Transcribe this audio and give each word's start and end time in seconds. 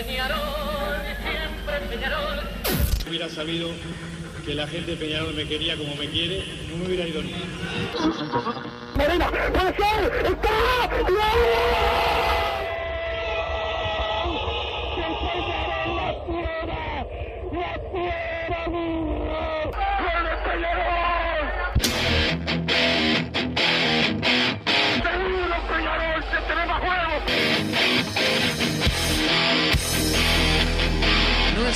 Peñarol, 0.00 0.96
siempre 1.22 1.80
Peñarol. 1.90 2.40
Hubiera 3.08 3.28
sabido 3.28 3.68
que 4.44 4.54
la 4.54 4.66
gente 4.66 4.92
de 4.92 4.96
Peñarol 4.96 5.34
me 5.34 5.46
quería 5.46 5.76
como 5.76 5.94
me 5.96 6.08
quiere, 6.08 6.42
no 6.70 6.78
me 6.78 6.86
hubiera 6.86 7.06
ido 7.06 7.22
ni. 7.22 7.34
Morena, 8.94 9.30
puede 9.52 9.76
ser, 9.76 10.26
está, 10.26 10.88
No 11.08 12.41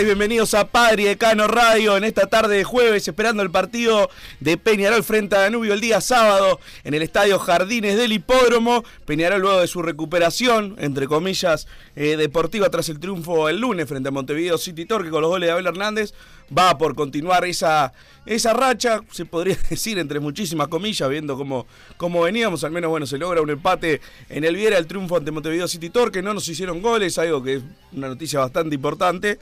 Bienvenidos 0.00 0.54
a 0.54 0.68
Padre 0.68 1.04
Decano 1.04 1.46
Radio 1.46 1.98
en 1.98 2.04
esta 2.04 2.26
tarde 2.26 2.56
de 2.56 2.64
jueves, 2.64 3.06
esperando 3.06 3.42
el 3.42 3.50
partido 3.50 4.08
de 4.40 4.56
Peñarol 4.56 5.04
frente 5.04 5.36
a 5.36 5.40
Danubio 5.40 5.74
el 5.74 5.82
día 5.82 6.00
sábado 6.00 6.58
en 6.82 6.94
el 6.94 7.02
estadio 7.02 7.38
Jardines 7.38 7.98
del 7.98 8.12
Hipódromo. 8.12 8.84
Peñarol 9.04 9.42
luego 9.42 9.60
de 9.60 9.66
su 9.66 9.82
recuperación, 9.82 10.76
entre 10.78 11.06
comillas, 11.06 11.68
eh, 11.94 12.16
deportiva 12.16 12.70
tras 12.70 12.88
el 12.88 13.00
triunfo 13.00 13.50
el 13.50 13.60
lunes 13.60 13.86
frente 13.86 14.08
a 14.08 14.12
Montevideo 14.12 14.56
City 14.56 14.86
Torque 14.86 15.10
con 15.10 15.20
los 15.20 15.30
goles 15.30 15.48
de 15.48 15.52
Abel 15.52 15.66
Hernández, 15.66 16.14
va 16.56 16.78
por 16.78 16.94
continuar 16.94 17.44
esa, 17.44 17.92
esa 18.24 18.54
racha, 18.54 19.02
se 19.10 19.26
podría 19.26 19.56
decir 19.70 19.98
entre 19.98 20.20
muchísimas 20.20 20.68
comillas, 20.68 21.08
viendo 21.08 21.36
cómo, 21.36 21.66
cómo 21.98 22.22
veníamos, 22.22 22.64
al 22.64 22.72
menos 22.72 22.90
bueno, 22.90 23.06
se 23.06 23.18
logra 23.18 23.42
un 23.42 23.50
empate 23.50 24.00
en 24.30 24.44
el 24.44 24.56
Viera, 24.56 24.78
el 24.78 24.86
triunfo 24.86 25.16
ante 25.18 25.30
Montevideo 25.30 25.68
City 25.68 25.90
Torque, 25.90 26.22
no 26.22 26.32
nos 26.32 26.48
hicieron 26.48 26.80
goles, 26.80 27.18
algo 27.18 27.42
que 27.42 27.56
es 27.56 27.62
una 27.92 28.08
noticia 28.08 28.40
bastante 28.40 28.74
importante, 28.74 29.38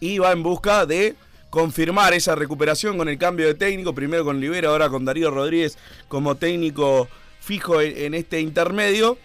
y 0.00 0.18
va 0.18 0.32
en 0.32 0.42
busca 0.42 0.86
de 0.86 1.16
confirmar 1.50 2.12
esa 2.12 2.34
recuperación 2.34 2.98
con 2.98 3.08
el 3.08 3.18
cambio 3.18 3.46
de 3.46 3.54
técnico, 3.54 3.94
primero 3.94 4.24
con 4.24 4.40
Libera, 4.40 4.68
ahora 4.68 4.88
con 4.88 5.04
Darío 5.04 5.30
Rodríguez 5.30 5.78
como 6.08 6.34
técnico 6.34 7.08
fijo 7.40 7.80
en, 7.80 8.14
este 8.14 8.40
intermedio, 8.40 9.18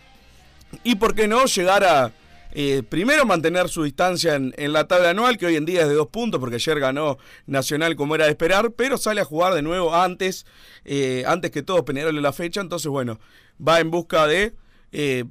y 0.83 0.95
por 0.95 1.15
qué 1.15 1.27
no 1.27 1.45
llegar 1.45 1.83
a 1.83 2.13
eh, 2.53 2.83
primero 2.87 3.25
mantener 3.25 3.67
su 3.67 3.83
distancia 3.83 4.35
en, 4.35 4.53
en 4.57 4.73
la 4.73 4.87
tabla 4.87 5.09
anual, 5.09 5.37
que 5.37 5.47
hoy 5.47 5.55
en 5.55 5.65
día 5.65 5.81
es 5.81 5.89
de 5.89 5.95
dos 5.95 6.07
puntos, 6.07 6.39
porque 6.39 6.55
ayer 6.55 6.79
ganó 6.79 7.17
Nacional 7.47 7.95
como 7.95 8.15
era 8.15 8.25
de 8.25 8.31
esperar, 8.31 8.71
pero 8.71 8.97
sale 8.97 9.21
a 9.21 9.25
jugar 9.25 9.53
de 9.53 9.61
nuevo 9.61 9.95
antes, 9.95 10.45
eh, 10.85 11.23
antes 11.25 11.51
que 11.51 11.63
todos 11.63 11.81
Peñarol 11.81 12.15
en 12.15 12.23
la 12.23 12.33
fecha, 12.33 12.61
entonces 12.61 12.87
bueno, 12.87 13.19
va 13.65 13.79
en 13.79 13.89
busca 13.89 14.27
de 14.27 14.53
eh, 14.91 15.25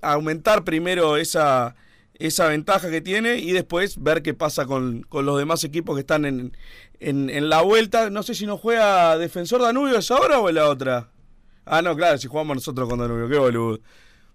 aumentar 0.00 0.64
primero 0.64 1.16
esa, 1.16 1.76
esa 2.26 2.46
ventaja 2.46 2.88
que 2.88 3.00
tiene 3.00 3.38
y 3.38 3.50
después 3.50 4.00
ver 4.00 4.22
qué 4.22 4.32
pasa 4.32 4.64
con, 4.64 5.02
con 5.02 5.26
los 5.26 5.38
demás 5.38 5.64
equipos 5.64 5.96
que 5.96 6.00
están 6.00 6.24
en, 6.24 6.56
en, 7.00 7.48
la 7.48 7.62
vuelta. 7.62 8.10
No 8.10 8.22
sé 8.22 8.34
si 8.34 8.46
nos 8.46 8.60
juega 8.60 9.18
Defensor 9.18 9.60
Danubio 9.60 9.98
esa 9.98 10.16
hora 10.18 10.38
o 10.38 10.48
en 10.48 10.54
la 10.54 10.68
otra. 10.68 11.08
Ah, 11.64 11.82
no, 11.82 11.96
claro, 11.96 12.18
si 12.18 12.28
jugamos 12.28 12.56
nosotros 12.56 12.88
con 12.88 13.00
Danubio, 13.00 13.28
qué 13.28 13.38
boludo. 13.38 13.80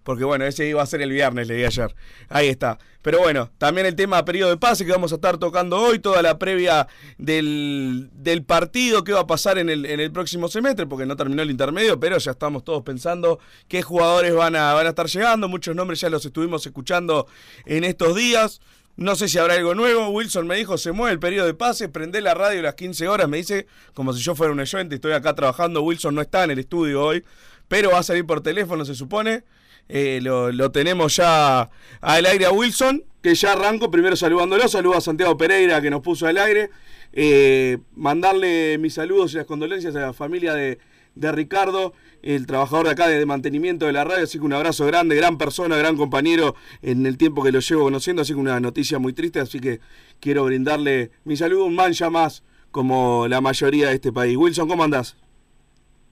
Porque 0.08 0.24
bueno, 0.24 0.46
ese 0.46 0.66
iba 0.66 0.82
a 0.82 0.86
ser 0.86 1.02
el 1.02 1.10
viernes, 1.10 1.48
leí 1.48 1.66
ayer. 1.66 1.94
Ahí 2.30 2.48
está. 2.48 2.78
Pero 3.02 3.18
bueno, 3.18 3.50
también 3.58 3.86
el 3.86 3.94
tema 3.94 4.24
periodo 4.24 4.48
de 4.48 4.56
pase 4.56 4.86
que 4.86 4.90
vamos 4.90 5.12
a 5.12 5.16
estar 5.16 5.36
tocando 5.36 5.76
hoy, 5.76 5.98
toda 5.98 6.22
la 6.22 6.38
previa 6.38 6.88
del, 7.18 8.08
del 8.14 8.42
partido 8.42 9.04
que 9.04 9.12
va 9.12 9.20
a 9.20 9.26
pasar 9.26 9.58
en 9.58 9.68
el, 9.68 9.84
en 9.84 10.00
el 10.00 10.10
próximo 10.10 10.48
semestre, 10.48 10.86
porque 10.86 11.04
no 11.04 11.14
terminó 11.14 11.42
el 11.42 11.50
intermedio, 11.50 12.00
pero 12.00 12.16
ya 12.16 12.30
estamos 12.30 12.64
todos 12.64 12.84
pensando 12.84 13.38
qué 13.68 13.82
jugadores 13.82 14.32
van 14.34 14.56
a, 14.56 14.72
van 14.72 14.86
a 14.86 14.88
estar 14.88 15.08
llegando. 15.08 15.46
Muchos 15.46 15.76
nombres 15.76 16.00
ya 16.00 16.08
los 16.08 16.24
estuvimos 16.24 16.64
escuchando 16.64 17.26
en 17.66 17.84
estos 17.84 18.16
días. 18.16 18.62
No 18.96 19.14
sé 19.14 19.28
si 19.28 19.36
habrá 19.36 19.56
algo 19.56 19.74
nuevo. 19.74 20.08
Wilson 20.08 20.46
me 20.46 20.56
dijo, 20.56 20.78
se 20.78 20.92
mueve 20.92 21.12
el 21.12 21.18
periodo 21.18 21.44
de 21.44 21.52
pase, 21.52 21.90
prende 21.90 22.22
la 22.22 22.32
radio 22.32 22.60
a 22.60 22.62
las 22.62 22.76
15 22.76 23.08
horas. 23.08 23.28
Me 23.28 23.36
dice, 23.36 23.66
como 23.92 24.14
si 24.14 24.22
yo 24.22 24.34
fuera 24.34 24.54
un 24.54 24.60
oyente, 24.60 24.94
estoy 24.94 25.12
acá 25.12 25.34
trabajando. 25.34 25.82
Wilson 25.82 26.14
no 26.14 26.22
está 26.22 26.44
en 26.44 26.52
el 26.52 26.60
estudio 26.60 27.04
hoy, 27.04 27.22
pero 27.68 27.90
va 27.90 27.98
a 27.98 28.02
salir 28.02 28.24
por 28.24 28.40
teléfono, 28.40 28.86
se 28.86 28.94
supone. 28.94 29.44
Eh, 29.88 30.20
lo, 30.22 30.52
lo 30.52 30.70
tenemos 30.70 31.16
ya 31.16 31.70
al 32.00 32.26
aire 32.26 32.46
a 32.46 32.50
Wilson, 32.52 33.04
que 33.22 33.34
ya 33.34 33.52
arranco 33.52 33.90
primero 33.90 34.16
saludándolo. 34.16 34.68
Saludo 34.68 34.96
a 34.96 35.00
Santiago 35.00 35.36
Pereira 35.36 35.80
que 35.80 35.90
nos 35.90 36.02
puso 36.02 36.26
al 36.26 36.38
aire. 36.38 36.70
Eh, 37.12 37.78
mandarle 37.96 38.76
mis 38.78 38.94
saludos 38.94 39.32
y 39.32 39.38
las 39.38 39.46
condolencias 39.46 39.96
a 39.96 40.00
la 40.00 40.12
familia 40.12 40.52
de, 40.54 40.78
de 41.14 41.32
Ricardo, 41.32 41.94
el 42.22 42.46
trabajador 42.46 42.86
de 42.86 42.92
acá 42.92 43.08
de 43.08 43.24
mantenimiento 43.24 43.86
de 43.86 43.92
la 43.92 44.04
radio. 44.04 44.24
Así 44.24 44.38
que 44.38 44.44
un 44.44 44.52
abrazo 44.52 44.84
grande, 44.86 45.16
gran 45.16 45.38
persona, 45.38 45.76
gran 45.76 45.96
compañero 45.96 46.54
en 46.82 47.06
el 47.06 47.16
tiempo 47.16 47.42
que 47.42 47.52
lo 47.52 47.60
llevo 47.60 47.84
conociendo. 47.84 48.22
Así 48.22 48.34
que 48.34 48.38
una 48.38 48.60
noticia 48.60 48.98
muy 48.98 49.14
triste. 49.14 49.40
Así 49.40 49.58
que 49.58 49.80
quiero 50.20 50.44
brindarle 50.44 51.10
mi 51.24 51.36
saludo, 51.36 51.64
un 51.64 51.74
man 51.74 51.92
ya 51.92 52.10
más 52.10 52.42
como 52.70 53.26
la 53.26 53.40
mayoría 53.40 53.88
de 53.88 53.94
este 53.94 54.12
país. 54.12 54.36
Wilson, 54.36 54.68
¿cómo 54.68 54.84
andás? 54.84 55.16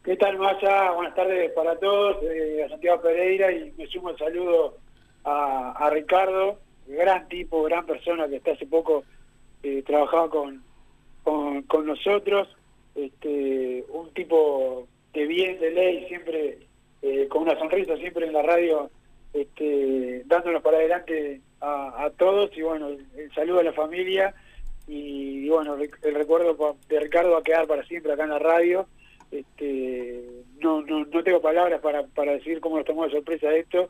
¿Qué 0.06 0.16
tal, 0.16 0.38
Maya? 0.38 0.92
Buenas 0.92 1.16
tardes 1.16 1.50
para 1.50 1.74
todos. 1.80 2.22
eh, 2.22 2.62
a 2.64 2.68
Santiago 2.68 3.02
Pereira 3.02 3.50
y 3.50 3.72
me 3.76 3.88
sumo 3.88 4.10
el 4.10 4.16
saludo 4.16 4.76
a, 5.24 5.90
Ricardo, 5.90 6.60
gran 6.86 7.26
tipo, 7.26 7.64
gran 7.64 7.84
persona 7.84 8.28
que 8.28 8.36
hasta 8.36 8.52
hace 8.52 8.66
poco 8.66 9.02
eh, 9.64 9.82
trabajaba 9.84 10.30
con, 10.30 10.62
con, 11.24 11.86
nosotros. 11.86 12.46
Este, 12.94 13.84
un 13.88 14.14
tipo 14.14 14.86
de 15.12 15.26
bien, 15.26 15.58
de 15.58 15.72
ley, 15.72 16.06
siempre 16.06 16.58
eh, 17.02 17.26
con 17.28 17.42
una 17.42 17.58
sonrisa, 17.58 17.96
siempre 17.96 18.26
en 18.26 18.32
la 18.32 18.42
radio, 18.42 18.88
este, 19.32 20.22
dándonos 20.26 20.62
para 20.62 20.76
adelante 20.76 21.40
a, 21.60 22.12
todos. 22.16 22.56
Y 22.56 22.62
bueno, 22.62 22.90
el, 22.90 23.34
saludo 23.34 23.58
a 23.58 23.64
la 23.64 23.72
familia. 23.72 24.32
Y, 24.86 25.48
bueno, 25.48 25.74
el 25.74 26.14
recuerdo 26.14 26.76
de 26.88 27.00
Ricardo 27.00 27.32
va 27.32 27.40
a 27.40 27.42
quedar 27.42 27.66
para 27.66 27.84
siempre 27.86 28.12
acá 28.12 28.22
en 28.22 28.30
la 28.30 28.38
radio 28.38 28.86
este 29.30 30.44
no 30.60 30.82
no, 30.82 31.04
no 31.04 31.22
tengo 31.22 31.40
palabras 31.40 31.80
para, 31.80 32.06
para 32.06 32.32
decir 32.32 32.60
cómo 32.60 32.76
nos 32.76 32.86
tomó 32.86 33.04
de 33.04 33.12
sorpresa 33.12 33.54
esto 33.54 33.88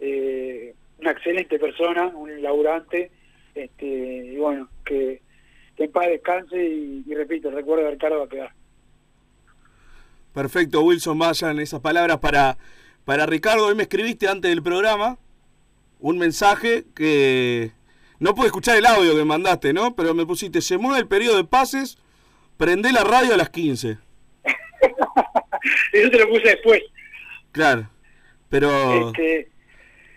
eh, 0.00 0.74
una 1.02 1.12
excelente 1.12 1.58
persona, 1.58 2.08
un 2.08 2.42
laburante, 2.42 3.10
este, 3.54 3.86
y 3.86 4.36
bueno, 4.36 4.68
que, 4.84 5.22
que 5.76 5.84
en 5.84 5.92
paz 5.92 6.06
descanse 6.06 6.56
y, 6.56 7.04
repito, 7.14 7.48
el 7.48 7.56
Ricardo 7.56 8.18
va 8.18 8.24
a 8.24 8.28
quedar. 8.28 8.52
Perfecto, 10.32 10.82
Wilson, 10.82 11.18
vayan 11.18 11.60
esas 11.60 11.80
palabras 11.80 12.18
para, 12.18 12.56
para 13.04 13.26
Ricardo. 13.26 13.66
Hoy 13.66 13.74
me 13.74 13.82
escribiste 13.82 14.28
antes 14.28 14.50
del 14.50 14.62
programa 14.62 15.18
un 16.00 16.18
mensaje 16.18 16.84
que 16.96 17.70
no 18.18 18.34
pude 18.34 18.46
escuchar 18.46 18.76
el 18.76 18.86
audio 18.86 19.14
que 19.14 19.24
mandaste, 19.24 19.72
¿no? 19.72 19.94
Pero 19.94 20.14
me 20.14 20.24
pusiste, 20.24 20.62
se 20.62 20.78
mueve 20.78 21.00
el 21.00 21.06
periodo 21.06 21.36
de 21.36 21.44
pases, 21.44 21.98
prendé 22.56 22.92
la 22.92 23.04
radio 23.04 23.34
a 23.34 23.36
las 23.36 23.50
15. 23.50 23.98
Eso 25.98 26.10
te 26.10 26.18
lo 26.18 26.28
puse 26.28 26.48
después. 26.48 26.82
Claro, 27.52 27.88
pero 28.48 29.08
Este, 29.10 29.48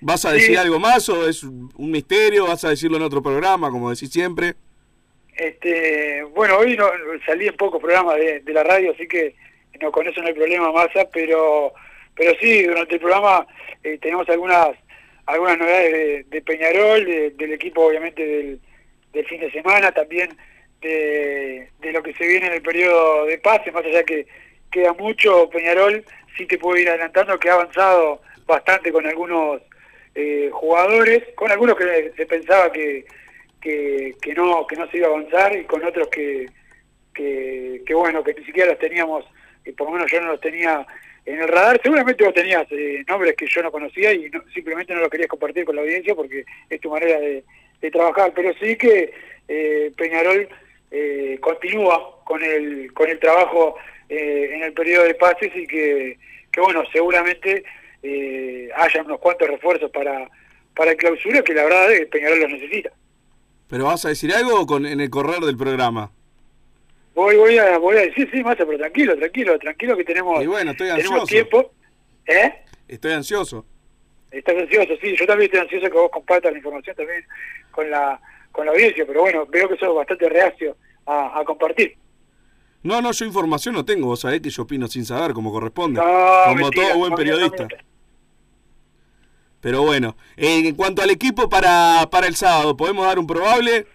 ¿vas 0.02 0.26
a 0.26 0.32
decir 0.32 0.52
sí. 0.52 0.56
algo 0.56 0.80
más 0.80 1.08
o 1.10 1.28
es 1.28 1.44
un 1.44 1.92
misterio? 1.92 2.48
¿Vas 2.48 2.64
a 2.66 2.70
decirlo 2.70 2.98
en 2.98 3.04
otro 3.04 3.22
programa, 3.22 3.70
como 3.72 3.90
decís 3.90 4.10
siempre? 4.12 4.54
Este, 5.36 6.24
bueno, 6.34 6.58
hoy 6.58 6.78
no, 6.78 6.90
salí 7.26 7.48
en 7.48 7.58
pocos 7.58 7.82
programas 7.82 8.16
de, 8.16 8.40
de 8.40 8.54
la 8.54 8.64
radio, 8.64 8.92
así 8.94 9.06
que 9.08 9.36
no, 9.82 9.92
con 9.92 10.08
eso 10.08 10.22
no 10.22 10.28
hay 10.28 10.34
problema, 10.34 10.72
Massa, 10.72 11.10
pero 11.12 11.74
pero 12.16 12.32
sí, 12.40 12.64
durante 12.64 12.94
el 12.96 13.02
programa 13.02 13.46
eh, 13.84 13.98
tenemos 14.02 14.28
algunas 14.30 14.70
algunas 15.26 15.58
novedades 15.58 15.92
de, 15.92 16.24
de 16.30 16.42
Peñarol, 16.42 17.04
de- 17.04 17.32
del 17.32 17.52
equipo 17.54 17.86
obviamente 17.86 18.26
del, 18.26 18.62
del 19.12 19.26
fin 19.26 19.42
de 19.42 19.52
semana, 19.52 19.92
también 19.92 20.30
de, 20.82 21.68
de 21.82 21.92
lo 21.92 22.02
que 22.02 22.14
se 22.14 22.26
viene 22.28 22.48
en 22.48 22.54
el 22.54 22.62
periodo 22.62 23.26
de 23.26 23.38
pase, 23.40 23.72
más 23.74 23.84
allá 23.84 24.04
que 24.04 24.26
queda 24.76 24.92
mucho, 24.94 25.50
Peñarol 25.50 26.04
sí 26.36 26.46
te 26.46 26.58
puedo 26.58 26.78
ir 26.78 26.90
adelantando 26.90 27.40
que 27.40 27.50
ha 27.50 27.54
avanzado 27.54 28.22
bastante 28.46 28.92
con 28.92 29.06
algunos 29.08 29.62
eh, 30.16 30.50
jugadores, 30.52 31.24
con 31.36 31.50
algunos 31.50 31.76
que 31.78 32.12
se 32.18 32.26
pensaba 32.26 32.72
que, 32.74 33.06
que, 33.62 34.14
que 34.22 34.34
no 34.34 34.68
que 34.68 34.76
no 34.76 34.86
se 34.90 34.98
iba 34.98 35.08
a 35.08 35.12
avanzar 35.12 35.56
y 35.56 35.64
con 35.64 35.82
otros 35.86 36.08
que, 36.10 36.48
que, 37.14 37.82
que 37.86 37.94
bueno, 37.94 38.22
que 38.24 38.34
ni 38.34 38.44
siquiera 38.46 38.72
los 38.72 38.80
teníamos, 38.80 39.24
y 39.66 39.72
por 39.72 39.88
lo 39.88 39.94
menos 39.94 40.12
yo 40.12 40.20
no 40.22 40.28
los 40.34 40.42
tenía 40.42 40.86
en 41.26 41.40
el 41.42 41.48
radar. 41.48 41.80
Seguramente 41.82 42.24
vos 42.26 42.34
tenías 42.34 42.68
eh, 42.72 43.04
nombres 43.08 43.36
que 43.38 43.48
yo 43.48 43.62
no 43.64 43.72
conocía 43.72 44.12
y 44.14 44.30
no- 44.30 44.44
simplemente 44.54 44.94
no 44.94 45.00
los 45.00 45.10
querías 45.10 45.30
compartir 45.30 45.64
con 45.66 45.76
la 45.76 45.82
audiencia 45.84 46.14
porque 46.16 46.44
es 46.70 46.82
tu 46.82 46.90
manera 46.90 47.18
de, 47.20 47.44
de 47.82 47.92
trabajar, 47.92 48.34
pero 48.36 48.54
sí 48.62 48.76
que 48.78 49.14
eh, 49.48 49.92
Peñarol 49.98 50.48
eh, 50.92 51.38
continúa 51.42 52.24
con 52.26 52.44
el, 52.44 52.94
con 52.94 53.10
el 53.10 53.20
trabajo 53.20 53.76
eh, 54.10 54.50
en 54.54 54.64
el 54.64 54.74
periodo 54.74 55.04
de 55.06 55.16
pases 55.16 55.52
y 55.56 55.66
que, 55.68 56.18
que 56.52 56.62
bueno, 56.62 56.84
seguramente 56.92 57.64
eh, 58.04 58.70
haya 58.76 59.02
unos 59.04 59.20
cuantos 59.20 59.48
refuerzos 59.48 59.90
para, 59.92 60.30
para 60.76 60.92
el 60.92 60.98
clausura 60.98 61.42
que 61.42 61.54
la 61.54 61.64
verdad 61.64 61.92
eh, 61.94 62.06
Peñarol 62.08 62.40
los 62.42 62.52
necesita. 62.52 62.92
¿Pero 63.68 63.86
vas 63.86 64.06
a 64.06 64.10
decir 64.10 64.32
algo 64.34 64.66
con, 64.68 64.86
en 64.86 65.02
el 65.02 65.10
correr 65.10 65.40
del 65.40 65.58
programa? 65.58 66.12
Voy, 67.16 67.36
voy 67.38 67.58
a, 67.58 67.78
voy 67.78 67.98
a 67.98 68.02
decir, 68.02 68.30
sí, 68.32 68.44
Massa, 68.44 68.66
pero 68.66 68.78
tranquilo, 68.78 69.16
tranquilo, 69.18 69.58
tranquilo 69.58 69.98
que 69.98 70.04
tenemos, 70.04 70.44
Y 70.44 70.48
bueno, 70.48 70.72
estoy 70.72 70.90
tenemos 70.90 71.22
ansioso. 71.22 71.26
tiempo. 71.28 71.72
¿Eh? 72.28 72.54
Estoy 72.88 73.14
ansioso. 73.14 73.66
Estás 74.32 74.56
ansioso, 74.58 74.94
sí, 75.02 75.16
yo 75.16 75.26
también 75.26 75.46
estoy 75.50 75.62
ansioso 75.62 75.90
que 75.90 75.98
vos 75.98 76.12
compartas 76.12 76.52
la 76.52 76.58
información 76.58 76.96
también 76.96 77.24
con 77.72 77.90
la 77.90 78.20
con 78.52 78.66
la 78.66 78.72
audiencia, 78.72 79.06
pero 79.06 79.22
bueno, 79.22 79.46
veo 79.48 79.68
que 79.68 79.76
sos 79.78 79.94
bastante 79.96 80.30
reacio 80.30 80.78
a, 81.06 81.40
a 81.40 81.44
compartir. 81.44 81.96
No, 82.86 83.02
no, 83.02 83.12
yo 83.14 83.26
información 83.26 83.74
no 83.74 83.84
tengo, 83.84 84.06
vos 84.06 84.20
sabés 84.20 84.42
que 84.42 84.52
yo 84.52 84.62
opino 84.62 84.88
sin 84.88 85.06
saber, 85.06 85.34
como 85.34 85.52
corresponde. 85.52 86.00
No, 86.00 86.06
como 86.46 86.56
mentira, 86.56 86.90
todo 86.90 86.98
buen 87.00 87.16
periodista. 87.16 87.68
Pero 89.60 89.82
bueno, 89.82 90.16
eh, 90.38 90.68
en 90.68 90.76
cuanto 90.76 91.02
al 91.02 91.10
equipo 91.10 91.50
para, 91.50 92.08
para 92.12 92.28
el 92.28 92.36
sábado, 92.36 92.78
¿podemos 92.78 93.08
dar 93.08 93.18
un 93.18 93.26
probable? 93.26 93.88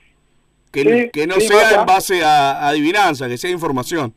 Que, 0.72 0.82
Sí, 0.82 1.10
que 1.12 1.26
no 1.28 1.36
sí, 1.36 1.46
sea 1.46 1.80
en 1.80 1.86
base 1.86 2.24
a, 2.24 2.50
a 2.50 2.68
adivinanza, 2.70 3.28
que 3.28 3.38
sea 3.38 3.50
información. 3.50 4.12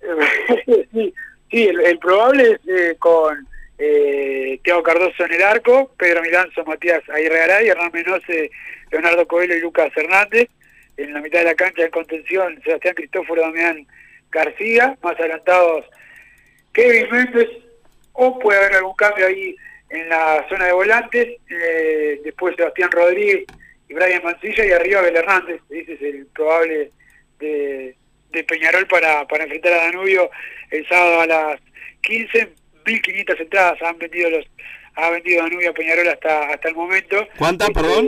sí, 0.92 1.14
sí, 1.48 1.62
el, 1.68 1.80
el 1.82 1.98
probable 2.00 2.52
es 2.54 2.68
eh, 2.68 2.96
con 2.98 3.46
eh, 3.78 4.58
Tiago 4.64 4.82
Cardoso 4.82 5.24
en 5.26 5.32
el 5.32 5.42
arco, 5.44 5.92
Pedro 5.96 6.22
Milanzo, 6.22 6.64
Matías 6.64 7.08
Aguirre 7.08 7.38
Garay, 7.38 7.68
Hernán 7.68 7.92
Menose, 7.92 8.50
Leonardo 8.90 9.28
Coelho 9.28 9.56
y 9.56 9.60
Lucas 9.60 9.92
Hernández. 9.94 10.48
En 10.96 11.12
la 11.14 11.20
mitad 11.20 11.38
de 11.40 11.46
la 11.46 11.54
cancha 11.54 11.84
en 11.84 11.90
contención, 11.90 12.60
Sebastián 12.64 12.94
Cristóforo, 12.94 13.42
Damián 13.42 13.86
García. 14.30 14.96
Más 15.02 15.18
adelantados, 15.18 15.86
Kevin 16.72 17.10
Méndez, 17.10 17.48
o 18.12 18.38
puede 18.38 18.58
haber 18.58 18.74
algún 18.76 18.94
cambio 18.94 19.26
ahí 19.26 19.54
en 19.90 20.08
la 20.08 20.44
zona 20.48 20.66
de 20.66 20.72
volantes. 20.72 21.28
eh, 21.50 22.20
después 22.24 22.56
Sebastián 22.56 22.90
Rodríguez 22.90 23.44
y 23.88 23.94
Brian 23.94 24.22
Mancilla, 24.22 24.64
y 24.66 24.72
arriba 24.72 25.00
Abel 25.00 25.16
Hernández. 25.16 25.60
Ese 25.70 25.94
es 25.94 26.02
el 26.02 26.26
probable 26.26 26.90
de, 27.38 27.96
de 28.30 28.44
Peñarol 28.44 28.86
para, 28.86 29.26
para 29.26 29.44
enfrentar 29.44 29.72
a 29.72 29.84
Danubio 29.84 30.30
el 30.70 30.86
sábado 30.88 31.20
a 31.22 31.26
las 31.26 31.60
15. 32.02 32.48
1.500 32.84 33.40
entradas 33.40 33.80
han 33.82 33.96
vendido 33.98 34.28
los 34.30 34.44
ha 34.94 35.08
vendido 35.10 35.42
Danubio 35.42 35.70
a 35.70 35.74
Peñarol 35.74 36.08
hasta 36.08 36.48
hasta 36.48 36.68
el 36.68 36.74
momento. 36.74 37.26
¿Cuántas, 37.38 37.68
Este, 37.68 37.80
perdón? 37.80 38.06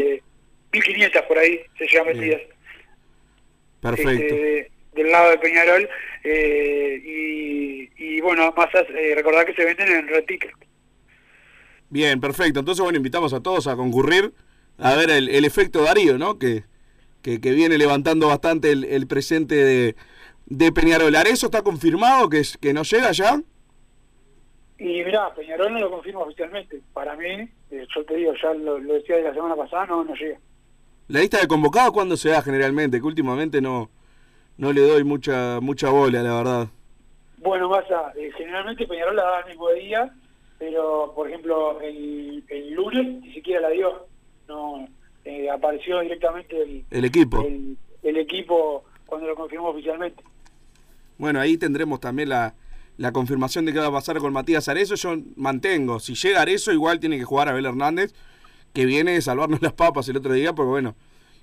1.500 0.73 1.27
por 1.29 1.39
ahí 1.39 1.61
se 1.79 1.87
llevan 1.87 2.19
Bien. 2.19 2.43
Perfecto. 3.91 4.11
este, 4.35 4.35
de- 4.35 4.71
del 4.95 5.11
lado 5.11 5.31
de 5.31 5.39
Peñarol. 5.39 5.89
eh, 6.25 7.03
y, 7.05 7.91
y 8.03 8.21
bueno, 8.21 8.53
más 8.57 8.69
eh, 8.75 9.13
recordar 9.15 9.45
que 9.47 9.55
se 9.55 9.65
venden 9.65 9.89
en 9.89 10.09
Red 10.09 10.25
Ticket. 10.25 10.53
Bien, 11.91 12.21
perfecto. 12.21 12.61
Entonces, 12.61 12.83
bueno, 12.83 12.97
invitamos 12.97 13.33
a 13.35 13.41
todos 13.41 13.67
a 13.67 13.77
concurrir 13.77 14.33
a 14.79 14.95
ver 14.97 15.11
el, 15.11 15.29
el 15.29 15.45
efecto 15.45 15.83
Darío, 15.83 16.17
¿no? 16.19 16.39
Que, 16.39 16.65
que, 17.23 17.41
que 17.41 17.53
viene 17.53 17.79
levantando 17.79 18.29
bastante 18.29 18.71
el, 18.73 18.85
el 18.85 19.07
presente 19.07 19.55
de, 19.55 19.97
de 20.47 20.73
Peñarol. 20.73 21.15
¿Arezo 21.15 21.47
está 21.47 21.63
confirmado 21.63 22.29
que, 22.29 22.39
es- 22.41 22.57
que 22.57 22.73
no 22.73 22.83
llega 22.85 23.13
ya? 23.13 23.41
Y 24.79 25.05
mirá, 25.05 25.33
Peñarol 25.35 25.73
no 25.73 25.79
lo 25.81 25.91
confirma 25.91 26.21
oficialmente. 26.21 26.81
Para 26.93 27.15
mí, 27.17 27.49
eh, 27.71 27.87
yo 27.95 28.05
te 28.05 28.17
digo, 28.17 28.33
ya 28.43 28.53
lo, 28.55 28.79
lo 28.79 28.95
decía 28.95 29.17
de 29.17 29.23
la 29.23 29.35
semana 29.35 29.55
pasada, 29.57 29.87
no, 29.87 30.05
no 30.05 30.15
llega. 30.15 30.39
La 31.09 31.21
lista 31.21 31.39
de 31.41 31.47
convocados, 31.47 31.93
¿cuándo 31.93 32.17
se 32.17 32.31
da 32.31 32.43
generalmente? 32.43 32.99
Que 32.99 33.07
últimamente 33.07 33.61
no, 33.61 33.91
no 34.57 34.73
le 34.73 34.81
doy 34.81 35.05
mucha, 35.05 35.61
mucha 35.61 35.91
bola, 35.91 36.23
la 36.23 36.35
verdad. 36.35 36.69
Bueno, 37.39 37.69
Massa, 37.69 38.13
eh, 38.17 38.31
generalmente 38.37 38.87
Peñarol 38.87 39.17
la 39.17 39.23
da 39.25 39.41
el 39.41 39.47
mismo 39.49 39.71
día, 39.73 40.15
pero 40.59 41.13
por 41.15 41.29
ejemplo 41.29 41.79
el, 41.83 42.43
el 42.49 42.73
lunes 42.73 43.23
ni 43.23 43.33
siquiera 43.35 43.61
la 43.61 43.69
dio. 43.71 44.07
No 44.49 44.89
eh, 45.25 45.51
apareció 45.51 46.01
directamente 46.01 46.63
el, 46.63 46.85
El 46.91 47.05
equipo. 47.05 47.43
el, 47.43 47.77
el 48.03 48.17
equipo 48.17 48.85
cuando 49.07 49.27
lo 49.27 49.35
confirmó 49.35 49.69
oficialmente. 49.69 50.23
Bueno, 51.19 51.39
ahí 51.39 51.59
tendremos 51.59 52.01
también 52.01 52.31
la, 52.31 52.55
la 52.97 53.13
confirmación 53.13 53.67
de 53.67 53.73
qué 53.75 53.79
va 53.79 53.87
a 53.89 53.93
pasar 53.93 54.19
con 54.19 54.33
Matías 54.33 54.69
Arezo. 54.69 54.95
Yo 54.95 55.15
mantengo, 55.37 56.01
si 56.01 56.15
llega 56.15 56.41
Arezo, 56.41 56.73
igual 56.73 56.99
tiene 56.99 57.19
que 57.19 57.25
jugar 57.25 57.49
Abel 57.51 57.67
Hernández, 57.67 58.15
que 58.75 58.85
viene 58.85 59.13
de 59.13 59.23
salvarnos 59.23 59.63
las 59.63 59.73
papas 59.73 60.07
el 60.11 60.19
otro 60.19 60.35
día, 60.35 60.55
porque 60.55 60.69
bueno, 60.69 60.95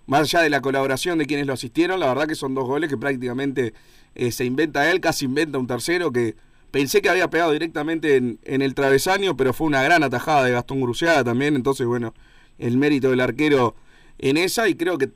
más 0.06 0.22
allá 0.22 0.42
de 0.42 0.50
la 0.52 0.62
colaboración 0.62 1.18
de 1.18 1.26
quienes 1.26 1.48
lo 1.48 1.54
asistieron, 1.54 2.00
la 2.00 2.08
verdad 2.08 2.28
que 2.28 2.36
son 2.36 2.54
dos 2.54 2.66
goles 2.68 2.90
que 2.90 2.98
prácticamente 2.98 3.74
eh, 4.14 4.32
se 4.32 4.46
inventa 4.46 4.92
él, 4.92 5.00
casi 5.00 5.26
inventa 5.26 5.58
un 5.58 5.68
tercero 5.68 6.12
que 6.12 6.36
pensé 6.72 7.02
que 7.02 7.10
había 7.10 7.30
pegado 7.30 7.52
directamente 7.52 8.16
en, 8.18 8.40
en 8.44 8.62
el 8.62 8.74
travesaño, 8.76 9.36
pero 9.36 9.54
fue 9.54 9.68
una 9.68 9.82
gran 9.84 10.04
atajada 10.04 10.44
de 10.46 10.52
Gastón 10.52 10.82
Gruciada 10.82 11.24
también, 11.24 11.56
entonces 11.56 11.88
bueno, 11.88 12.14
el 12.60 12.78
mérito 12.78 13.10
del 13.10 13.22
arquero 13.22 13.76
en 14.20 14.38
esa 14.38 14.68
y 14.70 14.76
creo 14.76 14.98
que 14.98 15.10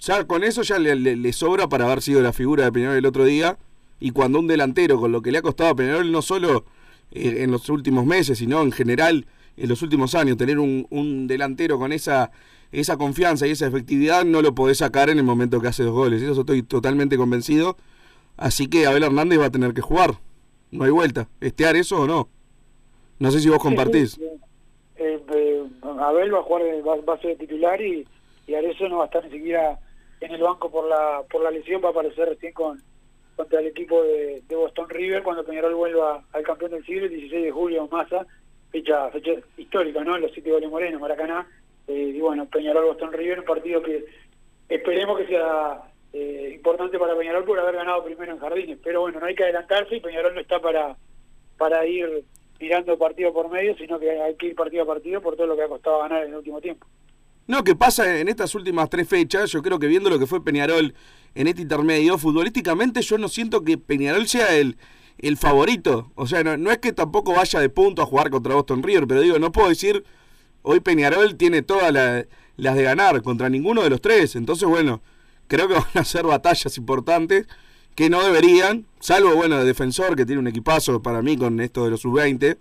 ya 0.00 0.24
con 0.26 0.42
eso 0.44 0.62
ya 0.62 0.78
le, 0.78 0.96
le- 0.96 1.32
sobra 1.32 1.68
para 1.68 1.84
haber 1.86 2.02
sido 2.02 2.20
la 2.22 2.32
figura 2.32 2.64
de 2.64 2.72
Peñarol 2.72 2.96
el 2.96 3.06
otro 3.06 3.24
día 3.24 3.56
y 4.00 4.10
cuando 4.10 4.40
un 4.40 4.48
delantero 4.48 4.98
con 5.00 5.12
lo 5.12 5.22
que 5.22 5.30
le 5.30 5.38
ha 5.38 5.42
costado 5.42 5.70
a 5.70 5.76
Peñarol 5.76 6.10
no 6.10 6.22
solo 6.22 6.64
eh, 7.12 7.36
en 7.44 7.50
los 7.52 7.68
últimos 7.68 8.04
meses, 8.04 8.38
sino 8.38 8.62
en 8.62 8.72
general 8.72 9.26
en 9.56 9.68
los 9.68 9.82
últimos 9.82 10.14
años, 10.14 10.36
tener 10.36 10.58
un, 10.58 10.86
un 10.90 11.26
delantero 11.26 11.78
con 11.78 11.92
esa, 11.92 12.30
esa 12.72 12.96
confianza 12.96 13.46
y 13.46 13.50
esa 13.50 13.66
efectividad 13.66 14.24
no 14.24 14.42
lo 14.42 14.54
podés 14.54 14.78
sacar 14.78 15.10
en 15.10 15.18
el 15.18 15.24
momento 15.24 15.60
que 15.60 15.68
hace 15.68 15.82
dos 15.82 15.92
goles. 15.92 16.22
Eso 16.22 16.40
estoy 16.40 16.62
totalmente 16.62 17.16
convencido. 17.16 17.76
Así 18.36 18.68
que 18.68 18.86
Abel 18.86 19.04
Hernández 19.04 19.40
va 19.40 19.46
a 19.46 19.50
tener 19.50 19.74
que 19.74 19.82
jugar. 19.82 20.12
No 20.70 20.84
hay 20.84 20.90
vuelta. 20.90 21.28
¿Estear 21.40 21.76
eso 21.76 22.00
o 22.00 22.06
no? 22.06 22.28
No 23.18 23.30
sé 23.30 23.40
si 23.40 23.48
vos 23.50 23.58
compartís. 23.58 24.12
Sí, 24.12 24.20
sí, 24.20 24.26
sí. 24.26 24.42
Eh, 24.96 25.20
eh, 25.34 25.64
Abel 26.00 26.34
va 26.34 26.38
a 26.38 26.42
jugar, 26.42 26.62
va, 26.86 26.96
va 26.96 27.14
a 27.14 27.20
ser 27.20 27.36
titular 27.36 27.80
y, 27.80 28.06
y 28.46 28.54
Arezzo 28.54 28.88
no 28.88 28.98
va 28.98 29.04
a 29.04 29.06
estar 29.06 29.24
ni 29.24 29.30
siquiera 29.30 29.78
en 30.20 30.32
el 30.32 30.42
banco 30.42 30.70
por 30.70 30.88
la 30.88 31.22
por 31.30 31.42
la 31.42 31.50
lesión, 31.50 31.82
va 31.82 31.88
a 31.88 31.90
aparecer 31.90 32.28
recién 32.28 32.52
con 32.52 32.80
contra 33.36 33.60
el 33.60 33.66
equipo 33.68 34.02
de, 34.02 34.42
de 34.46 34.56
Boston 34.56 34.88
River 34.88 35.22
cuando 35.22 35.44
Peñarol 35.44 35.74
vuelva 35.74 36.22
al 36.32 36.42
campeón 36.42 36.72
del 36.72 36.84
siglo, 36.84 37.06
el 37.06 37.10
16 37.10 37.44
de 37.44 37.50
julio, 37.50 37.88
Massa, 37.90 38.26
fecha 38.72 39.10
fecha 39.10 39.32
histórica, 39.56 40.02
¿no? 40.02 40.18
Los 40.18 40.32
siete 40.32 40.50
goles 40.50 40.70
Moreno, 40.70 40.98
Maracaná, 40.98 41.46
eh, 41.86 42.12
y 42.14 42.20
bueno, 42.20 42.46
Peñarol 42.46 42.86
Boston 42.86 43.12
River, 43.12 43.40
un 43.40 43.44
partido 43.44 43.82
que 43.82 44.04
esperemos 44.68 45.18
que 45.18 45.26
sea 45.26 45.82
eh, 46.12 46.52
importante 46.54 46.98
para 46.98 47.16
Peñarol 47.16 47.44
por 47.44 47.60
haber 47.60 47.76
ganado 47.76 48.02
primero 48.04 48.32
en 48.32 48.38
Jardines, 48.38 48.78
pero 48.82 49.02
bueno, 49.02 49.20
no 49.20 49.26
hay 49.26 49.34
que 49.34 49.44
adelantarse 49.44 49.96
y 49.96 50.00
Peñarol 50.00 50.34
no 50.34 50.40
está 50.40 50.60
para 50.60 50.96
para 51.58 51.86
ir 51.86 52.24
mirando 52.58 52.98
partido 52.98 53.32
por 53.32 53.50
medio, 53.50 53.76
sino 53.76 53.98
que 53.98 54.10
hay 54.10 54.34
que 54.36 54.46
ir 54.46 54.54
partido 54.54 54.84
a 54.84 54.86
partido 54.86 55.20
por 55.20 55.36
todo 55.36 55.46
lo 55.46 55.56
que 55.56 55.62
ha 55.62 55.68
costado 55.68 56.00
ganar 56.00 56.24
en 56.24 56.30
el 56.30 56.36
último 56.36 56.60
tiempo. 56.60 56.86
No, 57.46 57.64
que 57.64 57.74
pasa 57.74 58.18
en 58.20 58.28
estas 58.28 58.54
últimas 58.54 58.88
tres 58.88 59.08
fechas, 59.08 59.50
yo 59.50 59.62
creo 59.62 59.78
que 59.78 59.88
viendo 59.88 60.08
lo 60.08 60.18
que 60.18 60.26
fue 60.26 60.44
Peñarol 60.44 60.94
en 61.34 61.46
este 61.46 61.62
intermedio, 61.62 62.18
futbolísticamente 62.18 63.02
yo 63.02 63.18
no 63.18 63.28
siento 63.28 63.64
que 63.64 63.78
Peñarol 63.78 64.28
sea 64.28 64.56
el, 64.56 64.76
el 65.22 65.36
favorito. 65.36 66.12
O 66.16 66.26
sea, 66.26 66.44
no, 66.44 66.56
no 66.56 66.70
es 66.70 66.78
que 66.78 66.92
tampoco 66.92 67.34
vaya 67.34 67.60
de 67.60 67.68
punto 67.70 68.02
a 68.02 68.06
jugar 68.06 68.30
contra 68.30 68.54
Boston 68.54 68.82
River, 68.82 69.06
pero 69.06 69.20
digo, 69.22 69.38
no 69.38 69.52
puedo 69.52 69.68
decir, 69.68 70.04
hoy 70.62 70.80
Peñarol 70.80 71.36
tiene 71.36 71.62
todas 71.62 71.92
la- 71.92 72.26
las 72.56 72.74
de 72.76 72.82
ganar 72.82 73.22
contra 73.22 73.48
ninguno 73.48 73.82
de 73.82 73.90
los 73.90 74.00
tres. 74.00 74.36
Entonces, 74.36 74.68
bueno, 74.68 75.00
creo 75.48 75.68
que 75.68 75.74
van 75.74 75.84
a 75.94 76.04
ser 76.04 76.24
batallas 76.26 76.76
importantes 76.76 77.46
que 77.94 78.08
no 78.10 78.22
deberían, 78.22 78.86
salvo, 79.00 79.34
bueno, 79.34 79.58
de 79.58 79.64
Defensor, 79.64 80.16
que 80.16 80.26
tiene 80.26 80.40
un 80.40 80.46
equipazo 80.48 81.02
para 81.02 81.22
mí 81.22 81.36
con 81.36 81.60
esto 81.60 81.84
de 81.84 81.90
los 81.90 82.00
sub-20. 82.00 82.56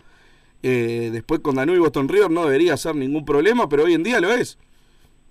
Eh, 0.63 1.10
después 1.12 1.39
con 1.39 1.56
Danúbio 1.56 1.80
y 1.80 1.82
Boston 1.84 2.08
River 2.08 2.30
no 2.30 2.44
debería 2.46 2.77
ser 2.77 2.96
ningún 2.96 3.25
problema, 3.25 3.68
pero 3.68 3.84
hoy 3.86 3.94
en 3.94 4.03
día 4.03 4.20
lo 4.22 4.32
es. 4.32 4.58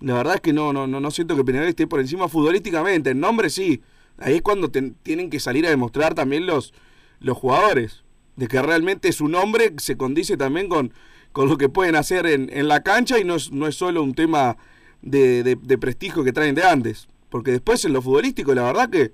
La 0.01 0.15
verdad 0.15 0.35
es 0.35 0.41
que 0.41 0.51
no, 0.53 0.73
no, 0.73 0.87
no, 0.87 0.99
no 0.99 1.11
siento 1.11 1.35
que 1.35 1.43
Peñarol 1.43 1.69
esté 1.69 1.87
por 1.87 1.99
encima 1.99 2.27
futbolísticamente. 2.27 3.11
En 3.11 3.19
nombre 3.19 3.49
sí. 3.49 3.81
Ahí 4.17 4.35
es 4.35 4.41
cuando 4.41 4.69
tienen 4.69 5.29
que 5.29 5.39
salir 5.39 5.65
a 5.65 5.69
demostrar 5.69 6.13
también 6.15 6.45
los, 6.45 6.73
los 7.21 7.37
jugadores. 7.37 8.03
De 8.35 8.47
que 8.47 8.61
realmente 8.61 9.11
su 9.11 9.27
nombre 9.27 9.73
se 9.77 9.97
condice 9.97 10.35
también 10.37 10.67
con, 10.67 10.93
con 11.31 11.47
lo 11.47 11.57
que 11.57 11.69
pueden 11.69 11.95
hacer 11.95 12.25
en, 12.25 12.49
en 12.51 12.67
la 12.67 12.81
cancha 12.83 13.19
y 13.19 13.23
no 13.23 13.35
es, 13.35 13.51
no 13.51 13.67
es 13.67 13.75
solo 13.75 14.03
un 14.03 14.13
tema 14.13 14.57
de, 15.01 15.43
de- 15.43 15.77
prestigio 15.77 16.23
que 16.23 16.33
traen 16.33 16.55
de 16.55 16.63
antes. 16.63 17.07
Porque 17.29 17.51
después 17.51 17.83
en 17.85 17.93
lo 17.93 18.01
futbolístico, 18.01 18.53
la 18.53 18.63
verdad 18.63 18.89
que 18.89 19.11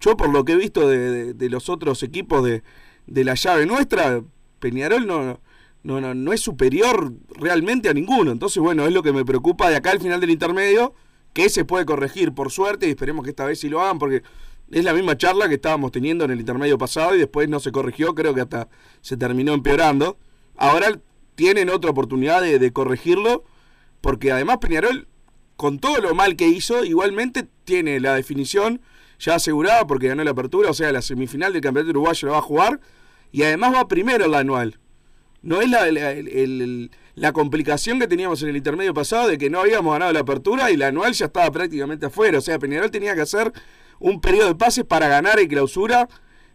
yo 0.00 0.16
por 0.16 0.30
lo 0.30 0.44
que 0.44 0.52
he 0.52 0.56
visto 0.56 0.88
de, 0.88 1.32
de- 1.34 1.50
los 1.50 1.68
otros 1.68 2.02
equipos 2.02 2.44
de, 2.44 2.62
de 3.06 3.24
la 3.24 3.34
llave 3.34 3.66
nuestra, 3.66 4.22
Peñarol 4.58 5.06
no, 5.06 5.40
no, 5.82 6.00
no, 6.00 6.14
no 6.14 6.32
es 6.32 6.40
superior 6.40 7.12
realmente 7.36 7.88
a 7.88 7.94
ninguno. 7.94 8.32
Entonces, 8.32 8.62
bueno, 8.62 8.84
es 8.86 8.92
lo 8.92 9.02
que 9.02 9.12
me 9.12 9.24
preocupa 9.24 9.70
de 9.70 9.76
acá 9.76 9.90
al 9.92 10.00
final 10.00 10.20
del 10.20 10.30
intermedio, 10.30 10.94
que 11.32 11.48
se 11.48 11.64
puede 11.64 11.86
corregir 11.86 12.32
por 12.32 12.50
suerte 12.50 12.86
y 12.86 12.90
esperemos 12.90 13.24
que 13.24 13.30
esta 13.30 13.44
vez 13.44 13.60
sí 13.60 13.68
lo 13.68 13.80
hagan, 13.80 13.98
porque 13.98 14.22
es 14.74 14.84
la 14.84 14.92
misma 14.92 15.16
charla 15.16 15.48
que 15.48 15.54
estábamos 15.54 15.92
teniendo 15.92 16.24
en 16.24 16.32
el 16.32 16.40
intermedio 16.40 16.76
pasado 16.76 17.14
y 17.14 17.18
después 17.18 17.48
no 17.48 17.60
se 17.60 17.70
corrigió, 17.70 18.12
creo 18.12 18.34
que 18.34 18.40
hasta 18.40 18.68
se 19.02 19.16
terminó 19.16 19.54
empeorando. 19.54 20.18
Ahora 20.56 20.98
tienen 21.36 21.70
otra 21.70 21.92
oportunidad 21.92 22.42
de, 22.42 22.72
corregirlo, 22.72 23.44
porque 24.00 24.32
además 24.32 24.58
Peñarol, 24.60 25.06
con 25.56 25.78
todo 25.78 25.98
lo 25.98 26.12
mal 26.16 26.34
que 26.34 26.48
hizo, 26.48 26.84
igualmente 26.84 27.46
tiene 27.64 28.00
la 28.00 28.16
definición 28.16 28.80
ya 29.20 29.36
asegurada 29.36 29.86
porque 29.86 30.08
ganó 30.08 30.24
la 30.24 30.32
apertura, 30.32 30.70
o 30.70 30.74
sea, 30.74 30.90
la 30.90 31.02
semifinal 31.02 31.52
del 31.52 31.62
campeonato 31.62 31.90
uruguayo 31.90 32.26
la 32.26 32.32
va 32.32 32.38
a 32.38 32.42
jugar 32.42 32.80
y 33.30 33.44
además 33.44 33.76
va 33.76 33.86
primero 33.86 34.24
en 34.24 34.32
la 34.32 34.38
anual. 34.40 34.80
No 35.40 35.60
es 35.60 35.70
la, 35.70 35.88
la, 35.92 36.14
la 37.14 37.32
complicación 37.32 38.00
que 38.00 38.08
teníamos 38.08 38.42
en 38.42 38.48
el 38.48 38.56
intermedio 38.56 38.92
pasado 38.92 39.28
de 39.28 39.38
que 39.38 39.50
no 39.50 39.60
habíamos 39.60 39.92
ganado 39.92 40.12
la 40.12 40.20
apertura 40.20 40.72
y 40.72 40.76
la 40.76 40.88
anual 40.88 41.12
ya 41.12 41.26
estaba 41.26 41.48
prácticamente 41.52 42.06
afuera. 42.06 42.38
O 42.38 42.40
sea, 42.40 42.58
Peñarol 42.58 42.90
tenía 42.90 43.14
que 43.14 43.20
hacer 43.20 43.52
un 43.98 44.20
periodo 44.20 44.48
de 44.48 44.54
pases 44.54 44.84
para 44.84 45.08
ganar 45.08 45.40
y 45.40 45.48
clausura 45.48 46.08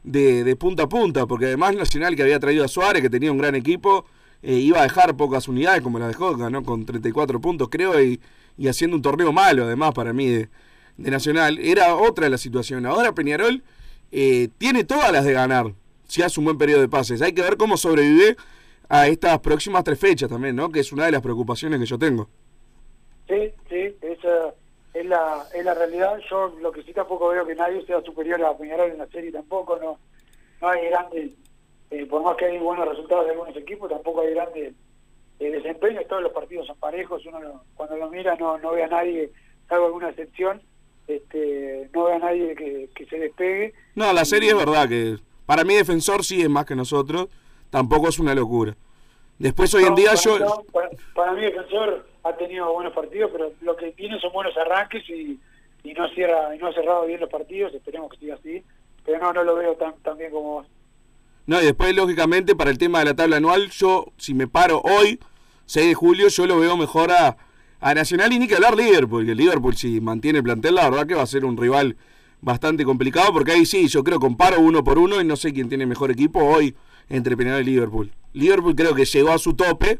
de, 0.03 0.43
de 0.43 0.55
punta 0.55 0.84
a 0.84 0.89
punta, 0.89 1.25
porque 1.25 1.46
además 1.46 1.75
Nacional 1.75 2.15
que 2.15 2.24
había 2.24 2.39
traído 2.39 2.63
a 2.63 2.67
Suárez, 2.67 3.01
que 3.01 3.10
tenía 3.10 3.31
un 3.31 3.38
gran 3.38 3.55
equipo, 3.55 4.05
eh, 4.41 4.55
iba 4.55 4.79
a 4.79 4.84
dejar 4.84 5.15
pocas 5.17 5.48
unidades 5.48 5.81
como 5.81 6.00
la 6.00 6.08
dejó, 6.08 6.36
ganó 6.38 6.63
con 6.63 6.86
34 6.86 7.41
puntos 7.41 7.69
creo, 7.69 8.01
y, 8.01 8.19
y 8.58 8.67
haciendo 8.67 8.96
un 8.96 9.01
torneo 9.01 9.31
malo 9.31 9.65
además 9.65 9.93
para 9.93 10.13
mí 10.13 10.27
de, 10.27 10.50
de 10.98 11.12
Nacional. 11.12 11.58
Era 11.60 11.96
otra 11.96 12.29
la 12.29 12.38
situación. 12.38 12.86
Ahora 12.86 13.13
Peñarol 13.13 13.63
eh, 14.12 14.50
tiene 14.58 14.84
todas 14.84 15.12
las 15.12 15.25
de 15.25 15.34
ganar, 15.34 15.74
si 16.08 16.22
hace 16.22 16.39
un 16.39 16.46
buen 16.46 16.58
periodo 16.58 16.81
de 16.81 16.89
pases. 16.89 17.22
Hay 17.22 17.34
que 17.34 17.41
ver 17.41 17.58
cómo 17.58 17.77
sobrevive 17.77 18.36
a 18.88 19.08
estas 19.08 19.39
próximas 19.39 19.84
tres 19.84 20.00
fechas 20.00 20.29
también, 20.29 20.55
¿no? 20.55 20.72
Que 20.72 20.79
es 20.79 20.91
una 20.91 21.05
de 21.05 21.12
las 21.12 21.22
preocupaciones 21.22 21.79
que 21.79 21.86
yo 21.86 21.98
tengo. 21.98 22.27
Sí, 23.27 23.51
sí, 23.69 23.96
esa 24.01 24.53
es 24.93 25.05
la, 25.05 25.46
es 25.53 25.63
la 25.65 25.74
realidad. 25.74 26.19
Yo 26.29 26.53
lo 26.62 26.72
que 26.72 26.84
sí 26.84 26.93
tampoco 26.93 27.29
veo 27.29 27.46
que 27.46 27.55
nadie 27.55 27.86
sea 27.86 28.01
superior 28.01 28.43
a 28.43 28.58
Peñarol 28.58 28.91
en 28.91 28.98
la 28.98 29.08
serie 29.08 29.31
tampoco, 29.31 29.77
no, 29.77 29.98
no 30.62 30.69
hay 30.69 30.86
grandes, 30.89 31.31
eh, 31.91 32.05
por 32.05 32.22
más 32.24 32.36
que 32.38 32.46
hay 32.46 32.58
buenos 32.60 32.88
resultados 32.88 33.25
de 33.25 33.31
algunos 33.31 33.55
equipos, 33.55 33.89
tampoco 33.89 34.22
hay 34.22 34.34
grandes 34.34 34.74
eh, 35.39 35.51
desempeños, 35.51 36.05
todos 36.08 36.22
los 36.24 36.34
partidos 36.34 36.67
son 36.67 36.77
parejos, 36.77 37.25
uno 37.25 37.39
lo- 37.39 37.63
cuando 37.75 37.96
lo 37.98 38.10
mira 38.10 38.36
no, 38.36 38.58
no 38.58 38.72
ve 38.72 38.84
a 38.84 38.88
nadie, 38.88 39.31
salvo 39.67 39.86
alguna 39.86 40.10
excepción, 40.10 40.62
este, 41.08 41.89
no 41.93 42.03
ve 42.05 42.13
a 42.13 42.19
nadie 42.19 42.55
que, 42.55 42.89
que 42.93 43.05
se 43.05 43.17
despegue. 43.19 43.74
No, 43.96 44.12
la 44.13 44.25
serie 44.25 44.50
es 44.51 44.58
verdad 44.58 44.88
que 44.89 45.17
para 45.46 45.63
mí 45.63 45.75
Defensor 45.75 46.24
sí 46.24 46.41
es 46.41 46.50
más 46.50 46.65
que 46.65 46.75
nosotros, 46.75 47.27
tampoco 47.69 48.10
es 48.10 48.19
una 48.19 48.36
locura. 48.36 48.75
Después 49.38 49.74
hoy 49.74 49.86
en 49.86 49.96
día 49.96 50.10
para, 50.10 50.22
yo... 50.22 50.39
no, 50.39 50.63
para, 50.74 50.89
para 51.15 51.31
mí 51.34 51.41
Defensor 51.41 52.05
ha 52.29 52.38
tenido 52.38 52.71
buenos 52.74 52.93
partidos, 52.93 53.29
pero 53.31 53.51
lo 53.62 53.75
que 53.75 53.91
tiene 53.91 54.19
son 54.19 54.31
buenos 54.31 54.55
arranques 54.57 55.03
y, 55.09 55.39
y 55.83 55.93
no 55.93 56.07
cierra 56.09 56.55
y 56.55 56.59
no 56.59 56.67
ha 56.67 56.74
cerrado 56.74 57.05
bien 57.05 57.19
los 57.19 57.29
partidos, 57.29 57.74
esperemos 57.74 58.12
que 58.12 58.17
siga 58.17 58.36
así, 58.36 58.63
pero 59.05 59.19
no 59.19 59.33
no 59.33 59.43
lo 59.43 59.55
veo 59.55 59.75
tan, 59.75 59.93
tan 60.01 60.17
bien 60.17 60.31
como 60.31 60.53
vos. 60.55 60.67
No, 61.48 61.59
y 61.62 61.65
después, 61.65 61.95
lógicamente, 61.95 62.55
para 62.55 62.69
el 62.69 62.77
tema 62.77 63.00
de 63.00 63.05
la 63.05 63.15
tabla 63.15 63.38
anual, 63.38 63.69
yo, 63.71 64.13
si 64.17 64.36
me 64.36 64.48
paro 64.48 64.81
hoy, 64.83 65.19
6 65.65 65.88
de 65.88 65.95
julio, 65.95 66.27
yo 66.27 66.45
lo 66.45 66.59
veo 66.59 66.77
mejor 66.77 67.12
a, 67.12 67.38
a 67.79 67.93
Nacional 67.95 68.31
y 68.33 68.39
ni 68.39 68.48
que 68.48 68.55
hablar 68.55 68.75
Liverpool, 68.75 69.25
que 69.25 69.33
Liverpool, 69.33 69.75
si 69.75 70.00
mantiene 70.00 70.39
el 70.39 70.43
plantel, 70.43 70.75
la 70.75 70.89
verdad 70.89 71.07
que 71.07 71.15
va 71.15 71.24
a 71.24 71.27
ser 71.27 71.45
un 71.45 71.57
rival 71.57 71.98
bastante 72.41 72.86
complicado, 72.86 73.33
porque 73.33 73.53
ahí 73.53 73.65
sí, 73.65 73.88
yo 73.88 74.03
creo 74.03 74.19
comparo 74.19 74.59
uno 74.59 74.83
por 74.83 75.00
uno 75.00 75.19
y 75.19 75.25
no 75.25 75.36
sé 75.36 75.51
quién 75.51 75.69
tiene 75.69 75.86
mejor 75.86 76.12
equipo 76.12 76.43
hoy 76.43 76.75
entre 77.09 77.36
Peñarol 77.36 77.62
y 77.62 77.71
Liverpool. 77.71 78.12
Liverpool 78.33 78.75
creo 78.75 78.93
que 78.93 79.05
llegó 79.05 79.31
a 79.31 79.39
su 79.39 79.55
tope 79.55 80.00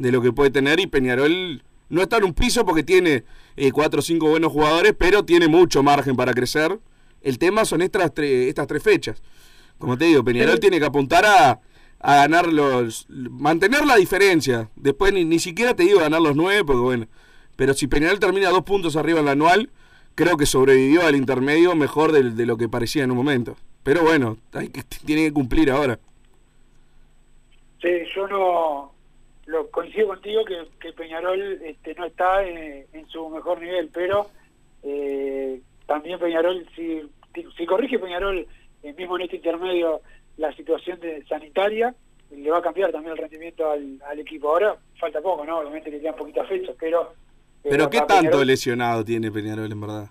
de 0.00 0.10
lo 0.10 0.22
que 0.22 0.32
puede 0.32 0.50
tener 0.50 0.80
y 0.80 0.86
Peñarol 0.86 1.62
no 1.90 2.00
está 2.02 2.16
en 2.16 2.24
un 2.24 2.32
piso 2.32 2.64
porque 2.64 2.82
tiene 2.82 3.24
eh, 3.56 3.70
cuatro 3.70 4.00
o 4.00 4.02
cinco 4.02 4.28
buenos 4.30 4.50
jugadores, 4.50 4.94
pero 4.98 5.24
tiene 5.24 5.46
mucho 5.46 5.82
margen 5.82 6.16
para 6.16 6.32
crecer. 6.32 6.78
El 7.20 7.38
tema 7.38 7.66
son 7.66 7.82
estas, 7.82 8.14
tre- 8.14 8.48
estas 8.48 8.66
tres 8.66 8.82
fechas. 8.82 9.22
Como 9.78 9.98
te 9.98 10.06
digo, 10.06 10.24
Peñarol 10.24 10.58
tiene 10.58 10.78
que 10.78 10.86
apuntar 10.86 11.24
a, 11.26 11.60
a 11.98 12.14
ganar 12.16 12.50
los. 12.50 13.06
mantener 13.10 13.84
la 13.84 13.96
diferencia. 13.96 14.70
Después 14.74 15.12
ni, 15.12 15.24
ni 15.26 15.38
siquiera 15.38 15.74
te 15.74 15.82
digo 15.82 16.00
ganar 16.00 16.22
los 16.22 16.34
nueve, 16.34 16.64
porque 16.64 16.80
bueno. 16.80 17.06
Pero 17.56 17.74
si 17.74 17.86
Peñarol 17.86 18.18
termina 18.20 18.48
dos 18.48 18.62
puntos 18.62 18.96
arriba 18.96 19.18
en 19.20 19.26
la 19.26 19.32
anual, 19.32 19.68
creo 20.14 20.38
que 20.38 20.46
sobrevivió 20.46 21.06
al 21.06 21.14
intermedio 21.14 21.74
mejor 21.74 22.12
de, 22.12 22.30
de 22.30 22.46
lo 22.46 22.56
que 22.56 22.70
parecía 22.70 23.04
en 23.04 23.10
un 23.10 23.18
momento. 23.18 23.56
Pero 23.82 24.02
bueno, 24.02 24.38
hay 24.52 24.68
que, 24.68 24.82
tiene 25.04 25.24
que 25.24 25.32
cumplir 25.32 25.70
ahora. 25.70 25.98
Sí, 27.82 27.88
yo 28.14 28.26
no 28.28 28.89
lo 29.50 29.68
coincido 29.70 30.08
contigo 30.08 30.44
que, 30.44 30.56
que 30.80 30.92
Peñarol 30.92 31.60
este, 31.64 31.94
no 31.94 32.06
está 32.06 32.42
en, 32.46 32.86
en 32.92 33.08
su 33.08 33.28
mejor 33.28 33.60
nivel, 33.60 33.90
pero 33.92 34.28
eh, 34.82 35.60
también 35.86 36.18
Peñarol, 36.18 36.66
si, 36.76 37.02
si 37.56 37.66
corrige 37.66 37.98
Peñarol 37.98 38.46
eh, 38.82 38.92
mismo 38.94 39.16
en 39.16 39.22
este 39.22 39.36
intermedio 39.36 40.00
la 40.36 40.52
situación 40.54 41.00
de 41.00 41.24
sanitaria, 41.26 41.94
le 42.30 42.50
va 42.50 42.58
a 42.58 42.62
cambiar 42.62 42.92
también 42.92 43.12
el 43.12 43.18
rendimiento 43.18 43.68
al, 43.68 44.00
al 44.06 44.18
equipo. 44.20 44.48
Ahora 44.50 44.76
falta 44.98 45.20
poco, 45.20 45.44
¿no? 45.44 45.58
Obviamente 45.58 45.90
le 45.90 46.00
quedan 46.00 46.14
poquitas 46.14 46.48
fechas, 46.48 46.76
pero... 46.78 47.12
Pero 47.62 47.90
¿qué 47.90 47.98
a 47.98 48.06
tanto 48.06 48.38
Peñarol- 48.38 48.46
lesionado 48.46 49.04
tiene 49.04 49.30
Peñarol 49.32 49.70
en 49.70 49.80
verdad? 49.80 50.10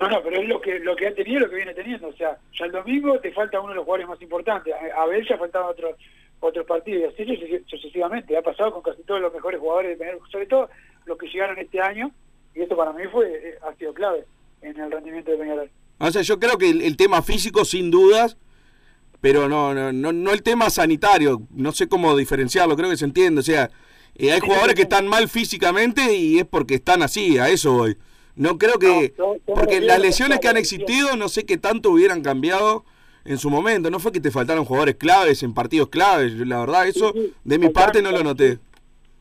No, 0.00 0.08
no, 0.08 0.22
pero 0.22 0.40
es 0.40 0.48
lo 0.48 0.60
que 0.60 0.78
lo 0.80 0.96
que 0.96 1.06
ha 1.06 1.14
tenido 1.14 1.40
lo 1.40 1.50
que 1.50 1.56
viene 1.56 1.74
teniendo. 1.74 2.08
O 2.08 2.12
sea, 2.14 2.38
ya 2.58 2.64
el 2.64 2.72
domingo 2.72 3.18
te 3.20 3.32
falta 3.32 3.60
uno 3.60 3.70
de 3.70 3.74
los 3.76 3.84
jugadores 3.84 4.08
más 4.08 4.22
importantes. 4.22 4.74
A 4.74 5.02
Abel 5.02 5.26
ya 5.28 5.36
faltaban 5.38 5.70
otros 5.70 5.94
otros 6.40 6.66
partidos 6.66 7.02
y 7.02 7.22
así 7.22 7.30
sucesi- 7.30 7.62
sucesivamente. 7.66 8.36
Ha 8.36 8.42
pasado 8.42 8.72
con 8.72 8.82
casi 8.82 9.02
todos 9.02 9.20
los 9.20 9.32
mejores 9.32 9.60
jugadores 9.60 9.90
de 9.92 9.96
Peñarol, 9.96 10.20
sobre 10.30 10.46
todo 10.46 10.68
los 11.06 11.18
que 11.18 11.28
llegaron 11.28 11.58
este 11.58 11.80
año. 11.80 12.10
Y 12.54 12.62
esto 12.62 12.76
para 12.76 12.92
mí 12.92 13.02
fue 13.12 13.26
eh, 13.30 13.54
ha 13.62 13.74
sido 13.76 13.94
clave 13.94 14.24
en 14.62 14.78
el 14.78 14.90
rendimiento 14.90 15.30
de 15.30 15.38
Peñarol. 15.38 15.70
O 15.98 16.10
sea, 16.10 16.22
yo 16.22 16.38
creo 16.40 16.56
que 16.58 16.70
el, 16.70 16.80
el 16.82 16.96
tema 16.96 17.22
físico, 17.22 17.64
sin 17.64 17.90
dudas, 17.90 18.36
pero 19.20 19.48
no, 19.48 19.74
no, 19.74 19.92
no, 19.92 20.12
no 20.12 20.32
el 20.32 20.42
tema 20.42 20.70
sanitario. 20.70 21.42
No 21.50 21.72
sé 21.72 21.88
cómo 21.88 22.16
diferenciarlo, 22.16 22.76
creo 22.76 22.88
que 22.90 22.96
se 22.96 23.04
entiende. 23.04 23.40
O 23.40 23.44
sea, 23.44 23.70
eh, 24.16 24.32
hay 24.32 24.40
jugadores 24.40 24.74
que 24.74 24.82
están 24.82 25.06
mal 25.08 25.28
físicamente 25.28 26.14
y 26.14 26.38
es 26.38 26.46
porque 26.46 26.74
están 26.76 27.02
así, 27.02 27.36
a 27.38 27.48
eso 27.50 27.72
voy. 27.74 27.96
No 28.34 28.56
creo 28.56 28.78
que. 28.78 29.12
No, 29.18 29.34
Porque 29.44 29.80
las 29.82 30.00
lesiones 30.00 30.40
que 30.40 30.48
han 30.48 30.56
existido, 30.56 31.16
no 31.16 31.28
sé 31.28 31.44
qué 31.44 31.58
tanto 31.58 31.90
hubieran 31.90 32.22
cambiado 32.22 32.84
en 33.24 33.38
su 33.38 33.50
momento. 33.50 33.90
No 33.90 33.98
fue 34.00 34.12
que 34.12 34.20
te 34.20 34.30
faltaron 34.30 34.64
jugadores 34.64 34.96
claves 34.96 35.42
en 35.42 35.54
partidos 35.54 35.88
claves. 35.88 36.32
La 36.34 36.60
verdad, 36.60 36.86
eso 36.88 37.12
Sí, 37.12 37.20
sí. 37.26 37.34
de 37.44 37.58
mi 37.58 37.68
parte 37.70 38.02
no 38.02 38.10
lo 38.12 38.22
noté. 38.22 38.58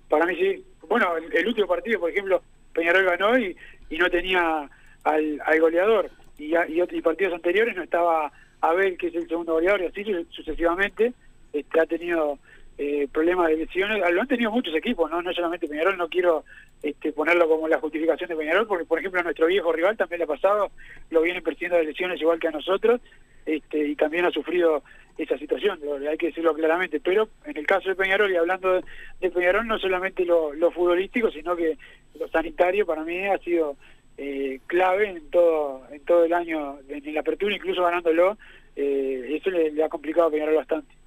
Para 0.09 0.25
mí 0.25 0.35
sí. 0.35 0.63
Bueno, 0.87 1.15
el, 1.17 1.31
el 1.35 1.47
último 1.47 1.67
partido, 1.67 1.99
por 1.99 2.09
ejemplo, 2.09 2.41
Peñarol 2.73 3.05
ganó 3.05 3.37
y, 3.37 3.55
y 3.89 3.97
no 3.97 4.09
tenía 4.09 4.69
al, 5.03 5.41
al 5.45 5.59
goleador. 5.61 6.09
Y, 6.37 6.53
y, 6.55 7.01
partidos 7.01 7.33
anteriores 7.33 7.75
no 7.75 7.83
estaba 7.83 8.31
Abel, 8.61 8.97
que 8.97 9.07
es 9.07 9.15
el 9.15 9.27
segundo 9.27 9.53
goleador, 9.53 9.81
y 9.81 9.85
así 9.87 10.03
su- 10.03 10.25
sucesivamente 10.31 11.13
este, 11.53 11.79
ha 11.79 11.85
tenido 11.85 12.39
eh, 12.81 13.09
problemas 13.11 13.49
de 13.49 13.57
lesiones. 13.57 13.99
Lo 14.13 14.21
han 14.21 14.27
tenido 14.27 14.51
muchos 14.51 14.73
equipos, 14.73 15.11
no, 15.11 15.21
no 15.21 15.33
solamente 15.33 15.67
Peñarol, 15.67 15.97
no 15.97 16.07
quiero 16.07 16.45
este, 16.81 17.11
ponerlo 17.11 17.49
como 17.49 17.67
la 17.67 17.77
justificación 17.77 18.29
de 18.29 18.37
Peñarol, 18.37 18.67
porque 18.67 18.85
por 18.85 18.99
ejemplo 18.99 19.19
a 19.19 19.23
nuestro 19.23 19.47
viejo 19.47 19.73
rival 19.73 19.97
también 19.97 20.19
le 20.19 20.23
ha 20.23 20.27
pasado, 20.27 20.71
lo 21.09 21.21
viene 21.21 21.41
persiguiendo 21.41 21.75
de 21.75 21.83
lesiones 21.83 22.21
igual 22.21 22.39
que 22.39 22.47
a 22.47 22.51
nosotros, 22.51 23.01
este, 23.45 23.85
y 23.85 23.95
también 23.97 24.23
ha 24.23 24.31
sufrido 24.31 24.81
esa 25.17 25.37
situación, 25.37 25.77
hay 26.09 26.17
que 26.17 26.27
decirlo 26.27 26.53
claramente, 26.53 27.01
pero 27.01 27.27
en 27.43 27.57
el 27.57 27.67
caso 27.67 27.89
de 27.89 27.95
Peñarol, 27.95 28.31
y 28.31 28.37
hablando 28.37 28.75
de, 28.75 28.83
de 29.19 29.29
Peñarol, 29.29 29.67
no 29.67 29.77
solamente 29.77 30.23
lo, 30.23 30.53
lo 30.53 30.71
futbolístico, 30.71 31.29
sino 31.31 31.57
que 31.57 31.77
lo 32.17 32.29
sanitario 32.29 32.85
para 32.85 33.03
mí 33.03 33.27
ha 33.27 33.37
sido 33.39 33.75
eh, 34.17 34.61
clave 34.67 35.09
en 35.09 35.29
todo 35.29 35.81
en 35.91 35.99
todo 36.05 36.23
el 36.23 36.31
año, 36.31 36.77
en 36.87 37.13
la 37.13 37.19
apertura, 37.19 37.53
incluso 37.53 37.83
ganándolo, 37.83 38.37
eh, 38.77 39.35
eso 39.35 39.49
le, 39.49 39.71
le 39.71 39.83
ha 39.83 39.89
complicado 39.89 40.29
a 40.29 40.31
Peñarol 40.31 40.55
bastante. 40.55 40.98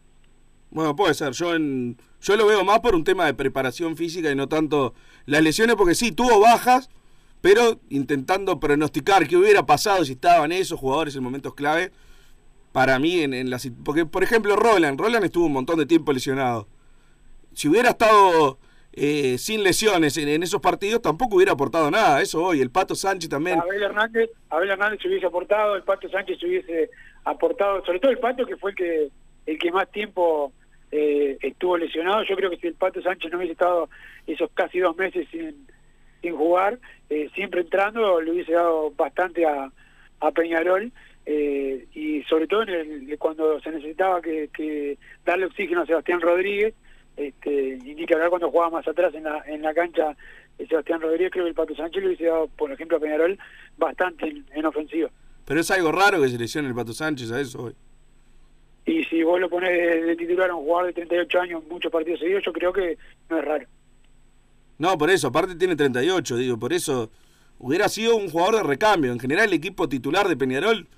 Bueno, 0.72 0.96
puede 0.96 1.12
ser. 1.12 1.32
Yo 1.32 1.54
en, 1.54 1.98
yo 2.20 2.36
lo 2.36 2.46
veo 2.46 2.64
más 2.64 2.80
por 2.80 2.94
un 2.94 3.04
tema 3.04 3.26
de 3.26 3.34
preparación 3.34 3.96
física 3.96 4.30
y 4.30 4.34
no 4.34 4.48
tanto 4.48 4.94
las 5.26 5.42
lesiones, 5.42 5.76
porque 5.76 5.94
sí, 5.94 6.12
tuvo 6.12 6.40
bajas, 6.40 6.88
pero 7.42 7.78
intentando 7.90 8.58
pronosticar 8.58 9.28
qué 9.28 9.36
hubiera 9.36 9.66
pasado 9.66 10.04
si 10.04 10.12
estaban 10.12 10.50
esos 10.50 10.80
jugadores 10.80 11.14
en 11.14 11.22
momentos 11.22 11.54
clave. 11.54 11.92
Para 12.72 12.98
mí, 12.98 13.20
en, 13.20 13.34
en 13.34 13.50
la 13.50 13.58
porque 13.84 14.06
por 14.06 14.22
ejemplo, 14.22 14.56
Roland, 14.56 14.98
Roland 14.98 15.26
estuvo 15.26 15.44
un 15.44 15.52
montón 15.52 15.78
de 15.78 15.84
tiempo 15.84 16.10
lesionado. 16.10 16.66
Si 17.52 17.68
hubiera 17.68 17.90
estado 17.90 18.58
eh, 18.94 19.36
sin 19.36 19.62
lesiones 19.62 20.16
en, 20.16 20.42
esos 20.42 20.62
partidos, 20.62 21.02
tampoco 21.02 21.36
hubiera 21.36 21.52
aportado 21.52 21.90
nada. 21.90 22.22
Eso 22.22 22.42
hoy. 22.42 22.62
El 22.62 22.70
Pato 22.70 22.94
Sánchez 22.94 23.28
también. 23.28 23.60
Abel 23.60 23.82
Hernández, 23.82 24.30
Abel 24.48 24.70
Hernández 24.70 25.00
se 25.02 25.08
hubiese 25.08 25.26
aportado, 25.26 25.76
el 25.76 25.82
Pato 25.82 26.08
Sánchez 26.08 26.38
se 26.40 26.46
hubiese 26.46 26.90
aportado, 27.24 27.84
sobre 27.84 28.00
todo 28.00 28.10
el 28.10 28.18
Pato 28.18 28.46
que 28.46 28.56
fue 28.56 28.70
el 28.70 28.76
que 28.76 29.10
el 29.44 29.58
que 29.58 29.72
más 29.72 29.90
tiempo 29.90 30.52
eh, 30.92 31.38
estuvo 31.40 31.76
lesionado. 31.76 32.22
Yo 32.24 32.36
creo 32.36 32.50
que 32.50 32.58
si 32.58 32.68
el 32.68 32.74
Pato 32.74 33.02
Sánchez 33.02 33.32
no 33.32 33.38
hubiese 33.38 33.52
estado 33.52 33.88
esos 34.26 34.50
casi 34.52 34.78
dos 34.78 34.96
meses 34.96 35.26
sin, 35.32 35.66
sin 36.20 36.36
jugar, 36.36 36.78
eh, 37.10 37.28
siempre 37.34 37.62
entrando, 37.62 38.20
le 38.20 38.30
hubiese 38.30 38.52
dado 38.52 38.90
bastante 38.92 39.44
a, 39.44 39.72
a 40.20 40.30
Peñarol. 40.30 40.92
eh, 41.24 41.86
y 41.94 42.22
sobre 42.24 42.48
todo 42.48 42.62
en 42.64 42.68
el- 42.70 43.18
cuando 43.18 43.60
se 43.60 43.70
necesitaba 43.70 44.20
que, 44.20 44.98
darle 45.24 45.46
oxígeno 45.46 45.82
a 45.82 45.86
Sebastián 45.86 46.20
Rodríguez, 46.20 46.74
este, 47.16 47.78
y 47.84 48.06
cuando 48.28 48.50
jugaba 48.50 48.70
más 48.78 48.88
atrás 48.88 49.14
en 49.14 49.22
la, 49.24 49.40
en 49.46 49.62
la 49.62 49.72
cancha 49.72 50.16
de 50.58 50.66
Sebastián 50.66 51.00
Rodríguez, 51.00 51.30
creo 51.30 51.44
que 51.44 51.50
el 51.50 51.54
Pato 51.54 51.76
Sánchez 51.76 52.00
le 52.02 52.08
hubiese 52.08 52.24
dado, 52.24 52.48
por 52.48 52.72
ejemplo, 52.72 52.96
a 52.96 53.00
Peñarol 53.00 53.38
bastante 53.78 54.26
en, 54.28 54.44
en 54.52 54.66
ofensiva. 54.66 55.10
Pero 55.44 55.60
es 55.60 55.70
algo 55.70 55.92
raro 55.92 56.20
que 56.20 56.28
se 56.28 56.38
lesione 56.38 56.66
el 56.68 56.74
Pato 56.74 56.92
Sánchez 56.92 57.30
a 57.30 57.40
eso 57.40 57.62
hoy. 57.64 57.74
Y 58.84 59.04
si 59.04 59.22
vos 59.22 59.40
lo 59.40 59.48
pones 59.48 59.70
de, 59.70 60.02
de 60.02 60.16
titular 60.16 60.50
a 60.50 60.54
un 60.54 60.64
jugador 60.64 60.86
de 60.86 60.92
38 60.94 61.40
años 61.40 61.62
en 61.62 61.68
muchos 61.68 61.92
partidos 61.92 62.20
seguidos, 62.20 62.42
yo 62.44 62.52
creo 62.52 62.72
que 62.72 62.98
no 63.28 63.38
es 63.38 63.44
raro. 63.44 63.66
No, 64.78 64.98
por 64.98 65.10
eso, 65.10 65.28
aparte 65.28 65.54
tiene 65.54 65.76
38, 65.76 66.36
digo, 66.36 66.58
por 66.58 66.72
eso 66.72 67.10
hubiera 67.58 67.88
sido 67.88 68.16
un 68.16 68.28
jugador 68.28 68.56
de 68.56 68.62
recambio. 68.64 69.12
En 69.12 69.20
general 69.20 69.48
el 69.48 69.54
equipo 69.54 69.88
titular 69.88 70.28
de 70.28 70.36
Peñarol 70.36 70.88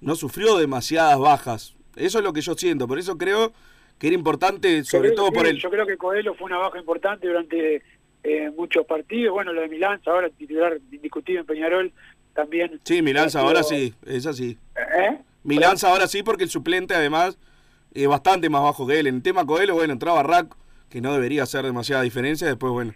no 0.00 0.14
sufrió 0.14 0.56
demasiadas 0.56 1.18
bajas. 1.18 1.74
Eso 1.96 2.18
es 2.18 2.24
lo 2.24 2.32
que 2.32 2.42
yo 2.42 2.54
siento, 2.54 2.86
por 2.86 2.98
eso 2.98 3.18
creo 3.18 3.52
que 3.98 4.08
era 4.08 4.14
importante, 4.14 4.84
sobre 4.84 5.08
creo 5.08 5.16
todo 5.16 5.32
por 5.32 5.46
el... 5.46 5.58
Yo 5.58 5.70
creo 5.70 5.86
que 5.86 5.96
Coelho 5.96 6.34
fue 6.34 6.46
una 6.46 6.58
baja 6.58 6.78
importante 6.78 7.26
durante 7.26 7.82
eh, 8.22 8.50
muchos 8.56 8.84
partidos. 8.86 9.32
Bueno, 9.32 9.52
lo 9.52 9.62
de 9.62 9.68
Milán, 9.68 10.00
ahora 10.04 10.28
titular 10.28 10.78
indiscutido 10.92 11.40
en 11.40 11.46
Peñarol, 11.46 11.92
también. 12.34 12.78
Sí, 12.84 13.00
Milanza 13.02 13.40
ahora 13.40 13.62
sí, 13.62 13.94
es 14.04 14.26
así. 14.26 14.58
¿Eh? 14.76 15.18
Milanza 15.46 15.88
ahora 15.90 16.06
sí 16.06 16.22
porque 16.22 16.44
el 16.44 16.50
suplente 16.50 16.94
además 16.94 17.38
es 17.94 18.06
bastante 18.08 18.48
más 18.50 18.62
bajo 18.62 18.86
que 18.86 18.98
él. 18.98 19.06
En 19.06 19.16
el 19.16 19.22
tema 19.22 19.46
Coelho, 19.46 19.74
bueno, 19.74 19.92
entraba 19.92 20.22
Rack, 20.22 20.54
que 20.90 21.00
no 21.00 21.12
debería 21.14 21.42
hacer 21.44 21.64
demasiada 21.64 22.02
diferencia, 22.02 22.46
después 22.46 22.72
bueno. 22.72 22.94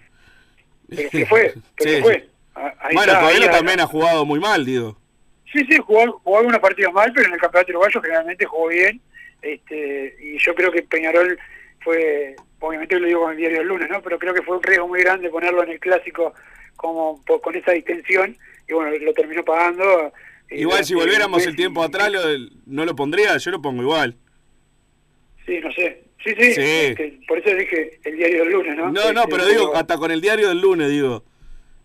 Pero 0.89 1.09
se 1.11 1.27
fue, 1.27 1.55
pero 1.77 1.91
Sí, 1.91 1.97
se 1.97 2.03
fue. 2.03 2.15
sí. 2.21 2.29
A- 2.55 2.75
ahí 2.81 2.95
Bueno, 2.95 3.13
está, 3.13 3.25
Coelho 3.25 3.45
ahí- 3.47 3.51
también 3.57 3.81
ha 3.81 3.87
jugado 3.87 4.25
muy 4.25 4.41
mal, 4.41 4.65
digo. 4.65 4.99
Sí, 5.53 5.65
sí, 5.69 5.79
jugó, 5.85 6.21
jugó 6.23 6.39
algunos 6.39 6.61
partidos 6.61 6.93
mal, 6.93 7.13
pero 7.15 7.27
en 7.29 7.35
el 7.35 7.41
campeonato 7.41 7.73
uruguayo 7.73 8.01
generalmente 8.03 8.45
jugó 8.45 8.69
bien. 8.69 9.01
Este, 9.43 10.17
y 10.21 10.39
yo 10.39 10.55
creo 10.55 10.71
que 10.71 10.83
Peñarol 10.83 11.39
fue, 11.81 12.37
obviamente 12.61 12.99
lo 13.01 13.07
digo 13.07 13.21
con 13.23 13.33
el 13.33 13.37
diario 13.39 13.59
del 13.59 13.69
lunes, 13.69 13.89
¿no? 13.91 14.03
Pero 14.03 14.19
creo 14.19 14.35
que 14.35 14.43
fue 14.43 14.57
un 14.57 14.63
riesgo 14.63 14.87
muy 14.87 15.01
grande 15.01 15.31
ponerlo 15.31 15.63
en 15.65 15.71
el 15.71 15.81
clásico 15.81 16.35
como 16.77 17.23
con 17.25 17.55
esa 17.57 17.73
distensión 17.73 18.37
y 18.69 18.73
bueno, 18.75 18.91
lo 19.01 19.13
terminó 19.15 19.45
pagando. 19.45 20.13
Eh, 20.51 20.61
Igual 20.61 20.85
si 20.85 20.93
durante 20.95 21.07
volviéramos 21.11 21.43
un 21.43 21.49
el 21.49 21.57
tiempo 21.57 21.83
atrás, 21.83 22.11
lo- 22.13 22.21
no 22.67 22.85
lo 22.85 22.95
pondría, 22.97 23.37
yo 23.39 23.51
lo 23.51 23.63
pongo 23.63 23.83
igual. 23.83 24.17
Sí, 25.47 25.59
no 25.61 25.73
sé. 25.73 26.05
Sí, 26.23 26.35
sí, 26.39 26.53
Sí. 26.53 27.21
por 27.27 27.39
eso 27.39 27.57
dije 27.57 27.99
el 28.05 28.17
diario 28.17 28.41
del 28.45 28.53
lunes, 28.53 28.77
¿no? 28.77 28.93
No, 28.93 29.13
no, 29.13 29.21
Este, 29.23 29.31
pero 29.33 29.47
digo, 29.47 29.75
hasta 29.75 29.97
con 29.97 30.11
el 30.11 30.21
diario 30.21 30.49
del 30.49 30.61
lunes, 30.61 30.91
digo. 30.91 31.25